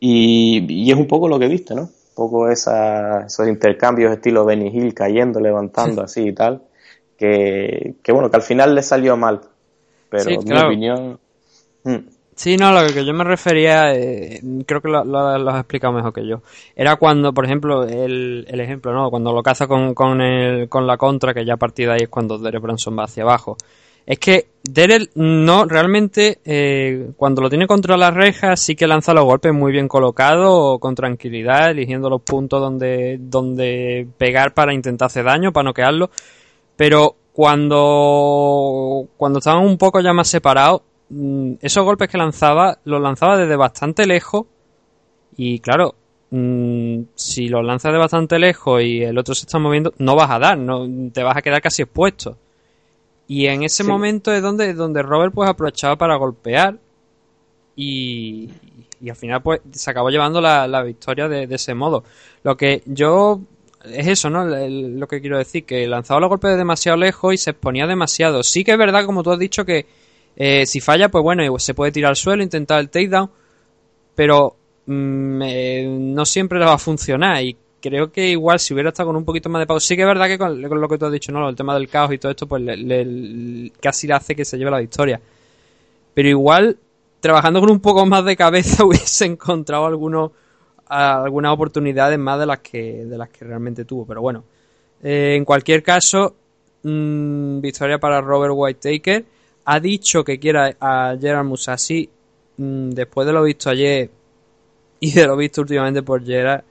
[0.00, 1.82] Y, es un poco lo que viste, ¿no?
[1.82, 6.62] Un poco esa, esos intercambios estilo Benny Hill cayendo, levantando así y tal,
[7.16, 9.40] que, que bueno, que al final le salió mal,
[10.08, 11.18] pero en mi opinión...
[11.84, 12.16] Mm.
[12.36, 16.26] Sí, no, lo que yo me refería, eh, creo que lo, has explicado mejor que
[16.26, 16.42] yo.
[16.74, 19.08] Era cuando, por ejemplo, el, el ejemplo, ¿no?
[19.08, 22.00] Cuando lo caza con, con, el, con la contra, que ya a partir de ahí
[22.02, 23.56] es cuando Derek Bronson va hacia abajo.
[24.04, 29.14] Es que Derek no, realmente, eh, cuando lo tiene contra las rejas, sí que lanza
[29.14, 35.06] los golpes muy bien colocados, con tranquilidad, eligiendo los puntos donde, donde pegar para intentar
[35.06, 36.10] hacer daño, para noquearlo.
[36.76, 43.00] Pero cuando, cuando estaban un poco ya más separados, Mm, esos golpes que lanzaba, los
[43.00, 44.46] lanzaba desde bastante lejos.
[45.36, 45.94] Y claro,
[46.30, 50.30] mm, si los lanzas de bastante lejos y el otro se está moviendo, no vas
[50.30, 52.38] a dar, no, te vas a quedar casi expuesto.
[53.28, 56.78] Y en ese momento es donde, donde Robert pues aprovechaba para golpear
[57.74, 58.48] y,
[59.00, 62.04] y al final pues se acabó llevando la, la victoria de, ese modo.
[62.44, 63.40] Lo que yo
[63.92, 64.44] es eso, ¿no?
[64.44, 68.42] lo que quiero decir, que lanzaba los golpes de demasiado lejos y se exponía demasiado.
[68.42, 69.86] Sí que es verdad, como tú has dicho, que
[70.36, 73.30] eh, si falla, pues bueno, se puede tirar al suelo, intentar el takedown,
[74.14, 74.56] pero
[74.86, 79.08] mm, eh, no siempre le va a funcionar y creo que igual si hubiera estado
[79.08, 81.06] con un poquito más de pausa, sí que es verdad que con, lo que tú
[81.06, 81.48] has dicho, ¿no?
[81.48, 82.62] El tema del caos y todo esto, pues
[83.80, 85.20] casi le hace que se lleve la victoria.
[86.14, 86.78] Pero igual,
[87.20, 90.32] trabajando con un poco más de cabeza, hubiese encontrado algunos,
[90.88, 94.06] algunas oportunidades más de las que, de las que realmente tuvo.
[94.06, 94.44] Pero bueno,
[95.02, 96.34] eh, en cualquier caso,
[96.82, 99.24] mm, victoria para Robert Whitaker
[99.64, 102.08] ha dicho que quiera a Gerard Musashi
[102.56, 104.10] mm, después de lo visto ayer
[105.00, 106.62] y de lo visto últimamente por Gerard.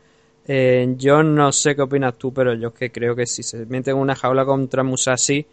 [0.47, 3.65] Eh, yo no sé qué opinas tú, pero yo es que creo que si se
[3.65, 5.45] mete en una jaula contra Musashi,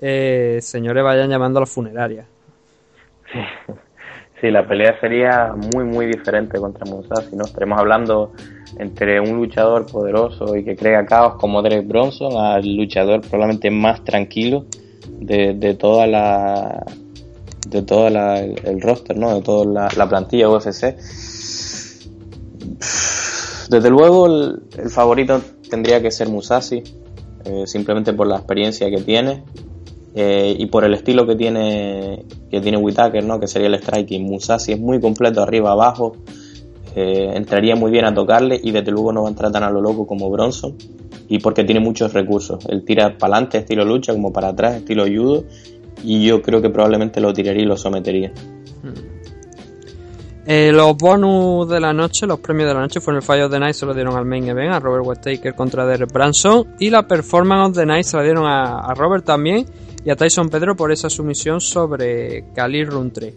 [0.00, 2.26] eh, señores vayan llamando a la funeraria.
[4.42, 7.44] La pelea sería muy, muy diferente contra Musashi, ¿no?
[7.44, 8.32] Estaremos hablando
[8.78, 14.04] entre un luchador poderoso y que crea caos como Derek Bronson al luchador probablemente más
[14.04, 14.66] tranquilo
[15.18, 16.84] de, de toda la
[17.66, 19.34] de todo el roster, ¿no?
[19.34, 20.96] De toda la, plantilla UFC.
[23.68, 26.82] Desde luego el, favorito tendría que ser Musashi,
[27.44, 29.44] eh, simplemente por la experiencia que tiene
[30.14, 33.38] eh, y por el estilo que tiene que tiene Whitaker, ¿no?
[33.38, 34.24] Que sería el striking.
[34.24, 36.16] Musashi es muy completo arriba abajo,
[36.96, 39.70] eh, entraría muy bien a tocarle y desde luego no va a entrar tan a
[39.70, 40.76] lo loco como Bronson
[41.28, 42.64] y porque tiene muchos recursos.
[42.68, 45.44] Él tira para adelante estilo lucha como para atrás estilo judo
[46.02, 48.32] y yo creo que probablemente lo tiraría y lo sometería.
[50.50, 53.50] Eh, los bonus de la noche, los premios de la noche fueron el Fire of
[53.50, 56.68] the Night, se lo dieron al Main Event, a Robert Whittaker contra Derek Branson.
[56.78, 59.66] Y la Performance of the Night se la dieron a, Robert también
[60.08, 63.34] y a Tyson Pedro por esa sumisión sobre Khalil Runtre.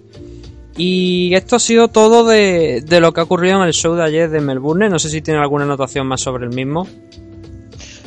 [0.77, 4.03] Y esto ha sido todo de, de, lo que ha ocurrido en el show de
[4.03, 4.87] ayer de Melbourne.
[4.87, 6.87] No sé si tiene alguna anotación más sobre el mismo.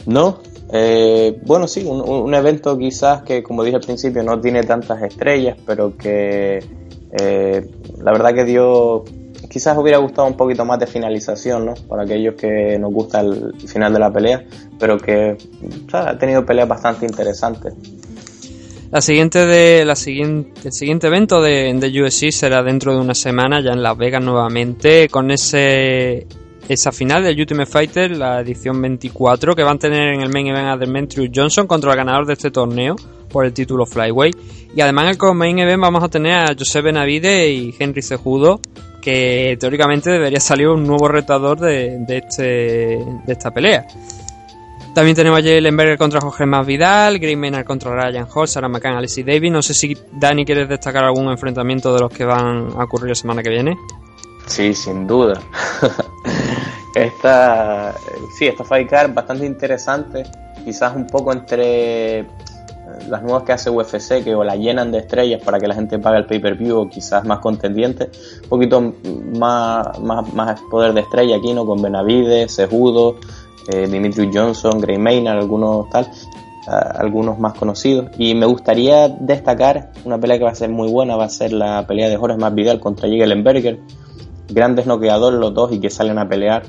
[0.06, 0.40] No,
[0.72, 5.58] eh, bueno, sí, un, evento quizás que, como dije al principio, no tiene tantas estrellas,
[5.66, 6.64] pero que
[7.20, 7.70] eh,
[8.02, 9.04] la verdad que dio,
[9.50, 11.74] quizás hubiera gustado un poquito más de finalización, ¿no?
[11.86, 14.42] Para aquellos que nos gusta el final de la pelea,
[14.78, 15.36] pero que
[15.92, 17.74] ha tenido peleas bastante interesantes.
[18.94, 23.16] La siguiente de la siguiente el siguiente evento de, de USC será dentro de una
[23.16, 26.28] semana ya en Las Vegas nuevamente con ese
[26.68, 30.46] esa final del Ultimate Fighter, la edición 24, que van a tener en el main
[30.46, 32.94] event a Demetrius Johnson contra el ganador de este torneo
[33.30, 34.36] por el título Flyweight.
[34.76, 38.60] Y además en el main event vamos a tener a José Benavide y Henry Cejudo,
[39.02, 43.88] que teóricamente debería salir un nuevo retador de, este, de esta pelea.
[44.94, 48.96] También tenemos a Jalen contra Jorge Más Vidal, Green Maynard contra Ryan Hall, Sarah McCann,
[48.96, 49.50] Alice Davis.
[49.50, 53.14] No sé si Dani quieres destacar algún enfrentamiento de los que van a ocurrir la
[53.16, 53.76] semana que viene.
[54.46, 55.40] Sí, sin duda.
[56.94, 57.92] esta,
[58.38, 60.22] sí, esta fight card bastante interesante,
[60.64, 62.26] quizás un poco entre
[63.08, 65.98] las nuevas que hace UFC, que o la llenan de estrellas para que la gente
[65.98, 68.10] pague el pay-per-view, o quizás más contendiente,
[68.44, 68.94] un poquito
[69.36, 71.66] más, más, poder de estrella aquí, ¿no?
[71.66, 73.16] Con Benavides, Sejudo,
[73.68, 76.10] eh, Dimitri Johnson, Gray Maynard, algunos tal,
[76.66, 78.10] algunos más conocidos.
[78.18, 81.52] Y me gustaría destacar una pelea que va a ser muy buena, va a ser
[81.52, 83.80] la pelea de Jorge Masvidal contra Jiggelenberger
[84.48, 86.64] grandes noqueadores los dos y que salen a pelear.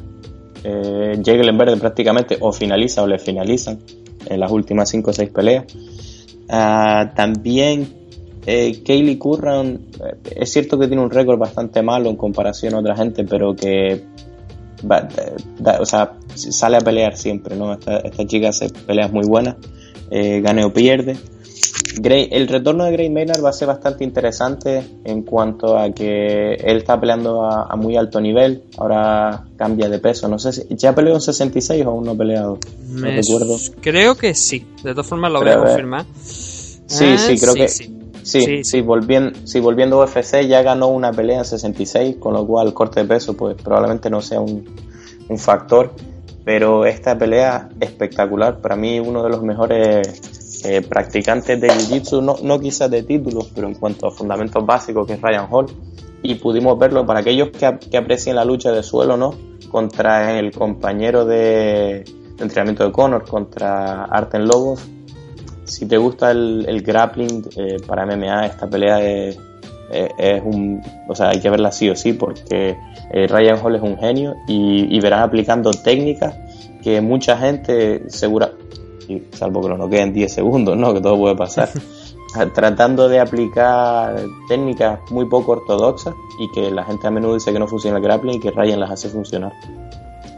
[0.63, 3.77] Eh, en verde prácticamente o finaliza o le finalizan
[4.25, 5.65] en las últimas 5 o 6 peleas.
[6.49, 7.87] Ah, también
[8.47, 12.79] eh, Kaylee Curran, eh, es cierto que tiene un récord bastante malo en comparación a
[12.79, 14.05] otra gente, pero que
[15.79, 17.73] o sea, sale a pelear siempre, ¿no?
[17.73, 19.55] Esta, esta chica hace peleas muy buenas,
[20.11, 21.17] eh, gane o pierde.
[22.03, 26.77] el retorno de Gray Maynard va a ser bastante interesante en cuanto a que él
[26.77, 31.15] está peleando a, muy alto nivel, ahora cambia de peso, no sé si ya peleó
[31.15, 33.57] en 66 o aún no ha peleado, no recuerdo.
[33.81, 36.05] Creo que sí, de todas formas lo voy a confirmar.
[36.15, 37.67] Sí, sí, creo que
[38.25, 42.45] Sí, sí, volviendo, sí, volviendo a UFC ya ganó una pelea en 66, con lo
[42.47, 44.65] cual el corte de peso pues probablemente no sea un,
[45.37, 45.93] factor,
[46.45, 52.35] pero esta pelea espectacular, para mí uno de los mejores eh, practicantes de Jiu-Jitsu, no,
[52.41, 55.65] no quizás de títulos, pero en cuanto a fundamentos básicos, que es Ryan Hall,
[56.21, 59.33] y pudimos verlo para aquellos que, que aprecien la lucha de suelo, ¿no?
[59.71, 62.05] Contra el compañero de,
[62.39, 64.85] entrenamiento de Conor, contra Arten Lobos,
[65.65, 69.37] si te gusta el, grappling eh, para MMA, esta pelea es,
[70.43, 70.81] un.
[71.07, 72.77] O sea, hay que verla sí o sí, porque
[73.11, 76.35] eh, Ryan Hall es un genio y, verás aplicando técnicas
[76.81, 78.51] que mucha gente, segura,
[79.31, 80.93] salvo que no queden 10 segundos, ¿no?
[80.93, 81.69] Que todo puede pasar.
[82.53, 87.59] tratando de aplicar técnicas muy poco ortodoxas y que la gente a menudo dice que
[87.59, 89.53] no funciona el grappling y que Ryan las hace funcionar.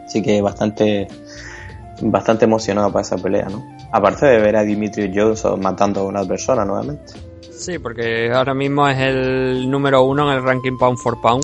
[0.05, 1.07] Así que bastante,
[2.01, 3.65] bastante emocionado para esa pelea, ¿no?
[3.91, 7.26] Aparte de ver a Dimitri Johnson matando a una persona nuevamente.
[7.57, 11.43] Sí, porque ahora mismo es el número uno en el ranking pound for pound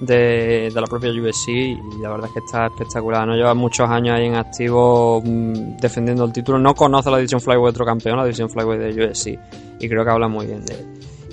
[0.00, 3.26] de, la propia UFC y la verdad es que está espectacular.
[3.26, 6.58] No lleva muchos años ahí en activo mm, defendiendo el título.
[6.58, 9.38] No conoce la división flyweight otro campeón, la división flyweight de UFC
[9.80, 10.86] y creo que habla muy bien de él.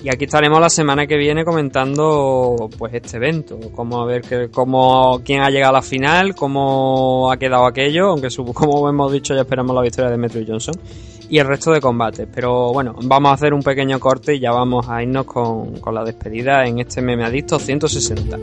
[0.04, 4.50] Y aquí estaremos la semana que viene comentando pues este evento, cómo a ver que,
[4.50, 9.34] cómo, quién ha llegado a la final, cómo ha quedado aquello, aunque como hemos dicho
[9.34, 10.76] ya esperamos la victoria de Metro Johnson
[11.30, 12.28] y el resto de combates.
[12.34, 15.94] Pero bueno, vamos a hacer un pequeño corte y ya vamos a irnos con, con
[15.94, 18.38] la despedida en este meme adicto 160.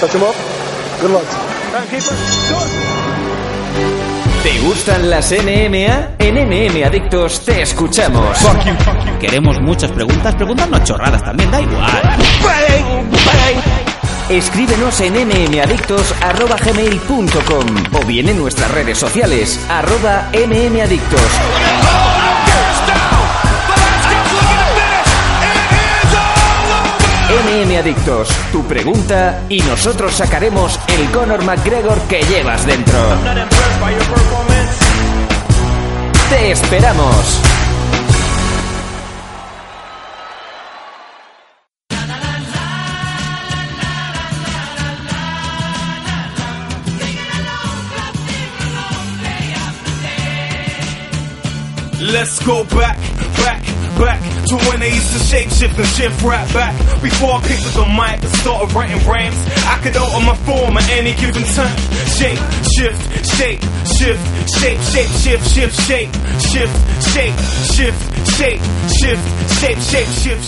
[0.00, 0.08] ¿Te
[4.64, 6.16] gustan las NMA?
[6.18, 8.38] En NM Adictos te escuchamos.
[9.20, 12.16] Queremos muchas preguntas, preguntarnos chorradas también, da igual.
[14.30, 21.20] Escríbenos en mmadictos.gmail.com o bien en nuestras redes sociales, arroba mmadictos.
[27.76, 32.98] Adictos, tu pregunta y nosotros sacaremos el Conor McGregor que llevas dentro.
[36.30, 37.40] Te esperamos.
[52.00, 52.98] Let's go back,
[53.38, 53.62] back
[53.98, 54.33] back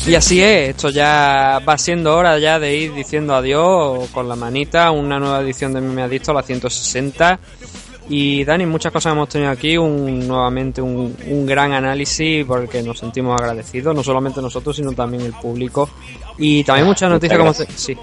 [0.06, 4.36] Y así es, esto ya va siendo hora ya de ir diciendo adiós con la
[4.36, 7.38] manita, una nueva edición de Me Adicto, la 160.
[8.08, 12.98] Y Dani, muchas cosas hemos tenido aquí, un, nuevamente un, un gran análisis porque nos
[12.98, 15.88] sentimos agradecidos, no solamente nosotros, sino también el público.
[16.38, 17.96] Y también muchas noticias como sí,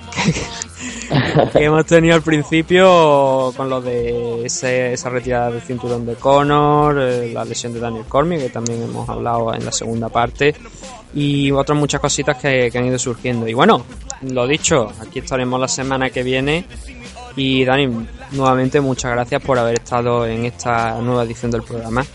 [1.53, 7.31] que hemos tenido al principio con lo de esa retirada del cinturón de Conor, eh,
[7.31, 10.53] la lesión de Daniel Cormier, que también hemos hablado en la segunda parte,
[11.13, 13.47] y otras muchas cositas que, que han ido surgiendo.
[13.47, 13.85] Y bueno,
[14.21, 16.65] lo dicho, aquí estaremos la semana que viene
[17.35, 22.05] y Dani, nuevamente muchas gracias por haber estado en esta nueva edición del programa.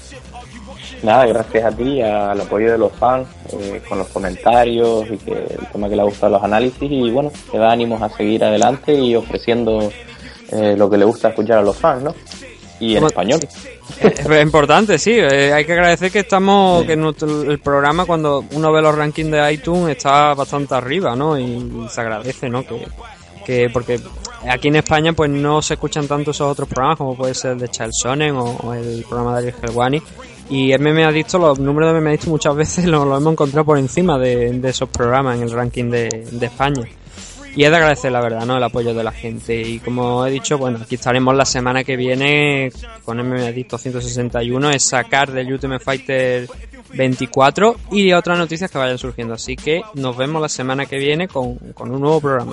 [1.03, 5.33] Nada, gracias a ti, al apoyo de los fans, eh, con los comentarios y que
[5.33, 8.43] el tema que le ha gustado los análisis y bueno, te da ánimos a seguir
[8.43, 9.93] adelante y ofreciendo
[10.51, 12.15] eh, lo que le gusta escuchar a los fans, ¿no?
[12.81, 13.41] Y en español.
[14.01, 15.13] Es importante, sí.
[15.13, 19.53] Eh, hay que agradecer que estamos, que el programa cuando uno ve los rankings de
[19.53, 21.39] iTunes está bastante arriba, ¿no?
[21.39, 22.65] Y, se agradece, ¿no?
[22.65, 22.87] Que,
[23.45, 24.01] que porque
[24.47, 27.59] aquí en España pues no se escuchan tanto esos otros programas como puede ser el
[27.59, 30.03] de Charles Sonnen o, el programa de Ariel Helwani.
[30.51, 34.19] Y MM Adicto, los números de MM Adicto muchas veces lo hemos encontrado por encima
[34.19, 36.09] de, esos programas en el ranking de,
[36.41, 36.87] España
[37.57, 38.57] y es de agradecer la verdad, ¿no?
[38.57, 39.61] El apoyo de la gente.
[39.61, 42.71] Y como he dicho, bueno, aquí estaremos la semana que viene
[43.05, 46.49] con MM Adicto 161, es sacar del Ultimate Fighter
[46.95, 49.35] 24 y otras noticias que vayan surgiendo.
[49.35, 52.53] Así que nos vemos la semana que viene con, con un nuevo programa.